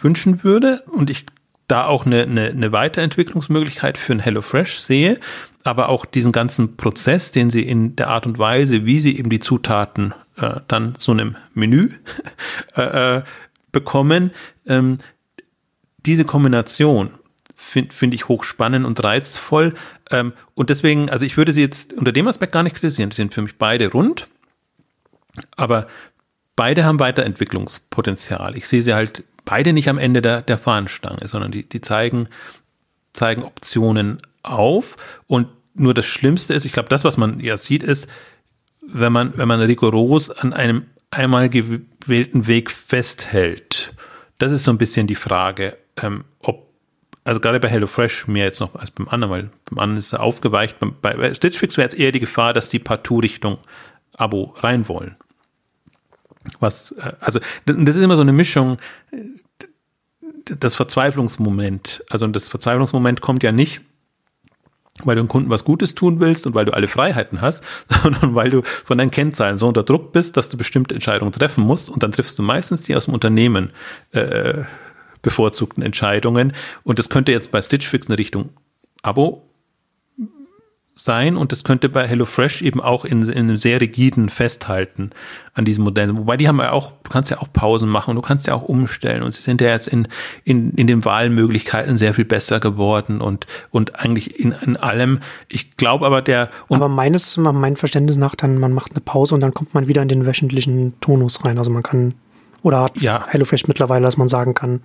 wünschen 0.01 0.43
würde 0.43 0.83
und 0.87 1.09
ich 1.09 1.25
da 1.67 1.85
auch 1.85 2.05
eine, 2.05 2.23
eine, 2.23 2.47
eine 2.47 2.71
Weiterentwicklungsmöglichkeit 2.71 3.97
für 3.97 4.13
ein 4.13 4.19
HelloFresh 4.19 4.79
sehe, 4.79 5.19
aber 5.63 5.89
auch 5.89 6.05
diesen 6.05 6.31
ganzen 6.31 6.77
Prozess, 6.77 7.31
den 7.31 7.49
sie 7.49 7.63
in 7.63 7.95
der 7.95 8.09
Art 8.09 8.25
und 8.25 8.37
Weise, 8.39 8.85
wie 8.85 8.99
sie 8.99 9.17
eben 9.17 9.29
die 9.29 9.39
Zutaten 9.39 10.13
äh, 10.37 10.59
dann 10.67 10.95
so 10.97 11.11
einem 11.11 11.35
Menü 11.53 11.91
äh, 12.75 13.17
äh, 13.17 13.23
bekommen. 13.71 14.31
Ähm, 14.67 14.99
diese 16.05 16.25
Kombination 16.25 17.11
finde 17.55 17.95
find 17.95 18.13
ich 18.13 18.27
hochspannend 18.27 18.85
und 18.85 19.03
reizvoll. 19.03 19.73
Ähm, 20.11 20.33
und 20.53 20.69
deswegen, 20.69 21.09
also 21.09 21.25
ich 21.25 21.37
würde 21.37 21.53
sie 21.53 21.61
jetzt 21.61 21.93
unter 21.93 22.11
dem 22.11 22.27
Aspekt 22.27 22.51
gar 22.51 22.63
nicht 22.63 22.75
kritisieren. 22.75 23.09
Die 23.09 23.15
sind 23.15 23.33
für 23.33 23.41
mich 23.41 23.57
beide 23.57 23.91
rund, 23.91 24.27
aber 25.55 25.87
beide 26.55 26.83
haben 26.83 26.99
Weiterentwicklungspotenzial. 26.99 28.57
Ich 28.57 28.67
sehe 28.67 28.81
sie 28.81 28.93
halt 28.93 29.23
beide 29.45 29.73
nicht 29.73 29.89
am 29.89 29.97
Ende 29.97 30.21
der, 30.21 30.41
der 30.41 30.57
Fahnenstange, 30.57 31.27
sondern 31.27 31.51
die, 31.51 31.67
die 31.67 31.81
zeigen, 31.81 32.27
zeigen 33.13 33.43
Optionen 33.43 34.21
auf. 34.43 34.95
Und 35.27 35.47
nur 35.73 35.93
das 35.93 36.05
Schlimmste 36.05 36.53
ist, 36.53 36.65
ich 36.65 36.71
glaube, 36.71 36.89
das, 36.89 37.03
was 37.03 37.17
man 37.17 37.39
ja 37.39 37.57
sieht, 37.57 37.83
ist, 37.83 38.07
wenn 38.81 39.13
man, 39.13 39.37
wenn 39.37 39.47
man 39.47 39.61
rigoros 39.61 40.29
an 40.29 40.53
einem 40.53 40.85
einmal 41.09 41.49
gewählten 41.49 42.47
Weg 42.47 42.71
festhält. 42.71 43.93
Das 44.37 44.51
ist 44.51 44.63
so 44.63 44.71
ein 44.71 44.77
bisschen 44.77 45.07
die 45.07 45.15
Frage, 45.15 45.77
ähm, 46.01 46.25
ob, 46.39 46.67
also 47.23 47.39
gerade 47.39 47.59
bei 47.59 47.69
HelloFresh 47.69 48.27
mehr 48.27 48.45
jetzt 48.45 48.59
noch 48.59 48.75
als 48.75 48.91
beim 48.91 49.07
anderen, 49.07 49.31
weil 49.31 49.49
beim 49.69 49.79
anderen 49.79 49.97
ist 49.97 50.13
er 50.13 50.21
aufgeweicht. 50.21 50.77
Bei, 51.01 51.13
bei 51.15 51.33
Stitch 51.33 51.57
Fix 51.57 51.77
wäre 51.77 51.85
jetzt 51.85 51.97
eher 51.97 52.11
die 52.11 52.19
Gefahr, 52.19 52.53
dass 52.53 52.69
die 52.69 52.79
partout 52.79 53.19
Richtung 53.19 53.57
Abo 54.15 54.53
rein 54.57 54.87
wollen. 54.87 55.15
Was, 56.59 56.91
äh, 56.93 57.13
also, 57.19 57.39
das 57.65 57.95
ist 57.95 58.03
immer 58.03 58.15
so 58.15 58.21
eine 58.21 58.33
Mischung, 58.33 58.77
das 60.45 60.75
Verzweiflungsmoment. 60.75 62.03
Also, 62.09 62.27
das 62.27 62.47
Verzweiflungsmoment 62.47 63.21
kommt 63.21 63.43
ja 63.43 63.51
nicht, 63.51 63.81
weil 65.03 65.15
du 65.15 65.23
dem 65.23 65.27
Kunden 65.27 65.49
was 65.49 65.63
Gutes 65.63 65.95
tun 65.95 66.19
willst 66.19 66.45
und 66.45 66.53
weil 66.53 66.65
du 66.65 66.73
alle 66.73 66.87
Freiheiten 66.87 67.41
hast, 67.41 67.63
sondern 67.87 68.35
weil 68.35 68.49
du 68.49 68.61
von 68.63 68.97
deinen 68.97 69.11
Kennzahlen 69.11 69.57
so 69.57 69.67
unter 69.67 69.83
Druck 69.83 70.11
bist, 70.11 70.37
dass 70.37 70.49
du 70.49 70.57
bestimmte 70.57 70.93
Entscheidungen 70.93 71.31
treffen 71.31 71.63
musst. 71.63 71.89
Und 71.89 72.03
dann 72.03 72.11
triffst 72.11 72.37
du 72.37 72.43
meistens 72.43 72.83
die 72.83 72.95
aus 72.95 73.05
dem 73.05 73.13
Unternehmen 73.13 73.71
äh, 74.11 74.63
bevorzugten 75.21 75.83
Entscheidungen. 75.83 76.53
Und 76.83 76.99
das 76.99 77.09
könnte 77.09 77.31
jetzt 77.31 77.51
bei 77.51 77.61
Stitch 77.61 77.87
Fix 77.87 78.07
eine 78.07 78.17
Richtung 78.17 78.49
Abo 79.01 79.49
sein 80.95 81.37
und 81.37 81.51
das 81.51 81.63
könnte 81.63 81.89
bei 81.89 82.07
HelloFresh 82.07 82.61
eben 82.61 82.79
auch 82.79 83.03
in, 83.03 83.23
in 83.23 83.37
einem 83.37 83.57
sehr 83.57 83.81
rigiden 83.81 84.29
Festhalten 84.29 85.09
an 85.55 85.65
diesem 85.65 85.83
Modell. 85.83 86.15
Wobei 86.15 86.37
die 86.37 86.47
haben 86.47 86.59
ja 86.59 86.71
auch, 86.71 86.93
du 87.03 87.09
kannst 87.09 87.31
ja 87.31 87.39
auch 87.39 87.47
Pausen 87.51 87.89
machen, 87.89 88.15
du 88.15 88.21
kannst 88.21 88.45
ja 88.45 88.53
auch 88.53 88.61
umstellen 88.61 89.23
und 89.23 89.33
sie 89.33 89.41
sind 89.41 89.59
ja 89.61 89.69
jetzt 89.69 89.87
in, 89.87 90.07
in, 90.43 90.71
in 90.71 90.85
den 90.85 91.03
Wahlmöglichkeiten 91.03 91.97
sehr 91.97 92.13
viel 92.13 92.25
besser 92.25 92.59
geworden 92.59 93.21
und, 93.21 93.47
und 93.71 93.99
eigentlich 93.99 94.39
in, 94.39 94.53
in 94.65 94.77
allem. 94.77 95.19
Ich 95.49 95.77
glaube 95.77 96.05
aber 96.05 96.21
der. 96.21 96.49
aber 96.69 96.89
meines, 96.89 97.37
mein 97.37 97.75
Verständnis 97.75 98.17
nach, 98.17 98.35
dann 98.35 98.59
man 98.59 98.71
macht 98.71 98.91
eine 98.91 99.01
Pause 99.01 99.33
und 99.33 99.41
dann 99.41 99.53
kommt 99.53 99.73
man 99.73 99.87
wieder 99.87 100.03
in 100.03 100.09
den 100.09 100.27
wöchentlichen 100.27 100.93
Tonus 101.01 101.43
rein. 101.43 101.57
Also 101.57 101.71
man 101.71 101.81
kann, 101.81 102.13
oder 102.61 102.83
hat 102.83 103.01
ja. 103.01 103.25
HelloFresh 103.27 103.67
mittlerweile, 103.67 104.05
dass 104.05 104.17
man 104.17 104.29
sagen 104.29 104.53
kann, 104.53 104.81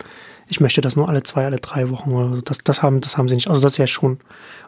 ich 0.48 0.60
möchte 0.60 0.80
das 0.80 0.96
nur 0.96 1.08
alle 1.08 1.22
zwei, 1.22 1.44
alle 1.44 1.58
drei 1.58 1.90
Wochen 1.90 2.12
oder 2.12 2.36
so. 2.36 2.40
Das, 2.40 2.58
das 2.58 2.82
haben, 2.82 3.02
das 3.02 3.18
haben 3.18 3.28
sie 3.28 3.34
nicht. 3.34 3.48
Also 3.48 3.60
das 3.60 3.76
ja 3.76 3.86
schon. 3.86 4.18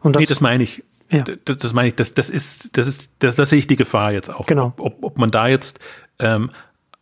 Und 0.03 0.15
das, 0.17 0.21
nee, 0.21 0.27
das 0.27 0.43
meine 0.43 0.63
ich. 0.63 0.85
Ja. 1.11 1.25
Das, 1.45 1.57
das 1.57 1.73
meine 1.73 1.89
ich, 1.89 1.95
das, 1.95 2.15
das 2.15 2.31
ist, 2.31 2.77
das 2.77 2.87
ist, 2.87 3.11
das, 3.19 3.37
das 3.37 3.51
sehe 3.51 3.59
ich 3.59 3.67
die 3.67 3.77
Gefahr 3.77 4.13
jetzt 4.13 4.33
auch. 4.33 4.47
Genau. 4.47 4.73
Ob, 4.79 5.03
ob 5.03 5.19
man 5.19 5.31
da 5.31 5.49
jetzt 5.49 5.81
ähm, 6.19 6.51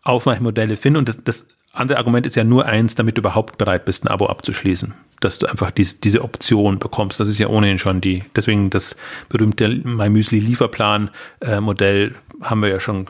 Aufweichmodelle 0.02 0.76
findet 0.76 1.00
und 1.00 1.08
das, 1.08 1.22
das 1.22 1.58
andere 1.72 1.98
Argument 1.98 2.26
ist 2.26 2.34
ja 2.34 2.44
nur 2.44 2.66
eins, 2.66 2.94
damit 2.94 3.16
du 3.16 3.20
überhaupt 3.20 3.58
bereit 3.58 3.84
bist, 3.84 4.04
ein 4.04 4.08
Abo 4.08 4.26
abzuschließen. 4.26 4.94
Dass 5.20 5.38
du 5.38 5.46
einfach 5.46 5.70
diese, 5.70 5.96
diese 5.96 6.22
Option 6.22 6.78
bekommst. 6.78 7.20
Das 7.20 7.28
ist 7.28 7.38
ja 7.38 7.48
ohnehin 7.48 7.78
schon 7.78 8.00
die, 8.00 8.24
deswegen 8.34 8.70
das 8.70 8.96
berühmte 9.28 9.68
MyMüsli 9.68 10.38
Lieferplan 10.38 11.10
äh, 11.40 11.60
Modell 11.60 12.14
haben 12.40 12.62
wir 12.62 12.68
ja 12.68 12.80
schon 12.80 13.06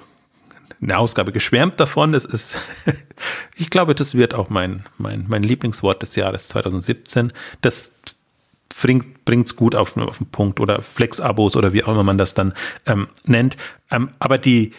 eine 0.81 0.99
Ausgabe 0.99 1.33
geschwärmt 1.33 1.79
davon. 1.81 2.13
Das 2.13 2.25
ist, 2.25 2.59
ich 3.57 3.71
glaube, 3.71 3.95
das 3.95 4.15
wird 4.15 4.35
auch 4.35 4.49
mein, 4.49 4.85
mein, 4.97 5.27
mein 5.29 5.43
Lieblingswort 5.43 6.03
des 6.03 6.17
Jahres 6.17 6.49
2017. 6.49 7.33
Das 7.61 7.95
bringt 9.25 9.47
es 9.47 9.57
gut 9.57 9.75
auf, 9.75 9.97
auf 9.97 10.19
den 10.19 10.27
Punkt 10.27 10.61
oder 10.61 10.83
Flex-Abos 10.83 11.57
oder 11.57 11.73
wie 11.73 11.85
auch 11.85 11.89
immer 11.89 12.05
man 12.05 12.19
das 12.19 12.35
dann 12.35 12.55
ähm, 12.87 13.09
nennt. 13.25 13.57
Ähm, 13.91 14.11
aber 14.19 14.39
die, 14.39 14.73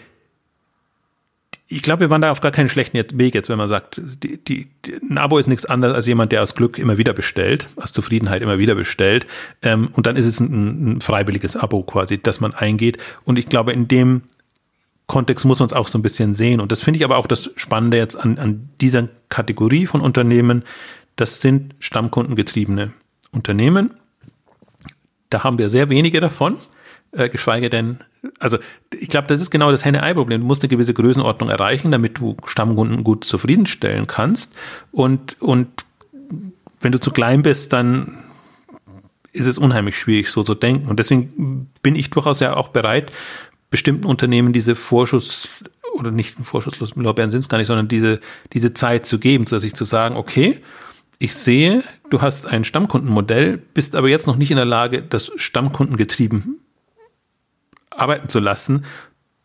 ich 1.67 1.83
glaube, 1.83 2.01
wir 2.01 2.09
waren 2.09 2.21
da 2.21 2.31
auf 2.31 2.41
gar 2.41 2.51
keinen 2.51 2.69
schlechten 2.69 2.97
Weg 3.19 3.35
jetzt, 3.35 3.49
wenn 3.49 3.57
man 3.57 3.69
sagt, 3.69 4.01
die, 4.23 4.37
die, 4.37 4.67
ein 5.07 5.17
Abo 5.17 5.37
ist 5.37 5.47
nichts 5.47 5.65
anderes 5.65 5.95
als 5.95 6.07
jemand, 6.07 6.31
der 6.31 6.41
aus 6.41 6.55
Glück 6.55 6.77
immer 6.77 6.97
wieder 6.97 7.13
bestellt, 7.13 7.67
aus 7.75 7.93
Zufriedenheit 7.93 8.41
immer 8.41 8.57
wieder 8.57 8.75
bestellt. 8.75 9.27
Ähm, 9.61 9.89
und 9.93 10.07
dann 10.07 10.15
ist 10.15 10.25
es 10.25 10.39
ein, 10.39 10.95
ein 10.95 11.01
freiwilliges 11.01 11.55
Abo 11.55 11.83
quasi, 11.83 12.21
das 12.21 12.39
man 12.39 12.53
eingeht. 12.53 12.97
Und 13.23 13.37
ich 13.37 13.47
glaube, 13.47 13.71
in 13.71 13.87
dem 13.87 14.23
Kontext 15.05 15.45
muss 15.45 15.59
man 15.59 15.67
es 15.67 15.73
auch 15.73 15.87
so 15.87 15.97
ein 15.97 16.03
bisschen 16.03 16.33
sehen. 16.33 16.59
Und 16.59 16.71
das 16.71 16.81
finde 16.81 16.97
ich 16.97 17.03
aber 17.03 17.17
auch 17.17 17.27
das 17.27 17.51
Spannende 17.55 17.97
jetzt 17.97 18.15
an, 18.15 18.37
an 18.37 18.69
dieser 18.81 19.09
Kategorie 19.29 19.85
von 19.85 20.01
Unternehmen. 20.01 20.63
Das 21.15 21.41
sind 21.41 21.75
stammkundengetriebene 21.79 22.93
Unternehmen. 23.31 23.91
Da 25.29 25.43
haben 25.43 25.57
wir 25.57 25.69
sehr 25.69 25.89
wenige 25.89 26.19
davon, 26.19 26.57
äh, 27.11 27.29
geschweige 27.29 27.69
denn, 27.69 27.99
also 28.39 28.57
ich 28.97 29.09
glaube, 29.09 29.27
das 29.27 29.41
ist 29.41 29.51
genau 29.51 29.71
das 29.71 29.85
Henne-Ei-Problem. 29.85 30.41
Du 30.41 30.47
musst 30.47 30.63
eine 30.63 30.69
gewisse 30.69 30.93
Größenordnung 30.93 31.49
erreichen, 31.49 31.91
damit 31.91 32.17
du 32.17 32.35
Stammkunden 32.45 33.03
gut 33.03 33.23
zufriedenstellen 33.25 34.07
kannst. 34.07 34.55
Und, 34.91 35.37
und 35.41 35.85
wenn 36.81 36.91
du 36.91 36.99
zu 36.99 37.11
klein 37.11 37.43
bist, 37.43 37.73
dann 37.73 38.17
ist 39.31 39.45
es 39.45 39.57
unheimlich 39.57 39.97
schwierig, 39.97 40.29
so 40.29 40.43
zu 40.43 40.55
denken. 40.55 40.87
Und 40.87 40.97
deswegen 40.97 41.69
bin 41.83 41.95
ich 41.95 42.09
durchaus 42.09 42.39
ja 42.39 42.55
auch 42.55 42.69
bereit, 42.69 43.11
bestimmten 43.69 44.07
Unternehmen 44.07 44.53
diese 44.53 44.75
Vorschuss 44.75 45.47
oder 45.93 46.11
nicht 46.11 46.37
vorschusslos 46.43 46.95
Lorbeeren 46.95 47.31
sind 47.31 47.39
es 47.39 47.49
gar 47.49 47.57
nicht, 47.57 47.67
sondern 47.67 47.87
diese, 47.87 48.19
diese 48.53 48.73
Zeit 48.73 49.05
zu 49.05 49.19
geben, 49.19 49.45
dass 49.45 49.63
zu 49.73 49.85
sagen, 49.85 50.15
okay, 50.15 50.61
ich 51.19 51.35
sehe, 51.35 51.83
du 52.09 52.21
hast 52.21 52.47
ein 52.47 52.63
Stammkundenmodell, 52.63 53.57
bist 53.57 53.95
aber 53.95 54.07
jetzt 54.07 54.25
noch 54.25 54.37
nicht 54.37 54.51
in 54.51 54.57
der 54.57 54.65
Lage, 54.65 55.01
das 55.01 55.31
Stammkundengetrieben 55.35 56.59
arbeiten 57.91 58.29
zu 58.29 58.39
lassen. 58.39 58.85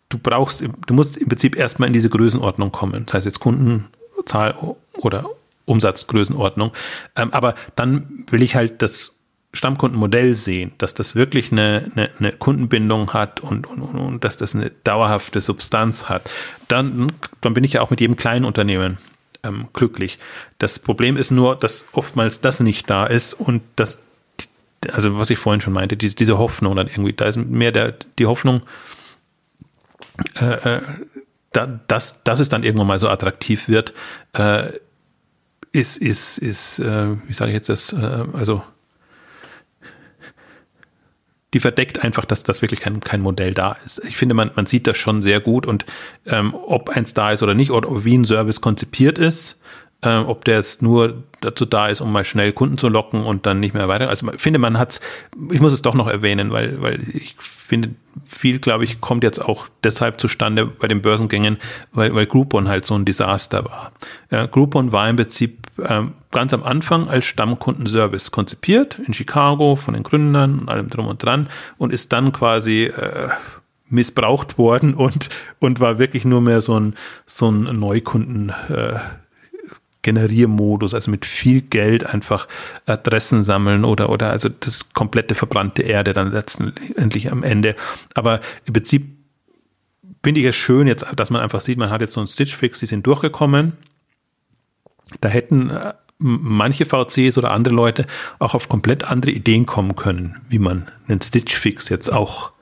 Du 0.08 0.18
brauchst, 0.18 0.62
du 0.62 0.94
musst 0.94 1.16
im 1.16 1.28
Prinzip 1.28 1.56
erstmal 1.56 1.88
in 1.88 1.92
diese 1.92 2.08
Größenordnung 2.08 2.70
kommen. 2.70 3.04
Das 3.06 3.14
heißt 3.14 3.26
jetzt 3.26 3.40
Kundenzahl 3.40 4.54
oder 4.92 5.28
Umsatzgrößenordnung. 5.64 6.72
Ähm, 7.16 7.32
aber 7.32 7.56
dann 7.74 8.24
will 8.30 8.42
ich 8.42 8.54
halt 8.54 8.80
das 8.80 9.16
Stammkundenmodell 9.52 10.34
sehen, 10.34 10.72
dass 10.78 10.94
das 10.94 11.16
wirklich 11.16 11.50
eine, 11.50 11.90
eine, 11.94 12.10
eine 12.18 12.32
Kundenbindung 12.32 13.12
hat 13.12 13.40
und, 13.40 13.66
und, 13.66 13.80
und, 13.82 13.96
und 13.96 14.24
dass 14.24 14.36
das 14.36 14.54
eine 14.54 14.70
dauerhafte 14.84 15.40
Substanz 15.40 16.08
hat. 16.08 16.30
Dann, 16.68 17.12
dann 17.40 17.54
bin 17.54 17.64
ich 17.64 17.72
ja 17.72 17.80
auch 17.80 17.90
mit 17.90 18.00
jedem 18.00 18.16
kleinen 18.16 18.44
Unternehmen 18.44 18.98
ähm, 19.45 19.68
glücklich. 19.72 20.18
Das 20.59 20.78
Problem 20.78 21.16
ist 21.16 21.30
nur, 21.30 21.57
dass 21.57 21.84
oftmals 21.92 22.40
das 22.40 22.61
nicht 22.61 22.88
da 22.90 23.07
ist 23.07 23.34
und 23.34 23.62
das, 23.76 24.03
also 24.92 25.18
was 25.18 25.30
ich 25.30 25.38
vorhin 25.38 25.61
schon 25.61 25.72
meinte, 25.72 25.97
diese, 25.97 26.16
diese 26.16 26.38
Hoffnung 26.38 26.76
dann 26.76 26.88
irgendwie, 26.88 27.12
da 27.12 27.26
ist 27.26 27.36
mehr 27.36 27.72
der, 27.72 27.95
die 28.18 28.26
Hoffnung, 28.26 28.62
äh, 30.40 30.76
äh 30.76 30.82
da, 31.53 31.66
dass, 31.86 32.24
dass 32.24 32.40
es 32.40 32.49
dann 32.49 32.64
irgendwann 32.64 32.88
mal 32.88 32.99
so 32.99 33.09
attraktiv 33.09 33.68
wird, 33.68 33.95
äh, 34.32 34.72
ist, 35.70 35.99
ist, 35.99 36.38
ist, 36.38 36.80
äh, 36.80 37.16
wie 37.26 37.32
sage 37.32 37.51
ich 37.51 37.55
jetzt 37.55 37.68
das, 37.68 37.92
äh, 37.92 38.24
also 38.32 38.62
die 41.55 41.61
verdeckt 41.61 42.02
einfach, 42.02 42.24
dass 42.24 42.42
das 42.42 42.62
wirklich 42.62 42.80
kein, 42.80 43.00
kein 43.00 43.20
Modell 43.20 43.55
da 43.55 43.76
ist. 43.86 44.02
Ich 44.05 44.16
finde, 44.16 44.34
man, 44.34 44.50
man 44.55 44.66
sieht 44.66 44.86
das 44.86 44.96
schon 44.96 45.22
sehr 45.22 45.40
gut 45.40 45.66
und 45.66 45.86
ähm, 46.26 46.55
ob 46.55 46.90
eins 46.90 47.14
da 47.14 47.30
ist 47.30 47.42
oder 47.42 47.55
nicht 47.55 47.70
oder 47.70 48.05
wie 48.05 48.18
ein 48.18 48.24
Service 48.24 48.61
konzipiert 48.61 49.18
ist, 49.18 49.61
äh, 50.02 50.16
ob 50.16 50.44
der 50.44 50.57
jetzt 50.57 50.82
nur 50.82 51.22
dazu 51.40 51.64
da 51.64 51.88
ist, 51.88 52.00
um 52.00 52.12
mal 52.12 52.24
schnell 52.24 52.52
Kunden 52.52 52.76
zu 52.76 52.88
locken 52.88 53.24
und 53.24 53.46
dann 53.46 53.61
nicht 53.61 53.74
mehr 53.74 53.88
weiter. 53.88 54.09
Also 54.09 54.30
ich 54.32 54.40
finde, 54.40 54.59
man 54.59 54.78
hat's, 54.78 55.00
ich 55.50 55.61
muss 55.61 55.72
es 55.72 55.82
doch 55.82 55.94
noch 55.94 56.09
erwähnen, 56.09 56.50
weil, 56.50 56.82
weil 56.82 57.00
ich 57.12 57.36
finde, 57.38 57.90
viel, 58.26 58.59
glaube 58.59 58.84
ich, 58.84 59.00
kommt 59.00 59.22
jetzt 59.22 59.38
auch 59.38 59.68
deshalb 59.82 60.20
zustande 60.20 60.66
bei 60.66 60.88
den 60.88 61.02
Börsengängen, 61.02 61.59
weil, 61.92 62.14
weil 62.14 62.26
Groupon 62.26 62.68
halt 62.68 62.84
so 62.84 62.94
ein 62.94 63.05
Desaster 63.05 63.64
war. 63.64 63.92
Ja, 64.30 64.46
Groupon 64.46 64.92
war 64.92 65.09
im 65.09 65.16
Prinzip 65.16 65.59
ähm, 65.59 65.63
ganz 66.30 66.54
am 66.54 66.62
Anfang 66.62 67.08
als 67.08 67.24
Stammkundenservice 67.26 68.30
konzipiert, 68.30 68.98
in 69.06 69.14
Chicago 69.14 69.76
von 69.76 69.94
den 69.94 70.02
Gründern 70.02 70.60
und 70.60 70.68
allem 70.68 70.88
drum 70.88 71.06
und 71.06 71.22
dran 71.22 71.48
und 71.78 71.92
ist 71.92 72.12
dann 72.12 72.32
quasi 72.32 72.84
äh, 72.84 73.28
missbraucht 73.88 74.58
worden 74.58 74.94
und, 74.94 75.28
und 75.58 75.80
war 75.80 75.98
wirklich 75.98 76.24
nur 76.24 76.40
mehr 76.40 76.60
so 76.60 76.78
ein, 76.78 76.94
so 77.26 77.50
ein 77.50 77.64
Neukunden, 77.78 78.50
äh, 78.68 78.98
Generiermodus, 80.02 80.92
also 80.92 81.10
mit 81.10 81.24
viel 81.24 81.62
Geld 81.62 82.04
einfach 82.04 82.46
Adressen 82.84 83.42
sammeln 83.42 83.84
oder, 83.84 84.10
oder 84.10 84.30
also 84.30 84.50
das 84.50 84.92
komplette 84.92 85.34
verbrannte 85.34 85.82
Erde 85.82 86.12
dann 86.12 86.30
letztendlich 86.30 87.32
am 87.32 87.42
Ende. 87.42 87.74
Aber 88.14 88.40
im 88.66 88.74
Prinzip 88.74 89.06
finde 90.22 90.40
ich 90.40 90.46
es 90.46 90.56
schön 90.56 90.86
jetzt, 90.86 91.06
dass 91.16 91.30
man 91.30 91.40
einfach 91.40 91.62
sieht, 91.62 91.78
man 91.78 91.90
hat 91.90 92.02
jetzt 92.02 92.12
so 92.12 92.20
einen 92.20 92.28
Stitch 92.28 92.54
Fix, 92.54 92.80
die 92.80 92.86
sind 92.86 93.06
durchgekommen. 93.06 93.72
Da 95.20 95.28
hätten 95.28 95.70
äh, 95.70 95.94
manche 96.18 96.86
VCs 96.86 97.38
oder 97.38 97.52
andere 97.52 97.74
Leute 97.74 98.07
auch 98.38 98.55
auf 98.55 98.68
komplett 98.68 99.05
andere 99.05 99.32
Ideen 99.32 99.66
kommen 99.66 99.96
können, 99.96 100.40
wie 100.48 100.59
man 100.59 100.88
einen 101.09 101.20
Stitch 101.20 101.55
Fix 101.55 101.88
jetzt 101.88 102.12
auch 102.12 102.52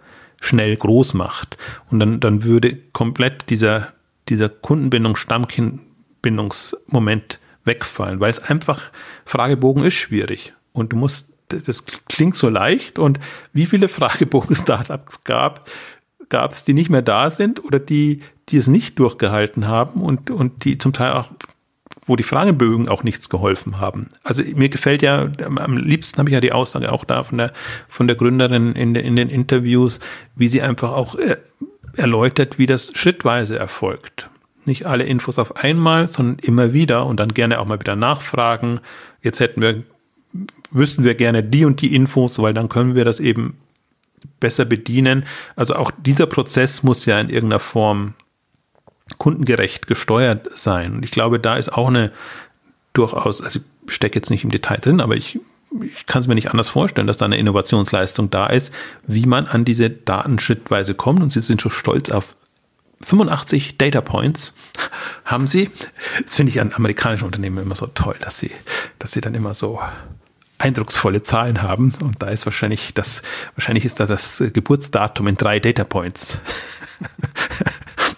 schnell 0.40 0.76
groß 0.76 1.14
macht. 1.14 1.57
Und 1.90 2.01
dann, 2.01 2.20
dann 2.20 2.45
würde 2.45 2.76
komplett 2.93 3.51
dieser, 3.51 3.93
dieser 4.28 4.49
Kundenbindung, 4.49 5.16
Stammkind, 5.16 5.80
Bindungsmoment 6.20 7.38
wegfallen, 7.64 8.20
weil 8.20 8.30
es 8.30 8.38
einfach, 8.38 8.90
Fragebogen 9.24 9.84
ist 9.84 9.95
schwierig 9.95 10.53
und 10.72 10.93
du 10.93 10.97
musst, 10.97 11.32
das 11.49 11.84
klingt 12.09 12.36
so 12.36 12.49
leicht 12.49 12.99
und 12.99 13.20
wie 13.53 13.66
viele 13.66 13.88
Fragebogen-Startups 13.88 15.24
gab, 15.24 15.68
gab 16.28 16.53
es, 16.53 16.64
die 16.64 16.74
nicht 16.74 16.90
mehr 16.90 17.03
da 17.03 17.30
sind 17.30 17.62
oder 17.64 17.78
die, 17.78 18.22
die 18.49 18.57
es 18.57 18.66
nicht 18.66 18.99
durchgehalten 18.99 19.68
haben 19.68 20.01
und, 20.01 20.30
und 20.30 20.64
die 20.64 20.78
zum 20.78 20.93
Teil 20.93 21.12
auch 21.12 21.30
wo 22.12 22.16
die 22.16 22.22
Fragebögen 22.24 22.90
auch 22.90 23.04
nichts 23.04 23.30
geholfen 23.30 23.80
haben. 23.80 24.10
Also 24.22 24.42
mir 24.54 24.68
gefällt 24.68 25.00
ja, 25.00 25.30
am 25.56 25.78
liebsten 25.78 26.18
habe 26.18 26.28
ich 26.28 26.34
ja 26.34 26.42
die 26.42 26.52
Aussage 26.52 26.92
auch 26.92 27.06
da 27.06 27.22
von 27.22 27.38
der, 27.38 27.54
von 27.88 28.06
der 28.06 28.16
Gründerin 28.16 28.74
in, 28.74 28.94
in 28.94 29.16
den 29.16 29.30
Interviews, 29.30 29.98
wie 30.36 30.48
sie 30.48 30.60
einfach 30.60 30.92
auch 30.92 31.14
äh, 31.14 31.38
erläutert, 31.96 32.58
wie 32.58 32.66
das 32.66 32.92
schrittweise 32.94 33.58
erfolgt 33.58 34.28
nicht 34.64 34.86
alle 34.86 35.02
Infos 35.02 35.40
auf 35.40 35.56
einmal, 35.56 36.06
sondern 36.06 36.38
immer 36.38 36.72
wieder 36.72 37.06
und 37.06 37.18
dann 37.18 37.34
gerne 37.34 37.58
auch 37.58 37.66
mal 37.66 37.80
wieder 37.80 37.96
nachfragen. 37.96 38.78
Jetzt 39.20 39.40
hätten 39.40 39.60
wir, 39.60 39.82
wüssten 40.70 41.02
wir 41.02 41.16
gerne 41.16 41.42
die 41.42 41.64
und 41.64 41.80
die 41.80 41.96
Infos, 41.96 42.38
weil 42.38 42.54
dann 42.54 42.68
können 42.68 42.94
wir 42.94 43.04
das 43.04 43.18
eben 43.18 43.56
besser 44.38 44.64
bedienen. 44.64 45.24
Also 45.56 45.74
auch 45.74 45.90
dieser 45.90 46.26
Prozess 46.26 46.84
muss 46.84 47.06
ja 47.06 47.18
in 47.18 47.28
irgendeiner 47.28 47.58
Form 47.58 48.14
kundengerecht 49.18 49.86
gesteuert 49.86 50.48
sein. 50.56 50.94
Und 50.94 51.04
ich 51.04 51.10
glaube, 51.10 51.38
da 51.38 51.56
ist 51.56 51.72
auch 51.72 51.88
eine 51.88 52.12
durchaus, 52.92 53.42
also 53.42 53.60
ich 53.86 53.94
stecke 53.94 54.16
jetzt 54.16 54.30
nicht 54.30 54.44
im 54.44 54.50
Detail 54.50 54.78
drin, 54.78 55.00
aber 55.00 55.16
ich 55.16 55.40
ich 55.80 56.06
kann 56.06 56.20
es 56.20 56.26
mir 56.26 56.34
nicht 56.34 56.50
anders 56.50 56.68
vorstellen, 56.68 57.06
dass 57.06 57.16
da 57.16 57.24
eine 57.24 57.38
Innovationsleistung 57.38 58.30
da 58.30 58.46
ist, 58.46 58.72
wie 59.06 59.26
man 59.26 59.46
an 59.46 59.64
diese 59.64 59.88
Daten 59.88 60.38
schrittweise 60.38 60.94
kommt. 60.94 61.22
Und 61.22 61.30
sie 61.30 61.40
sind 61.40 61.62
schon 61.62 61.70
stolz 61.70 62.10
auf 62.10 62.36
85 63.00 63.78
Data 63.78 64.00
Points 64.00 64.54
haben 65.24 65.46
sie. 65.46 65.70
Das 66.22 66.36
finde 66.36 66.50
ich 66.50 66.60
an 66.60 66.72
amerikanischen 66.72 67.24
Unternehmen 67.24 67.58
immer 67.58 67.74
so 67.74 67.86
toll, 67.86 68.16
dass 68.20 68.38
sie, 68.38 68.50
dass 68.98 69.12
sie 69.12 69.20
dann 69.20 69.34
immer 69.34 69.54
so 69.54 69.80
eindrucksvolle 70.58 71.22
Zahlen 71.22 71.62
haben. 71.62 71.92
Und 72.00 72.22
da 72.22 72.28
ist 72.28 72.46
wahrscheinlich 72.46 72.94
das, 72.94 73.22
wahrscheinlich 73.56 73.84
ist 73.84 73.98
da 73.98 74.06
das 74.06 74.42
Geburtsdatum 74.52 75.26
in 75.26 75.36
drei 75.36 75.58
Data 75.58 75.84
Points. 75.84 76.40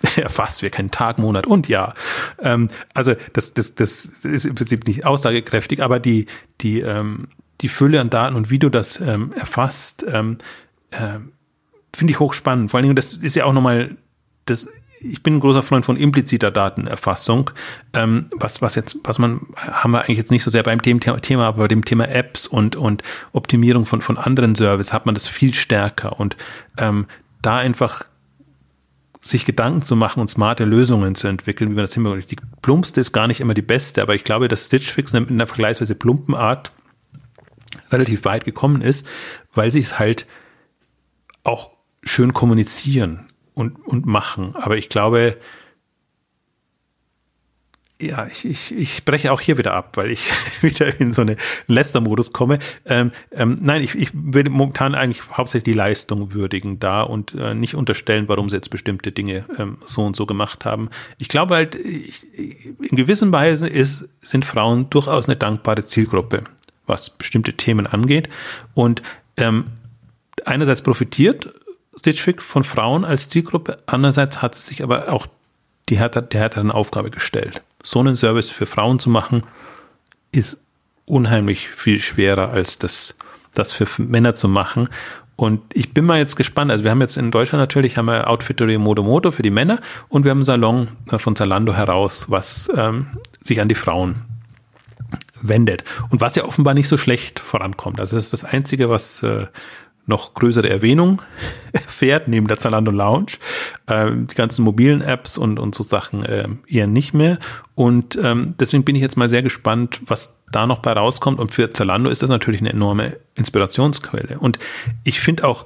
erfasst 0.16 0.62
wir 0.62 0.70
keinen 0.70 0.90
Tag, 0.90 1.18
Monat 1.18 1.46
und 1.46 1.68
Jahr. 1.68 1.94
Ähm, 2.40 2.68
also 2.94 3.14
das, 3.32 3.54
das, 3.54 3.74
das 3.74 4.04
ist 4.04 4.44
im 4.44 4.54
Prinzip 4.54 4.86
nicht 4.86 5.06
aussagekräftig, 5.06 5.82
aber 5.82 6.00
die, 6.00 6.26
die, 6.60 6.80
ähm, 6.80 7.28
die 7.60 7.68
Fülle 7.68 8.00
an 8.00 8.10
Daten 8.10 8.36
und 8.36 8.50
wie 8.50 8.58
du 8.58 8.68
das 8.68 9.00
ähm, 9.00 9.32
erfasst, 9.32 10.04
ähm, 10.08 10.38
äh, 10.90 11.18
finde 11.94 12.12
ich 12.12 12.20
hochspannend. 12.20 12.70
Vor 12.70 12.78
allen 12.78 12.84
Dingen, 12.84 12.96
das 12.96 13.14
ist 13.14 13.36
ja 13.36 13.44
auch 13.44 13.52
nochmal 13.52 13.96
das 14.46 14.68
ich 15.06 15.22
bin 15.22 15.34
ein 15.36 15.40
großer 15.40 15.62
Freund 15.62 15.84
von 15.84 15.96
impliziter 15.96 16.50
Datenerfassung. 16.50 17.50
Ähm, 17.92 18.26
was, 18.34 18.62
was 18.62 18.74
jetzt, 18.74 18.96
was 19.04 19.18
man, 19.18 19.42
haben 19.56 19.90
wir 19.90 20.04
eigentlich 20.04 20.18
jetzt 20.18 20.30
nicht 20.30 20.42
so 20.42 20.50
sehr 20.50 20.62
beim 20.62 20.80
Thema, 20.80 21.46
aber 21.46 21.58
bei 21.58 21.68
dem 21.68 21.84
Thema 21.84 22.08
Apps 22.08 22.46
und, 22.46 22.74
und 22.74 23.02
Optimierung 23.32 23.84
von, 23.84 24.00
von 24.00 24.16
anderen 24.16 24.54
Services 24.54 24.92
hat 24.92 25.04
man 25.04 25.14
das 25.14 25.28
viel 25.28 25.52
stärker 25.52 26.18
und 26.18 26.36
ähm, 26.78 27.06
da 27.42 27.58
einfach 27.58 28.06
sich 29.24 29.46
Gedanken 29.46 29.80
zu 29.82 29.96
machen 29.96 30.20
und 30.20 30.28
smarte 30.28 30.66
Lösungen 30.66 31.14
zu 31.14 31.28
entwickeln, 31.28 31.70
wie 31.70 31.74
man 31.74 31.84
das 31.84 31.94
hinbekommt. 31.94 32.30
Die 32.30 32.36
plumpste 32.60 33.00
ist 33.00 33.12
gar 33.12 33.26
nicht 33.26 33.40
immer 33.40 33.54
die 33.54 33.62
beste, 33.62 34.02
aber 34.02 34.14
ich 34.14 34.22
glaube, 34.22 34.48
dass 34.48 34.66
Stitch 34.66 34.92
Fix 34.92 35.14
in 35.14 35.26
einer 35.28 35.46
vergleichsweise 35.46 35.94
plumpen 35.94 36.34
Art 36.34 36.72
relativ 37.90 38.26
weit 38.26 38.44
gekommen 38.44 38.82
ist, 38.82 39.06
weil 39.54 39.70
sie 39.70 39.78
es 39.78 39.98
halt 39.98 40.26
auch 41.42 41.70
schön 42.02 42.34
kommunizieren 42.34 43.30
und, 43.54 43.78
und 43.86 44.04
machen. 44.04 44.54
Aber 44.56 44.76
ich 44.76 44.90
glaube, 44.90 45.38
ja, 48.00 48.26
ich, 48.26 48.44
ich, 48.44 48.74
ich 48.74 49.04
breche 49.04 49.32
auch 49.32 49.40
hier 49.40 49.56
wieder 49.56 49.72
ab, 49.74 49.96
weil 49.96 50.10
ich 50.10 50.28
wieder 50.62 51.00
in 51.00 51.12
so 51.12 51.22
einen 51.22 51.36
Lester-Modus 51.68 52.32
komme. 52.32 52.58
Ähm, 52.84 53.12
ähm, 53.30 53.58
nein, 53.60 53.82
ich, 53.82 53.94
ich 53.94 54.10
würde 54.12 54.50
momentan 54.50 54.94
eigentlich 54.94 55.22
hauptsächlich 55.30 55.72
die 55.72 55.78
Leistung 55.78 56.34
würdigen 56.34 56.80
da 56.80 57.02
und 57.02 57.34
äh, 57.34 57.54
nicht 57.54 57.76
unterstellen, 57.76 58.28
warum 58.28 58.50
sie 58.50 58.56
jetzt 58.56 58.70
bestimmte 58.70 59.12
Dinge 59.12 59.44
ähm, 59.58 59.78
so 59.84 60.04
und 60.04 60.16
so 60.16 60.26
gemacht 60.26 60.64
haben. 60.64 60.90
Ich 61.18 61.28
glaube 61.28 61.54
halt, 61.54 61.76
ich, 61.76 62.26
in 62.36 62.96
gewissen 62.96 63.32
Weise 63.32 63.68
ist, 63.68 64.08
sind 64.20 64.44
Frauen 64.44 64.90
durchaus 64.90 65.26
eine 65.28 65.36
dankbare 65.36 65.84
Zielgruppe, 65.84 66.42
was 66.86 67.10
bestimmte 67.10 67.54
Themen 67.54 67.86
angeht. 67.86 68.28
Und 68.74 69.02
ähm, 69.36 69.66
einerseits 70.44 70.82
profitiert 70.82 71.54
Stitch 71.96 72.20
Fix 72.20 72.44
von 72.44 72.64
Frauen 72.64 73.04
als 73.04 73.28
Zielgruppe. 73.28 73.78
Andererseits 73.86 74.42
hat 74.42 74.56
sie 74.56 74.62
sich 74.62 74.82
aber 74.82 75.12
auch 75.12 75.28
die 75.88 75.98
härter, 75.98 76.22
der 76.22 76.40
härteren 76.40 76.72
Aufgabe 76.72 77.10
gestellt. 77.10 77.62
So 77.84 78.00
einen 78.00 78.16
Service 78.16 78.50
für 78.50 78.66
Frauen 78.66 78.98
zu 78.98 79.08
machen, 79.08 79.44
ist 80.32 80.58
unheimlich 81.06 81.68
viel 81.68 82.00
schwerer 82.00 82.50
als 82.50 82.78
das, 82.78 83.14
das 83.52 83.72
für 83.72 83.86
Männer 84.02 84.34
zu 84.34 84.48
machen. 84.48 84.88
Und 85.36 85.60
ich 85.72 85.92
bin 85.92 86.04
mal 86.04 86.18
jetzt 86.18 86.36
gespannt. 86.36 86.70
Also 86.70 86.82
wir 86.82 86.90
haben 86.90 87.00
jetzt 87.00 87.16
in 87.16 87.30
Deutschland 87.30 87.60
natürlich 87.60 87.96
haben 87.96 88.06
wir 88.06 88.28
Outfittery 88.28 88.78
Modo 88.78 89.02
Modo 89.02 89.30
für 89.30 89.42
die 89.42 89.50
Männer 89.50 89.80
und 90.08 90.24
wir 90.24 90.30
haben 90.30 90.38
einen 90.38 90.44
Salon 90.44 90.88
von 91.06 91.36
Zalando 91.36 91.74
heraus, 91.74 92.26
was 92.28 92.70
ähm, 92.74 93.06
sich 93.40 93.60
an 93.60 93.68
die 93.68 93.74
Frauen 93.74 94.22
wendet. 95.42 95.84
Und 96.10 96.20
was 96.20 96.36
ja 96.36 96.44
offenbar 96.44 96.74
nicht 96.74 96.88
so 96.88 96.96
schlecht 96.96 97.40
vorankommt. 97.40 98.00
Also 98.00 98.16
das 98.16 98.26
ist 98.26 98.32
das 98.32 98.44
Einzige, 98.44 98.88
was 98.88 99.22
äh, 99.22 99.46
noch 100.06 100.34
größere 100.34 100.68
Erwähnung 100.68 101.22
erfährt, 101.72 102.28
neben 102.28 102.46
der 102.46 102.58
Zalando 102.58 102.90
Lounge. 102.90 103.32
Ähm, 103.88 104.26
die 104.26 104.34
ganzen 104.34 104.64
mobilen 104.64 105.00
Apps 105.00 105.38
und, 105.38 105.58
und 105.58 105.74
so 105.74 105.82
Sachen 105.82 106.24
äh, 106.24 106.48
eher 106.68 106.86
nicht 106.86 107.14
mehr. 107.14 107.38
Und 107.74 108.18
ähm, 108.22 108.54
deswegen 108.58 108.84
bin 108.84 108.96
ich 108.96 109.02
jetzt 109.02 109.16
mal 109.16 109.28
sehr 109.28 109.42
gespannt, 109.42 110.00
was 110.06 110.36
da 110.52 110.66
noch 110.66 110.80
bei 110.80 110.92
rauskommt. 110.92 111.38
Und 111.38 111.52
für 111.52 111.70
Zalando 111.70 112.10
ist 112.10 112.22
das 112.22 112.30
natürlich 112.30 112.60
eine 112.60 112.70
enorme 112.70 113.16
Inspirationsquelle. 113.34 114.38
Und 114.38 114.58
ich 115.04 115.20
finde 115.20 115.46
auch, 115.46 115.64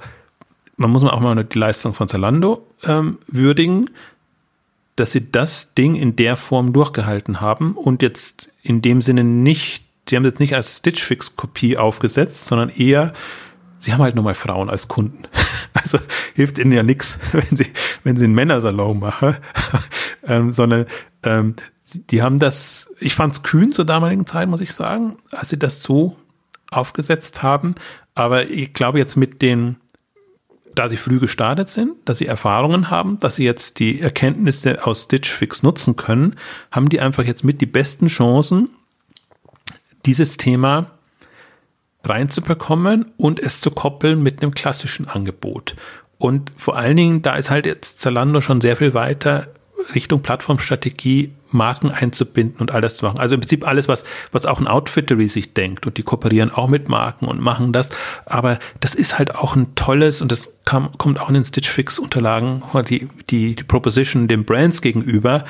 man 0.77 0.89
muss 0.91 1.03
auch 1.03 1.19
mal 1.19 1.43
die 1.43 1.59
Leistung 1.59 1.93
von 1.93 2.07
Zalando 2.07 2.65
ähm, 2.85 3.17
würdigen, 3.27 3.89
dass 4.95 5.11
sie 5.11 5.31
das 5.31 5.73
Ding 5.75 5.95
in 5.95 6.15
der 6.15 6.35
Form 6.35 6.73
durchgehalten 6.73 7.41
haben 7.41 7.73
und 7.73 8.01
jetzt 8.01 8.49
in 8.63 8.81
dem 8.81 9.01
Sinne 9.01 9.23
nicht, 9.23 9.83
sie 10.07 10.15
haben 10.15 10.25
es 10.25 10.33
jetzt 10.33 10.39
nicht 10.39 10.55
als 10.55 10.77
Stitch 10.77 11.01
Fix 11.01 11.35
Kopie 11.35 11.77
aufgesetzt, 11.77 12.45
sondern 12.45 12.69
eher 12.69 13.13
sie 13.79 13.93
haben 13.93 14.01
halt 14.01 14.15
nur 14.15 14.23
mal 14.23 14.35
Frauen 14.35 14.69
als 14.69 14.87
Kunden. 14.87 15.23
Also 15.71 15.99
hilft 16.33 16.57
ihnen 16.57 16.71
ja 16.71 16.81
nichts, 16.81 17.19
wenn 17.31 17.55
sie, 17.55 17.67
wenn 18.03 18.17
sie 18.17 18.25
einen 18.25 18.33
Männersalon 18.33 18.99
machen, 18.99 19.37
ähm, 20.23 20.51
sondern 20.51 20.87
ähm, 21.23 21.55
die 21.93 22.23
haben 22.23 22.39
das, 22.39 22.91
ich 22.99 23.13
fand 23.13 23.33
es 23.33 23.43
kühn 23.43 23.71
zur 23.71 23.85
damaligen 23.85 24.25
Zeit, 24.25 24.49
muss 24.49 24.61
ich 24.61 24.73
sagen, 24.73 25.17
als 25.31 25.49
sie 25.49 25.59
das 25.59 25.83
so 25.83 26.17
aufgesetzt 26.71 27.43
haben. 27.43 27.75
Aber 28.15 28.49
ich 28.49 28.73
glaube 28.73 28.97
jetzt 28.97 29.15
mit 29.15 29.43
den, 29.43 29.77
da 30.75 30.89
sie 30.89 30.97
früh 30.97 31.19
gestartet 31.19 31.69
sind, 31.69 31.93
dass 32.05 32.17
sie 32.17 32.25
Erfahrungen 32.25 32.89
haben, 32.89 33.19
dass 33.19 33.35
sie 33.35 33.45
jetzt 33.45 33.79
die 33.79 34.01
Erkenntnisse 34.01 34.85
aus 34.85 35.03
Stitch 35.03 35.29
Fix 35.29 35.63
nutzen 35.63 35.95
können, 35.95 36.35
haben 36.71 36.89
die 36.89 36.99
einfach 36.99 37.23
jetzt 37.23 37.43
mit 37.43 37.61
die 37.61 37.67
besten 37.67 38.07
Chancen, 38.07 38.69
dieses 40.05 40.37
Thema 40.37 40.91
reinzubekommen 42.03 43.11
und 43.17 43.39
es 43.39 43.61
zu 43.61 43.71
koppeln 43.71 44.23
mit 44.23 44.41
einem 44.41 44.53
klassischen 44.53 45.07
Angebot. 45.07 45.75
Und 46.17 46.51
vor 46.57 46.77
allen 46.77 46.97
Dingen, 46.97 47.21
da 47.21 47.35
ist 47.35 47.49
halt 47.49 47.65
jetzt 47.65 48.01
Zalando 48.01 48.41
schon 48.41 48.61
sehr 48.61 48.77
viel 48.77 48.93
weiter 48.93 49.47
Richtung 49.95 50.21
Plattformstrategie, 50.21 51.33
Marken 51.51 51.89
einzubinden 51.89 52.59
und 52.59 52.71
alles 52.71 52.95
zu 52.95 53.05
machen. 53.05 53.19
Also 53.19 53.35
im 53.35 53.41
Prinzip 53.41 53.65
alles, 53.65 53.87
was, 53.87 54.03
was 54.31 54.45
auch 54.45 54.59
ein 54.59 54.67
Outfittery 54.67 55.27
sich 55.27 55.53
denkt 55.53 55.87
und 55.87 55.97
die 55.97 56.03
kooperieren 56.03 56.51
auch 56.51 56.67
mit 56.67 56.89
Marken 56.89 57.25
und 57.25 57.41
machen 57.41 57.73
das. 57.73 57.89
Aber 58.25 58.59
das 58.81 58.93
ist 58.93 59.17
halt 59.17 59.35
auch 59.35 59.55
ein 59.55 59.73
tolles 59.75 60.21
und 60.21 60.31
das 60.31 60.59
kam, 60.65 60.91
kommt 60.97 61.19
auch 61.19 61.29
in 61.29 61.35
den 61.35 61.45
Stitch 61.45 61.69
Fix 61.69 61.97
Unterlagen, 61.97 62.61
die, 62.87 63.09
die, 63.29 63.55
die 63.55 63.63
Proposition 63.63 64.27
den 64.27 64.45
Brands 64.45 64.81
gegenüber, 64.81 65.45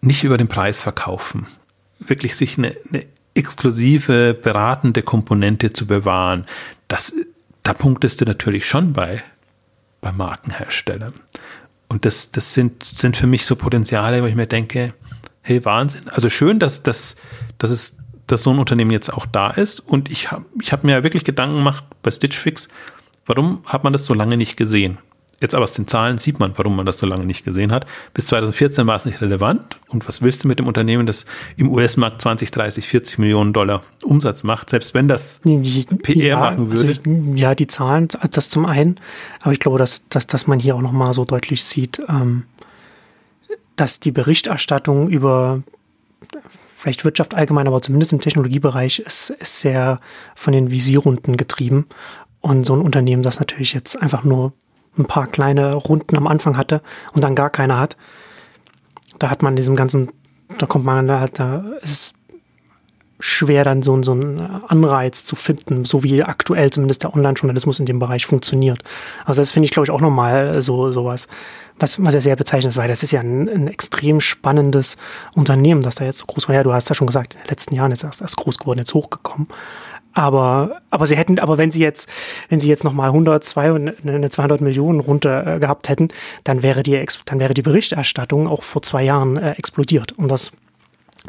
nicht 0.00 0.24
über 0.24 0.38
den 0.38 0.48
Preis 0.48 0.80
verkaufen. 0.80 1.46
Wirklich 2.00 2.34
sich 2.34 2.58
eine, 2.58 2.74
eine 2.88 3.04
exklusive, 3.34 4.34
beratende 4.34 5.02
Komponente 5.02 5.72
zu 5.72 5.86
bewahren, 5.86 6.46
das, 6.88 7.14
da 7.62 7.72
punktest 7.74 8.20
du 8.20 8.24
natürlich 8.24 8.66
schon 8.66 8.92
bei, 8.92 9.22
bei 10.00 10.12
Markenherstellern. 10.12 11.14
Und 11.88 12.04
das, 12.04 12.30
das 12.30 12.54
sind, 12.54 12.84
sind 12.84 13.16
für 13.16 13.26
mich 13.26 13.46
so 13.46 13.56
Potenziale, 13.56 14.22
wo 14.22 14.26
ich 14.26 14.36
mir 14.36 14.46
denke, 14.46 14.94
hey, 15.42 15.64
Wahnsinn. 15.64 16.08
Also 16.08 16.28
schön, 16.30 16.58
dass, 16.58 16.82
dass, 16.82 17.16
dass 17.58 17.70
es, 17.70 17.96
dass 18.26 18.42
so 18.42 18.50
ein 18.50 18.58
Unternehmen 18.58 18.92
jetzt 18.92 19.12
auch 19.12 19.26
da 19.26 19.50
ist. 19.50 19.80
Und 19.80 20.10
ich 20.10 20.30
habe 20.30 20.44
ich 20.60 20.72
hab 20.72 20.84
mir 20.84 21.02
wirklich 21.02 21.24
Gedanken 21.24 21.56
gemacht 21.56 21.84
bei 22.02 22.10
Stitch 22.10 22.38
Fix, 22.38 22.68
warum 23.26 23.62
hat 23.66 23.84
man 23.84 23.92
das 23.92 24.04
so 24.04 24.14
lange 24.14 24.36
nicht 24.36 24.56
gesehen? 24.56 24.98
Jetzt 25.40 25.54
aber 25.54 25.64
aus 25.64 25.72
den 25.72 25.86
Zahlen 25.86 26.18
sieht 26.18 26.38
man, 26.38 26.52
warum 26.56 26.76
man 26.76 26.84
das 26.84 26.98
so 26.98 27.06
lange 27.06 27.24
nicht 27.24 27.44
gesehen 27.44 27.72
hat. 27.72 27.86
Bis 28.12 28.26
2014 28.26 28.86
war 28.86 28.96
es 28.96 29.06
nicht 29.06 29.22
relevant. 29.22 29.78
Und 29.88 30.06
was 30.06 30.20
willst 30.20 30.44
du 30.44 30.48
mit 30.48 30.58
dem 30.58 30.66
Unternehmen, 30.66 31.06
das 31.06 31.24
im 31.56 31.70
US-Markt 31.70 32.20
20, 32.20 32.50
30, 32.50 32.86
40 32.86 33.18
Millionen 33.18 33.54
Dollar 33.54 33.82
Umsatz 34.04 34.44
macht, 34.44 34.68
selbst 34.68 34.92
wenn 34.92 35.08
das 35.08 35.40
PR 36.02 36.16
ja, 36.16 36.38
machen 36.38 36.70
würde? 36.70 36.86
Also 36.86 36.86
ich, 36.86 37.00
ja, 37.40 37.54
die 37.54 37.66
Zahlen, 37.66 38.08
das 38.30 38.50
zum 38.50 38.66
einen. 38.66 39.00
Aber 39.40 39.52
ich 39.52 39.60
glaube, 39.60 39.78
dass, 39.78 40.06
dass, 40.10 40.26
dass 40.26 40.46
man 40.46 40.60
hier 40.60 40.76
auch 40.76 40.82
nochmal 40.82 41.14
so 41.14 41.24
deutlich 41.24 41.64
sieht, 41.64 42.02
ähm, 42.06 42.44
dass 43.76 43.98
die 43.98 44.12
Berichterstattung 44.12 45.08
über 45.08 45.62
vielleicht 46.76 47.04
Wirtschaft 47.04 47.34
allgemein, 47.34 47.66
aber 47.66 47.80
zumindest 47.80 48.12
im 48.12 48.20
Technologiebereich 48.20 49.00
ist, 49.00 49.30
ist 49.30 49.60
sehr 49.62 50.00
von 50.34 50.52
den 50.52 50.70
Visierrunden 50.70 51.38
getrieben. 51.38 51.86
Und 52.40 52.64
so 52.64 52.74
ein 52.74 52.80
Unternehmen, 52.80 53.22
das 53.22 53.38
natürlich 53.38 53.72
jetzt 53.72 54.00
einfach 54.00 54.24
nur 54.24 54.52
ein 54.98 55.04
paar 55.04 55.26
kleine 55.26 55.74
Runden 55.74 56.16
am 56.16 56.26
Anfang 56.26 56.56
hatte 56.56 56.82
und 57.12 57.22
dann 57.22 57.34
gar 57.34 57.50
keine 57.50 57.78
hat, 57.78 57.96
da 59.18 59.30
hat 59.30 59.42
man 59.42 59.56
diesem 59.56 59.76
ganzen, 59.76 60.10
da 60.58 60.66
kommt 60.66 60.84
man 60.84 61.06
da 61.06 61.20
halt, 61.20 61.38
da 61.38 61.64
ist 61.82 61.90
es 61.90 62.14
schwer 63.20 63.64
dann 63.64 63.82
so, 63.82 64.02
so 64.02 64.12
einen 64.12 64.40
Anreiz 64.66 65.24
zu 65.24 65.36
finden, 65.36 65.84
so 65.84 66.02
wie 66.02 66.24
aktuell 66.24 66.70
zumindest 66.70 67.02
der 67.02 67.14
Online-Journalismus 67.14 67.78
in 67.78 67.86
dem 67.86 67.98
Bereich 67.98 68.26
funktioniert. 68.26 68.82
Also 69.26 69.42
das 69.42 69.52
finde 69.52 69.66
ich, 69.66 69.72
glaube 69.72 69.84
ich, 69.84 69.90
auch 69.90 70.00
nochmal 70.00 70.62
so 70.62 70.90
sowas, 70.90 71.28
was, 71.78 72.02
was 72.02 72.14
ja 72.14 72.20
sehr 72.20 72.36
bezeichnet 72.36 72.70
ist, 72.70 72.76
weil 72.78 72.88
das 72.88 73.02
ist 73.02 73.10
ja 73.10 73.20
ein, 73.20 73.48
ein, 73.48 73.68
extrem 73.68 74.20
spannendes 74.20 74.96
Unternehmen, 75.34 75.82
das 75.82 75.96
da 75.96 76.04
jetzt 76.04 76.18
so 76.18 76.26
groß 76.26 76.48
war. 76.48 76.54
Ja, 76.54 76.62
du 76.62 76.72
hast 76.72 76.88
ja 76.88 76.94
schon 76.94 77.06
gesagt, 77.06 77.34
in 77.34 77.40
den 77.40 77.48
letzten 77.48 77.74
Jahren 77.74 77.92
ist 77.92 78.04
erst, 78.04 78.22
erst 78.22 78.36
groß 78.38 78.58
geworden, 78.58 78.78
jetzt 78.78 78.94
hochgekommen. 78.94 79.48
Aber, 80.20 80.82
aber 80.90 81.06
sie 81.06 81.16
hätten, 81.16 81.38
aber 81.38 81.56
wenn 81.56 81.70
sie 81.70 81.80
jetzt, 81.80 82.06
wenn 82.50 82.60
sie 82.60 82.68
jetzt 82.68 82.84
nochmal 82.84 83.06
100, 83.06 83.42
200, 83.42 84.06
eine 84.06 84.28
200 84.28 84.60
Millionen 84.60 85.00
runter 85.00 85.46
äh, 85.46 85.58
gehabt 85.58 85.88
hätten, 85.88 86.08
dann 86.44 86.62
wäre 86.62 86.82
die, 86.82 87.02
dann 87.24 87.40
wäre 87.40 87.54
die 87.54 87.62
Berichterstattung 87.62 88.46
auch 88.46 88.62
vor 88.62 88.82
zwei 88.82 89.02
Jahren 89.02 89.38
äh, 89.38 89.52
explodiert. 89.52 90.12
Und 90.12 90.30
das 90.30 90.52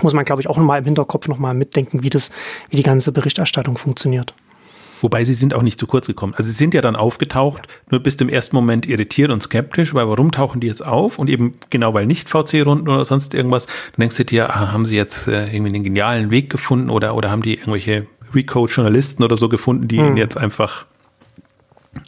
muss 0.02 0.14
man, 0.14 0.26
glaube 0.26 0.42
ich, 0.42 0.50
auch 0.50 0.58
nochmal 0.58 0.80
im 0.80 0.84
Hinterkopf 0.84 1.30
nochmal 1.30 1.54
mitdenken, 1.54 2.04
wie 2.04 2.10
das, 2.10 2.32
wie 2.70 2.76
die 2.76 2.84
ganze 2.84 3.14
Berichterstattung 3.14 3.78
funktioniert. 3.78 4.34
Wobei 5.00 5.24
sie 5.24 5.36
sind 5.36 5.54
auch 5.54 5.62
nicht 5.62 5.80
zu 5.80 5.88
kurz 5.88 6.06
gekommen. 6.08 6.34
Also 6.36 6.50
sie 6.50 6.56
sind 6.56 6.74
ja 6.74 6.82
dann 6.82 6.98
aufgetaucht, 6.98 7.70
nur 7.90 8.02
bist 8.02 8.22
im 8.22 8.28
ersten 8.28 8.58
Moment 8.58 8.86
irritiert 8.86 9.32
und 9.32 9.42
skeptisch, 9.42 9.94
weil 9.94 10.08
warum 10.10 10.34
tauchen 10.34 10.60
die 10.60 10.68
jetzt 10.68 10.86
auf? 10.86 11.18
Und 11.18 11.30
eben 11.30 11.56
genau 11.70 11.94
weil 11.94 12.06
nicht 12.06 12.30
VC-Runden 12.30 12.90
oder 12.90 13.06
sonst 13.06 13.34
irgendwas, 13.34 13.68
dann 13.68 14.02
denkst 14.02 14.18
du 14.18 14.26
dir, 14.26 14.50
ah, 14.50 14.74
haben 14.74 14.86
sie 14.86 14.98
jetzt 14.98 15.30
äh, 15.30 15.46
irgendwie 15.46 15.74
einen 15.74 15.84
genialen 15.84 16.30
Weg 16.30 16.50
gefunden 16.50 16.90
oder, 16.90 17.16
oder 17.16 17.32
haben 17.32 17.42
die 17.42 17.56
irgendwelche 17.56 18.06
Recode-Journalisten 18.34 19.24
oder 19.24 19.38
so 19.38 19.50
gefunden, 19.50 19.88
die 19.88 20.00
hm. 20.00 20.08
ihnen 20.08 20.18
jetzt 20.18 20.38
einfach 20.38 20.86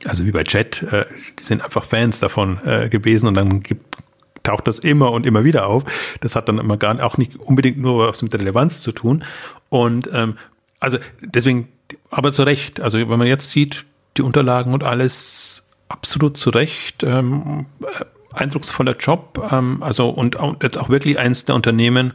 also 0.06 0.26
wie 0.26 0.32
bei 0.32 0.44
Chat, 0.44 0.84
äh, 0.84 1.06
die 1.40 1.44
sind 1.44 1.62
einfach 1.62 1.84
Fans 1.84 2.20
davon 2.20 2.60
äh, 2.66 2.90
gewesen 2.90 3.28
und 3.28 3.34
dann 3.36 3.62
gibt, 3.62 3.98
taucht 4.44 4.68
das 4.68 4.80
immer 4.80 5.12
und 5.12 5.26
immer 5.26 5.44
wieder 5.44 5.68
auf. 5.68 5.84
Das 6.22 6.36
hat 6.36 6.50
dann 6.50 6.58
immer 6.58 6.78
gar 6.78 7.02
auch 7.04 7.18
nicht 7.18 7.36
unbedingt 7.38 7.78
nur 7.78 8.08
was 8.08 8.22
mit 8.22 8.34
Relevanz 8.34 8.82
zu 8.82 8.92
tun. 8.92 9.24
Und 9.70 10.10
ähm, 10.14 10.38
also 10.80 10.98
deswegen, 11.22 11.70
aber 12.12 12.32
zu 12.32 12.44
Recht, 12.44 12.82
also 12.82 12.98
wenn 12.98 13.20
man 13.20 13.28
jetzt 13.28 13.52
sieht, 13.52 13.86
die 14.18 14.22
Unterlagen 14.22 14.74
und 14.74 14.84
alles 14.84 15.66
absolut 15.90 16.38
zu 16.38 16.50
Recht, 16.50 17.04
ähm, 17.04 17.66
äh, 17.82 18.06
eindrucksvoller 18.34 18.96
Job, 18.98 19.50
ähm, 19.52 19.82
also 19.82 20.10
und, 20.10 20.36
und 20.36 20.64
jetzt 20.64 20.78
auch 20.78 20.90
wirklich 20.90 21.20
eins 21.20 21.46
der 21.46 21.56
Unternehmen, 21.56 22.14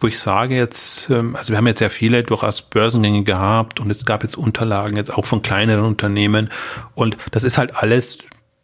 wo 0.00 0.06
ich 0.06 0.18
sage 0.18 0.56
jetzt, 0.56 1.10
ähm, 1.10 1.34
also 1.36 1.52
wir 1.52 1.58
haben 1.58 1.66
jetzt 1.66 1.80
sehr 1.80 1.90
viele 1.90 2.22
durchaus 2.22 2.62
Börsengänge 2.62 3.24
gehabt 3.24 3.80
und 3.80 3.90
es 3.90 4.04
gab 4.04 4.22
jetzt 4.22 4.36
Unterlagen 4.36 4.96
jetzt 4.96 5.12
auch 5.12 5.26
von 5.26 5.42
kleineren 5.42 5.84
Unternehmen 5.84 6.50
und 6.94 7.16
das 7.30 7.44
ist 7.44 7.58
halt 7.58 7.76
alles, 7.76 8.18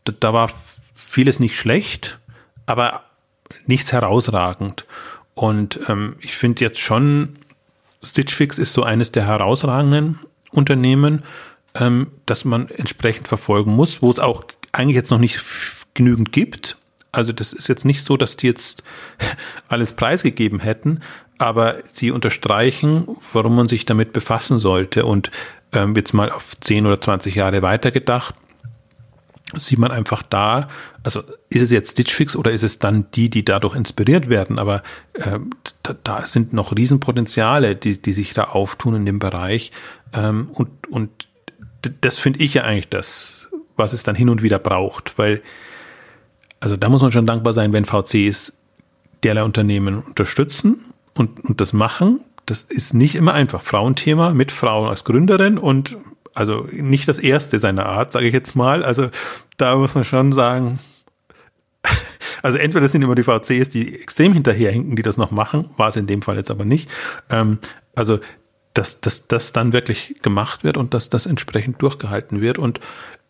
da 0.05 0.33
war 0.33 0.51
vieles 0.95 1.41
nicht 1.41 1.57
schlecht, 1.57 2.19
aber 2.67 3.03
nichts 3.67 3.93
herausragend. 3.93 4.87
Und 5.35 5.81
ähm, 5.89 6.17
ich 6.21 6.37
finde 6.37 6.65
jetzt 6.65 6.81
schon, 6.81 7.37
Stitch 8.03 8.35
Fix 8.35 8.59
ist 8.59 8.73
so 8.73 8.85
eines 8.85 9.13
der 9.13 9.27
herausragenden 9.27 10.19
Unternehmen, 10.51 11.23
ähm, 11.75 12.13
das 12.27 12.45
man 12.45 12.69
entsprechend 12.69 13.29
verfolgen 13.29 13.75
muss, 13.75 14.03
wo 14.03 14.11
es 14.11 14.19
auch 14.19 14.45
eigentlich 14.73 14.97
jetzt 14.97 15.11
noch 15.11 15.19
nicht 15.19 15.41
genügend 15.95 16.33
gibt. 16.33 16.77
Also 17.13 17.33
das 17.33 17.53
ist 17.53 17.69
jetzt 17.69 17.85
nicht 17.85 18.03
so, 18.03 18.17
dass 18.17 18.37
die 18.37 18.47
jetzt 18.47 18.83
alles 19.69 19.95
preisgegeben 19.95 20.61
hätten, 20.61 21.01
aber 21.39 21.77
sie 21.85 22.11
unterstreichen, 22.11 23.09
warum 23.33 23.57
man 23.57 23.69
sich 23.69 23.87
damit 23.87 24.13
befassen 24.13 24.59
sollte. 24.59 25.05
Und 25.05 25.31
ähm, 25.73 25.95
jetzt 25.97 26.15
mal 26.15 26.31
auf 26.31 26.59
10 26.61 26.87
oder 26.87 27.01
20 27.01 27.35
Jahre 27.35 27.63
weitergedacht, 27.63 28.35
sieht 29.57 29.79
man 29.79 29.93
einfach 29.93 30.23
da, 30.23 30.69
also 31.03 31.23
ist 31.49 31.63
es 31.63 31.71
jetzt 31.71 31.93
Stitch 31.93 32.13
Fix 32.13 32.35
oder 32.35 32.51
ist 32.51 32.65
es 32.65 32.79
dann 32.79 33.07
die, 33.15 33.31
die 33.31 33.45
dadurch 33.45 33.77
inspiriert 33.77 34.29
werden? 34.29 34.59
Aber 34.59 34.83
ähm, 35.15 35.51
da, 35.83 35.95
da, 36.03 36.27
sind 36.27 36.53
noch 36.53 36.75
Riesenpotenziale, 36.77 37.77
die, 37.77 38.01
die 38.01 38.13
sich 38.13 38.35
da 38.35 38.45
auftun 38.45 38.97
in 38.97 39.07
dem 39.07 39.19
Bereich. 39.19 39.71
Ähm, 40.13 40.49
und, 40.53 40.71
und 40.89 41.29
das 42.01 42.17
finde 42.17 42.41
ich 42.41 42.55
ja 42.55 42.65
eigentlich 42.65 42.89
das, 42.89 43.49
was 43.77 43.93
es 43.93 44.03
dann 44.03 44.17
hin 44.17 44.29
und 44.29 44.43
wieder 44.43 44.59
braucht, 44.59 45.19
weil 45.19 45.43
also 46.61 46.79
da 46.79 46.89
muss 46.89 47.03
man 47.03 47.13
schon 47.13 47.27
dankbar 47.27 47.53
sein, 47.53 47.75
wenn 47.75 47.85
VCs 47.85 48.55
derlei 49.23 49.43
Unternehmen 49.43 50.03
unterstützen 50.03 50.81
und, 51.17 51.45
und 51.45 51.61
das 51.61 51.73
machen. 51.73 52.21
Das 52.47 52.63
ist 52.63 52.95
nicht 52.95 53.15
immer 53.15 53.33
einfach. 53.33 53.63
Frauenthema 53.63 54.31
mit 54.31 54.53
Frauen 54.53 54.89
als 54.89 55.05
Gründerin 55.05 55.59
und 55.59 55.97
also 56.35 56.67
nicht 56.73 57.09
das 57.09 57.19
erste 57.19 57.59
seiner 57.59 57.87
Art, 57.87 58.13
sage 58.13 58.27
ich 58.27 58.35
jetzt 58.35 58.57
mal. 58.57 58.85
Also 58.85 59.09
da 59.57 59.77
muss 59.77 59.95
man 59.95 60.05
schon 60.05 60.33
sagen, 60.33 60.79
also 62.43 62.59
entweder 62.59 62.89
sind 62.89 63.03
immer 63.03 63.15
die 63.15 63.23
VCs, 63.23 63.71
die 63.71 64.01
extrem 64.01 64.33
hinterherhinken, 64.33 64.97
die 64.97 65.03
das 65.03 65.17
noch 65.17 65.31
machen, 65.31 65.71
war 65.77 65.89
es 65.89 65.97
in 65.97 66.07
dem 66.07 66.23
Fall 66.23 66.37
jetzt 66.37 66.51
aber 66.51 66.65
nicht. 66.65 66.91
Ähm, 67.31 67.59
also 67.95 68.19
dass 68.75 69.01
das 69.29 69.53
dann 69.53 69.73
wirklich 69.73 70.17
gemacht 70.23 70.65
wird 70.65 70.77
und 70.77 70.95
dass 70.95 71.09
das 71.09 71.27
entsprechend 71.27 71.81
durchgehalten 71.81 72.41
wird. 72.41 72.59
Und 72.59 72.81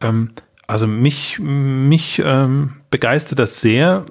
ähm, 0.01 0.31
also 0.67 0.87
mich, 0.87 1.39
mich 1.39 2.23
ähm, 2.25 2.77
begeistert 2.91 3.39
das 3.39 3.61
sehr, 3.61 4.07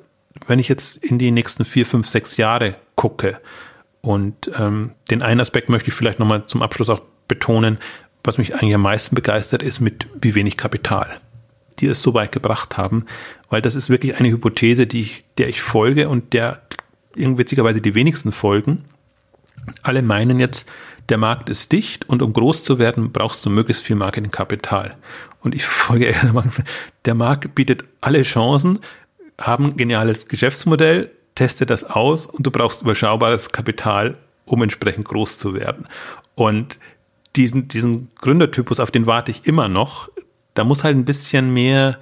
wenn 0.48 0.60
ich 0.60 0.70
jetzt 0.70 0.98
in 0.98 1.18
die 1.18 1.32
nächsten 1.32 1.66
vier, 1.66 1.88
fünf, 1.88 2.08
sechs 2.08 2.38
Jahre 2.38 2.76
gucke. 2.96 3.40
Und 4.02 4.52
ähm, 4.58 4.92
den 5.10 5.22
einen 5.22 5.40
Aspekt 5.40 5.70
möchte 5.70 5.90
ich 5.90 5.96
vielleicht 5.96 6.20
nochmal 6.20 6.46
zum 6.46 6.62
Abschluss 6.62 6.90
auch 6.90 7.02
betonen, 7.28 7.78
was 8.24 8.38
mich 8.38 8.54
eigentlich 8.56 8.76
am 8.76 8.82
meisten 8.82 9.16
begeistert, 9.16 9.64
ist 9.64 9.80
mit 9.80 10.08
wie 10.22 10.36
wenig 10.36 10.58
Kapital, 10.58 11.20
die 11.80 11.88
es 11.88 12.02
so 12.02 12.14
weit 12.14 12.32
gebracht 12.32 12.78
haben, 12.78 13.06
weil 13.50 13.62
das 13.62 13.76
ist 13.76 13.90
wirklich 13.90 14.18
eine 14.18 14.30
Hypothese, 14.30 14.88
die 14.88 15.02
ich, 15.02 15.26
der 15.38 15.50
ich 15.50 15.62
folge 15.62 16.10
und 16.10 16.34
der 16.34 16.62
irgendwie 17.16 17.40
witzigerweise 17.40 17.82
die 17.82 17.96
wenigsten 17.96 18.32
folgen. 18.32 18.86
Alle 19.82 20.02
meinen 20.02 20.40
jetzt, 20.40 20.70
der 21.10 21.18
Markt 21.18 21.50
ist 21.50 21.72
dicht 21.72 22.10
und 22.10 22.22
um 22.22 22.34
groß 22.34 22.64
zu 22.64 22.80
werden, 22.80 23.12
brauchst 23.12 23.46
du 23.46 23.50
möglichst 23.50 23.84
viel 23.84 23.96
Marketingkapital. 23.96 24.96
Und 25.42 25.54
ich 25.54 25.66
folge 25.66 26.06
eher 26.08 26.34
der 27.06 27.16
Markt 27.16 27.56
bietet 27.56 27.84
alle 28.02 28.24
Chancen, 28.24 28.80
haben 29.40 29.76
geniales 29.76 30.28
Geschäftsmodell, 30.28 31.12
teste 31.36 31.66
das 31.66 31.84
aus 31.84 32.28
und 32.28 32.46
du 32.46 32.52
brauchst 32.52 32.82
überschaubares 32.82 33.52
Kapital, 33.52 34.18
um 34.46 34.62
entsprechend 34.62 35.06
groß 35.06 35.38
zu 35.38 35.54
werden. 35.54 35.88
Und 36.36 36.80
diesen, 37.36 37.68
diesen 37.68 38.12
Gründertypus, 38.16 38.80
auf 38.80 38.92
den 38.92 39.08
warte 39.08 39.32
ich 39.32 39.48
immer 39.48 39.68
noch. 39.68 40.10
Da 40.54 40.64
muss 40.64 40.84
halt 40.84 40.96
ein 40.96 41.06
bisschen 41.06 41.54
mehr 41.54 41.98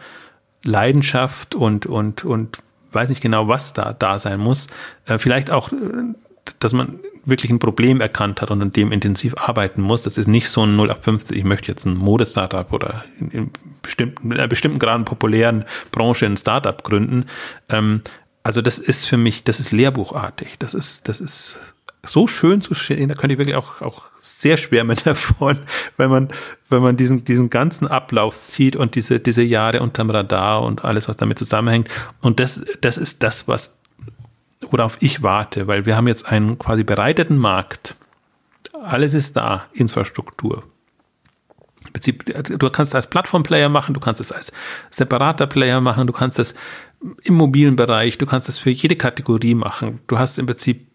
Leidenschaft 0.64 1.56
und, 1.56 1.86
und, 1.86 2.26
und 2.26 2.62
weiß 2.92 3.10
nicht 3.10 3.22
genau, 3.22 3.48
was 3.48 3.74
da, 3.74 3.94
da 3.94 4.20
sein 4.20 4.40
muss. 4.40 4.68
Äh, 5.06 5.18
vielleicht 5.18 5.50
auch, 5.52 5.72
äh, 5.72 5.76
dass 6.60 6.74
man 6.74 7.00
wirklich 7.24 7.52
ein 7.52 7.60
Problem 7.60 8.02
erkannt 8.02 8.42
hat 8.42 8.52
und 8.52 8.62
an 8.62 8.74
dem 8.74 8.92
intensiv 8.92 9.36
arbeiten 9.38 9.82
muss. 9.82 10.04
Das 10.04 10.18
ist 10.18 10.28
nicht 10.28 10.50
so 10.50 10.64
ein 10.64 10.76
0 10.76 10.92
ab 10.92 11.04
50, 11.04 11.38
ich 11.38 11.44
möchte 11.44 11.68
jetzt 11.68 11.86
ein 11.86 11.96
Modestartup 11.96 12.74
oder 12.74 13.06
in, 13.20 13.32
in, 13.32 13.52
bestimmten, 13.82 14.32
in 14.32 14.38
einer 14.38 14.48
bestimmten 14.48 14.80
gerade 14.80 15.04
populären 15.04 15.66
Branche 15.92 16.26
ein 16.26 16.38
Startup 16.38 16.84
gründen, 16.84 17.26
ähm, 17.70 18.02
also 18.44 18.62
das 18.62 18.80
ist 18.80 19.06
für 19.06 19.18
mich, 19.18 19.44
das 19.44 19.60
ist 19.60 19.72
lehrbuchartig. 19.72 20.58
Das 20.60 20.74
ist, 20.74 21.08
das 21.08 21.20
ist 21.20 21.60
so 22.04 22.28
schön 22.28 22.62
zu 22.62 22.74
sehen. 22.74 23.10
Da 23.10 23.16
könnte 23.16 23.34
ich 23.34 23.40
wirklich 23.40 23.56
auch, 23.56 23.82
auch 23.82 24.04
sehr 24.20 24.58
schwärmen 24.58 24.98
davon, 25.04 25.60
wenn 25.98 26.10
man, 26.10 26.30
wenn 26.70 26.82
man 26.82 26.98
diesen, 26.98 27.24
diesen 27.24 27.50
ganzen 27.50 27.88
Ablauf 27.88 28.36
sieht 28.36 28.76
und 28.76 28.96
diese, 28.96 29.20
diese 29.20 29.44
Jahre 29.44 29.82
unterm 29.82 30.10
Radar 30.10 30.64
und 30.64 30.84
alles, 30.84 31.08
was 31.08 31.18
damit 31.18 31.38
zusammenhängt. 31.38 31.90
Und 32.22 32.40
das, 32.40 32.64
das 32.82 32.98
ist 32.98 33.24
das, 33.24 33.48
was, 33.48 33.78
worauf 34.62 34.98
ich 35.02 35.22
warte, 35.22 35.68
weil 35.68 35.86
wir 35.86 35.96
haben 35.96 36.08
jetzt 36.08 36.26
einen 36.28 36.58
quasi 36.58 36.84
bereiteten 36.84 37.38
Markt. 37.38 37.96
Alles 38.84 39.14
ist 39.14 39.38
da, 39.38 39.66
Infrastruktur, 39.74 40.64
Prinzip, 41.94 42.26
du 42.26 42.70
kannst 42.70 42.92
es 42.92 42.96
als 42.96 43.08
Plattform-Player 43.08 43.68
machen, 43.68 43.94
du 43.94 44.00
kannst 44.00 44.22
es 44.22 44.32
als 44.32 44.52
separater 44.92 45.48
Player 45.48 45.82
machen, 45.82 46.08
du 46.08 46.14
kannst 46.14 46.38
es 46.40 46.54
im 47.24 47.36
mobilen 47.36 47.76
Bereich, 47.76 48.18
du 48.18 48.26
kannst 48.26 48.50
es 48.50 48.58
für 48.58 48.70
jede 48.70 48.96
Kategorie 48.96 49.56
machen. 49.56 50.00
Du 50.08 50.20
hast 50.20 50.38
im 50.38 50.46
Prinzip, 50.46 50.88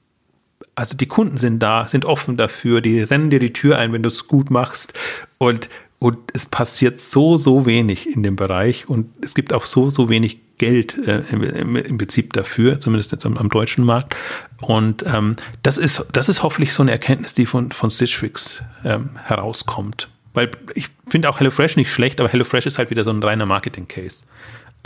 also 0.75 0.97
die 0.97 1.07
Kunden 1.07 1.37
sind 1.37 1.61
da, 1.61 1.89
sind 1.89 2.05
offen 2.05 2.37
dafür, 2.37 2.81
die 2.81 3.01
rennen 3.01 3.31
dir 3.31 3.41
die 3.41 3.53
Tür 3.53 3.79
ein, 3.79 3.93
wenn 3.93 4.03
du 4.03 4.09
es 4.09 4.29
gut 4.29 4.51
machst 4.51 4.93
und 5.39 5.69
und 5.99 6.19
es 6.35 6.47
passiert 6.47 7.01
so, 7.01 7.37
so 7.37 7.65
wenig 7.65 8.07
in 8.15 8.23
dem 8.23 8.37
Bereich 8.37 8.89
und 8.89 9.11
es 9.23 9.35
gibt 9.35 9.55
auch 9.55 9.65
so, 9.65 9.89
so 9.89 10.11
wenig 10.11 10.39
Geld 10.59 10.97
äh, 11.07 11.23
im, 11.31 11.77
im, 11.77 11.99
Prinzip 11.99 12.33
dafür, 12.33 12.79
zumindest 12.79 13.13
jetzt 13.13 13.27
am, 13.27 13.37
am 13.37 13.49
deutschen 13.49 13.85
Markt. 13.85 14.17
Und 14.63 15.05
ähm, 15.07 15.37
das 15.63 15.79
ist, 15.79 16.07
das 16.13 16.29
ist 16.29 16.43
hoffentlich 16.43 16.73
so 16.73 16.83
eine 16.83 16.93
Erkenntnis, 16.93 17.35
die 17.35 17.47
von, 17.47 17.73
von 17.73 17.91
Stitch 17.91 18.17
Fix 18.17 18.63
ähm, 18.85 19.11
herauskommt. 19.25 20.09
Weil 20.33 20.51
ich 20.75 20.89
finde 21.09 21.29
auch 21.29 21.41
HelloFresh 21.41 21.77
nicht 21.77 21.91
schlecht, 21.91 22.21
aber 22.21 22.29
HelloFresh 22.29 22.67
ist 22.67 22.79
halt 22.79 22.91
wieder 22.91 23.05
so 23.05 23.11
ein 23.11 23.23
reiner 23.23 23.47
Marketing-Case. 23.47 24.23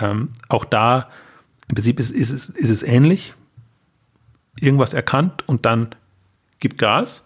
Ähm, 0.01 0.31
auch 0.49 0.65
da, 0.65 1.09
im 1.69 1.75
Prinzip 1.75 2.01
ist, 2.01 2.11
ist, 2.11 2.31
es, 2.31 2.49
ist 2.49 2.71
es 2.71 2.83
ähnlich. 2.83 3.35
Irgendwas 4.61 4.93
erkannt 4.93 5.45
und 5.47 5.65
dann 5.65 5.95
gibt 6.59 6.79
Gas. 6.79 7.25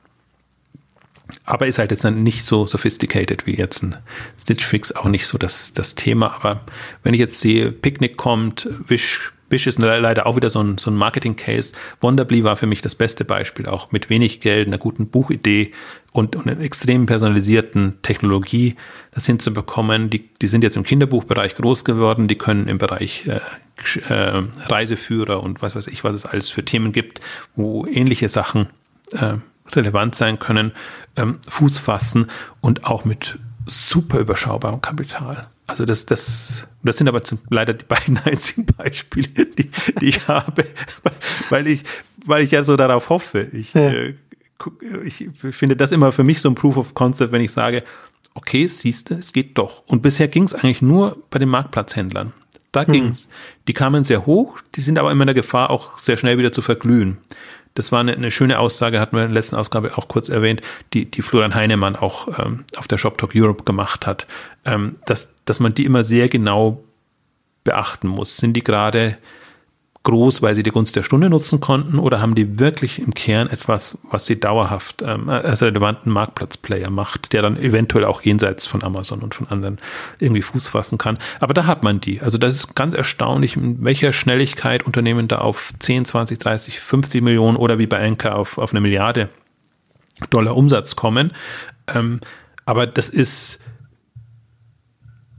Aber 1.45 1.67
ist 1.67 1.79
halt 1.79 1.91
jetzt 1.91 2.05
nicht 2.05 2.45
so 2.45 2.67
sophisticated 2.67 3.47
wie 3.47 3.57
jetzt 3.57 3.83
ein 3.83 3.97
Stitch 4.39 4.65
Fix, 4.65 4.93
auch 4.93 5.07
nicht 5.07 5.27
so 5.27 5.39
das, 5.39 5.73
das 5.73 5.95
Thema. 5.95 6.35
Aber 6.35 6.61
wenn 7.03 7.15
ich 7.15 7.21
jetzt 7.21 7.41
sehe, 7.41 7.73
Picknick 7.73 8.17
kommt, 8.17 8.69
Wish 8.89 9.33
Wish 9.51 9.67
ist 9.67 9.79
leider 9.79 10.27
auch 10.27 10.37
wieder 10.37 10.51
so 10.51 10.61
ein, 10.63 10.79
so 10.79 10.91
ein 10.91 10.97
Marketing-Case. 10.97 11.75
Wonderbly 12.01 12.45
war 12.45 12.57
für 12.57 12.67
mich 12.67 12.83
das 12.83 12.95
beste 12.95 13.25
Beispiel, 13.25 13.67
auch 13.67 13.93
mit 13.93 14.11
wenig 14.11 14.41
Geld, 14.41 14.67
einer 14.67 14.79
guten 14.79 15.09
Buchidee 15.09 15.73
und, 16.15 16.37
und 16.37 16.47
einer 16.47 16.61
extrem 16.61 17.07
personalisierten 17.07 17.99
Technologie, 18.03 18.77
das 19.11 19.27
hinzubekommen. 19.27 20.11
Die, 20.11 20.31
die 20.41 20.47
sind 20.47 20.63
jetzt 20.63 20.77
im 20.77 20.85
Kinderbuchbereich 20.85 21.57
groß 21.57 21.85
geworden, 21.85 22.29
die 22.29 22.39
können 22.39 22.69
im 22.69 22.79
Bereich 22.79 23.27
äh, 23.27 23.41
äh, 24.09 24.43
Reiseführer 24.67 25.43
und 25.43 25.61
was 25.61 25.75
weiß 25.75 25.89
ich, 25.89 26.05
was 26.05 26.15
es 26.15 26.25
alles 26.25 26.51
für 26.51 26.65
Themen 26.65 26.93
gibt, 26.93 27.21
wo 27.57 27.85
ähnliche 27.87 28.29
Sachen 28.29 28.69
äh, 29.11 29.35
relevant 29.73 30.15
sein 30.15 30.39
können, 30.39 30.71
ähm, 31.17 31.41
Fuß 31.49 31.81
fassen 31.81 32.27
und 32.61 32.85
auch 32.85 33.05
mit 33.05 33.37
super 33.67 34.21
überschaubarem 34.21 34.81
Kapital. 34.81 35.49
Also 35.67 35.85
das, 35.85 36.07
das, 36.07 36.69
das 36.85 36.97
sind 36.97 37.09
aber 37.09 37.23
leider 37.51 37.75
die 37.75 37.87
beiden 37.87 38.19
einzigen 38.25 38.67
Beispiele, 38.67 39.47
die, 39.47 39.69
die 40.01 40.07
ich 40.07 40.29
habe, 40.29 40.65
weil 41.49 41.67
ich, 41.67 41.83
weil 42.25 42.45
ich 42.45 42.53
ja 42.53 42.63
so 42.63 42.77
darauf 42.77 43.09
hoffe. 43.09 43.49
Ich, 43.53 43.75
ja. 43.75 43.89
äh, 43.89 44.15
ich 45.05 45.29
finde 45.35 45.77
das 45.77 45.93
immer 45.93 46.13
für 46.13 46.25
mich 46.25 46.41
so 46.41 46.49
ein 46.49 46.55
Proof 46.55 46.77
of 46.77 46.95
Concept, 46.95 47.33
wenn 47.33 47.41
ich 47.41 47.53
sage, 47.53 47.85
okay, 48.35 48.67
siehst 48.67 49.11
du, 49.11 49.15
es 49.15 49.33
geht 49.33 49.57
doch. 49.59 49.83
Und 49.87 50.03
bisher 50.03 50.29
ging 50.29 50.45
es 50.45 50.55
eigentlich 50.55 50.83
nur 50.83 51.19
bei 51.31 51.39
den 51.39 51.49
Marktplatzhändlern. 51.49 52.33
Da 52.73 52.83
mhm. 52.83 52.93
ging's. 52.93 53.29
Die 53.69 53.73
kamen 53.73 54.05
sehr 54.05 54.27
hoch, 54.27 54.59
die 54.75 54.81
sind 54.81 54.99
aber 54.99 55.13
immer 55.13 55.23
in 55.23 55.29
der 55.29 55.35
Gefahr, 55.35 55.71
auch 55.71 55.99
sehr 55.99 56.17
schnell 56.17 56.39
wieder 56.39 56.53
zu 56.53 56.63
verglühen. 56.63 57.19
Das 57.75 57.91
war 57.91 58.01
eine, 58.01 58.13
eine 58.13 58.31
schöne 58.31 58.59
Aussage, 58.59 59.01
hatten 59.01 59.17
wir 59.17 59.23
in 59.23 59.29
der 59.29 59.35
letzten 59.35 59.57
Ausgabe 59.57 59.99
auch 59.99 60.07
kurz 60.07 60.29
erwähnt, 60.29 60.61
die, 60.93 61.11
die 61.11 61.23
Florian 61.23 61.55
Heinemann 61.55 61.97
auch 61.97 62.39
ähm, 62.39 62.65
auf 62.77 62.87
der 62.87 62.99
Shop 62.99 63.19
Talk 63.19 63.33
Europe 63.35 63.65
gemacht 63.65 64.07
hat, 64.07 64.27
ähm, 64.65 64.97
dass, 65.07 65.35
dass 65.45 65.59
man 65.59 65.75
die 65.75 65.85
immer 65.85 66.05
sehr 66.05 66.29
genau 66.29 66.85
beachten 67.65 68.09
muss. 68.09 68.37
Sind 68.37 68.55
die 68.55 68.63
gerade 68.63 69.19
groß, 70.05 70.43
weil 70.43 70.55
sie 70.55 70.63
die 70.63 70.71
Gunst 70.71 70.95
der 70.97 71.03
Stunde 71.03 71.29
nutzen 71.29 71.61
konnten 71.61 71.99
oder 71.99 72.21
haben 72.21 72.35
die 72.35 72.59
wirklich 72.61 73.01
im 73.01 73.15
Kern 73.15 73.49
etwas, 73.49 73.99
was 74.11 74.27
sie 74.27 74.39
dauerhaft 74.39 75.03
ähm, 75.03 75.29
als 75.29 75.63
relevanten 75.63 76.13
Marktplatzplayer 76.13 76.91
macht, 76.91 77.33
der 77.33 77.43
dann 77.43 77.57
eventuell 77.57 78.05
auch 78.05 78.23
jenseits 78.23 78.67
von 78.67 78.83
Amazon 78.83 79.21
und 79.21 79.35
von 79.35 79.49
anderen 79.49 79.79
irgendwie 80.21 80.43
Fuß 80.43 80.69
fassen 80.69 80.99
kann. 80.99 81.19
Aber 81.41 81.55
da 81.55 81.67
hat 81.67 81.83
man 81.83 82.01
die. 82.01 82.21
Also 82.21 82.39
das 82.39 82.55
ist 82.55 82.75
ganz 82.75 82.95
erstaunlich, 82.95 83.57
in 83.57 83.83
welcher 83.83 84.13
Schnelligkeit 84.13 84.85
Unternehmen 84.85 85.27
da 85.27 85.39
auf 85.39 85.73
10, 85.79 86.05
20, 86.05 86.39
30, 86.39 86.81
50 86.81 87.23
Millionen 87.23 87.57
oder 87.57 87.79
wie 87.79 87.87
bei 87.87 87.97
Enker 87.97 88.37
auf, 88.37 88.59
auf 88.59 88.71
eine 88.71 88.81
Milliarde 88.81 89.31
Dollar 90.31 90.57
Umsatz 90.57 90.97
kommen. 90.97 91.33
Ähm, 91.89 92.21
aber 92.67 92.87
das 92.87 93.09
ist 93.09 93.59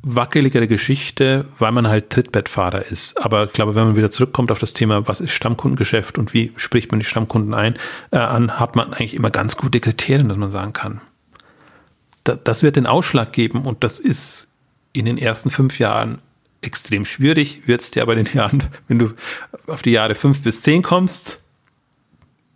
wackeligere 0.08 0.68
Geschichte, 0.68 1.46
weil 1.58 1.72
man 1.72 1.88
halt 1.88 2.12
Trittbettfahrer 2.12 2.86
ist. 2.86 3.20
Aber 3.26 3.46
ich 3.46 3.54
glaube, 3.54 3.74
wenn 3.74 3.86
man 3.86 3.96
wieder 3.96 4.12
zurückkommt 4.12 4.52
auf 4.52 4.60
das 4.60 4.74
Thema, 4.74 5.08
was 5.08 5.20
ist 5.20 5.34
Stammkundengeschäft 5.34 6.20
und 6.20 6.32
wie 6.32 6.54
spricht 6.58 6.92
man 6.92 7.00
die 7.00 7.06
Stammkunden 7.06 7.56
ein, 7.56 7.76
äh, 8.12 8.18
an, 8.18 8.60
hat 8.60 8.76
man 8.76 8.94
eigentlich 8.94 9.16
immer 9.16 9.32
ganz 9.32 9.58
gute 9.58 9.80
Kriterien, 9.80 10.30
dass 10.30 10.38
man 10.38 10.52
sagen 10.52 10.74
kann. 10.74 11.02
Da, 12.24 12.36
das 12.36 12.62
wird 12.62 12.76
den 12.76 12.86
Ausschlag 12.86 13.34
geben 13.34 13.64
und 13.64 13.84
das 13.84 13.98
ist 13.98 14.48
in 14.94 15.06
den 15.06 15.18
ersten 15.18 15.50
fünf 15.50 15.80
Jahren 15.80 16.20
extrem 16.62 17.04
schwierig. 17.04 17.68
Wird 17.68 17.82
es 17.82 17.90
dir 17.90 18.04
aber 18.04 18.16
in 18.16 18.26
den 18.26 18.36
Jahren, 18.36 18.64
wenn 18.88 19.00
du 19.00 19.12
auf 19.66 19.82
die 19.82 19.92
Jahre 19.92 20.14
fünf 20.14 20.44
bis 20.44 20.62
zehn 20.62 20.84
kommst, 20.84 21.42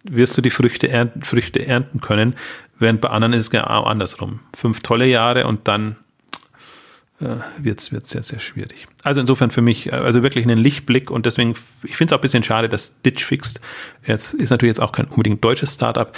wirst 0.04 0.38
du 0.38 0.42
die 0.42 0.52
Früchte 0.52 0.88
ernten, 0.88 1.24
Früchte 1.24 1.66
ernten 1.66 2.00
können, 2.00 2.36
während 2.78 3.02
bei 3.02 3.10
anderen 3.10 3.34
ist 3.34 3.40
es 3.40 3.50
genau 3.50 3.84
andersrum. 3.84 4.42
Fünf 4.56 4.82
tolle 4.82 5.08
Jahre 5.08 5.48
und 5.48 5.68
dann 5.68 5.96
äh, 7.22 7.38
wird 7.58 7.80
es 7.80 8.10
sehr, 8.10 8.24
sehr 8.24 8.40
schwierig. 8.40 8.88
Also 9.04 9.22
insofern 9.22 9.52
für 9.52 9.62
mich, 9.62 9.88
äh, 9.88 9.96
also 9.96 10.24
wirklich 10.24 10.46
einen 10.46 10.60
Lichtblick 10.60 11.12
und 11.12 11.26
deswegen, 11.26 11.56
ich 11.84 11.98
finde 11.98 12.14
es 12.14 12.14
auch 12.14 12.20
ein 12.20 12.22
bisschen 12.22 12.44
schade, 12.44 12.70
dass 12.70 12.94
Ditch 13.06 13.24
Fixed, 13.24 13.60
jetzt 14.06 14.34
ist 14.34 14.50
natürlich 14.50 14.72
jetzt 14.72 14.82
auch 14.82 14.92
kein 14.92 15.06
unbedingt 15.06 15.44
deutsches 15.44 15.74
Startup, 15.74 16.12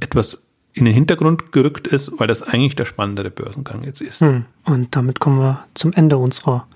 etwas 0.00 0.46
in 0.74 0.86
den 0.86 0.94
Hintergrund 0.94 1.52
gerückt 1.52 1.86
ist, 1.86 2.12
weil 2.18 2.26
das 2.26 2.42
eigentlich 2.42 2.76
der 2.76 2.86
spannendere 2.86 3.30
Börsengang 3.30 3.84
jetzt 3.84 4.00
ist. 4.00 4.20
Hm. 4.20 4.46
Und 4.64 4.96
damit 4.96 5.20
kommen 5.20 5.38
wir 5.38 5.64
zum 5.74 5.92
Ende 5.92 6.16
unserer 6.16 6.66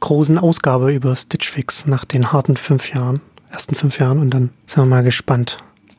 großen 0.00 0.38
Ausgabe 0.38 0.92
über 0.92 1.14
Stitch 1.14 1.50
Fix 1.50 1.86
nach 1.86 2.04
den 2.04 2.32
harten 2.32 2.56
fünf 2.56 2.92
Jahren, 2.92 3.20
ersten 3.50 3.74
fünf 3.74 3.98
Jahren 3.98 4.18
und 4.18 4.30
dann 4.30 4.50
sind 4.66 4.84
wir 4.84 4.88
mal 4.88 5.02
gespannt, 5.02 5.58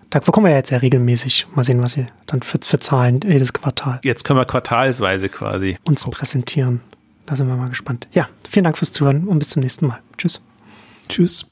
da 0.10 0.20
bekommen 0.20 0.46
wir 0.46 0.52
ja 0.52 0.58
jetzt 0.58 0.70
ja 0.70 0.78
regelmäßig. 0.78 1.48
Mal 1.56 1.64
sehen, 1.64 1.84
was 1.84 1.98
ihr 1.98 2.08
dann 2.26 2.42
für, 2.42 2.60
für 2.64 2.80
Zahlen 2.80 3.20
jedes 3.24 3.52
Quartal. 3.52 4.00
Jetzt 4.04 4.24
können 4.24 4.40
wir 4.40 4.46
quartalsweise 4.46 5.30
quasi 5.30 5.78
uns 5.84 6.06
präsentieren. 6.06 6.82
Da 7.26 7.36
sind 7.36 7.48
wir 7.48 7.56
mal 7.56 7.70
gespannt. 7.70 8.08
Ja, 8.14 8.30
vielen 8.48 8.66
Dank 8.66 8.78
fürs 8.78 8.92
Zuhören 8.92 9.28
und 9.28 9.40
bis 9.40 9.50
zum 9.50 9.62
nächsten 9.62 9.88
Mal. 9.88 10.00
Tschüss. 10.18 10.42
Tschüss. 11.10 11.48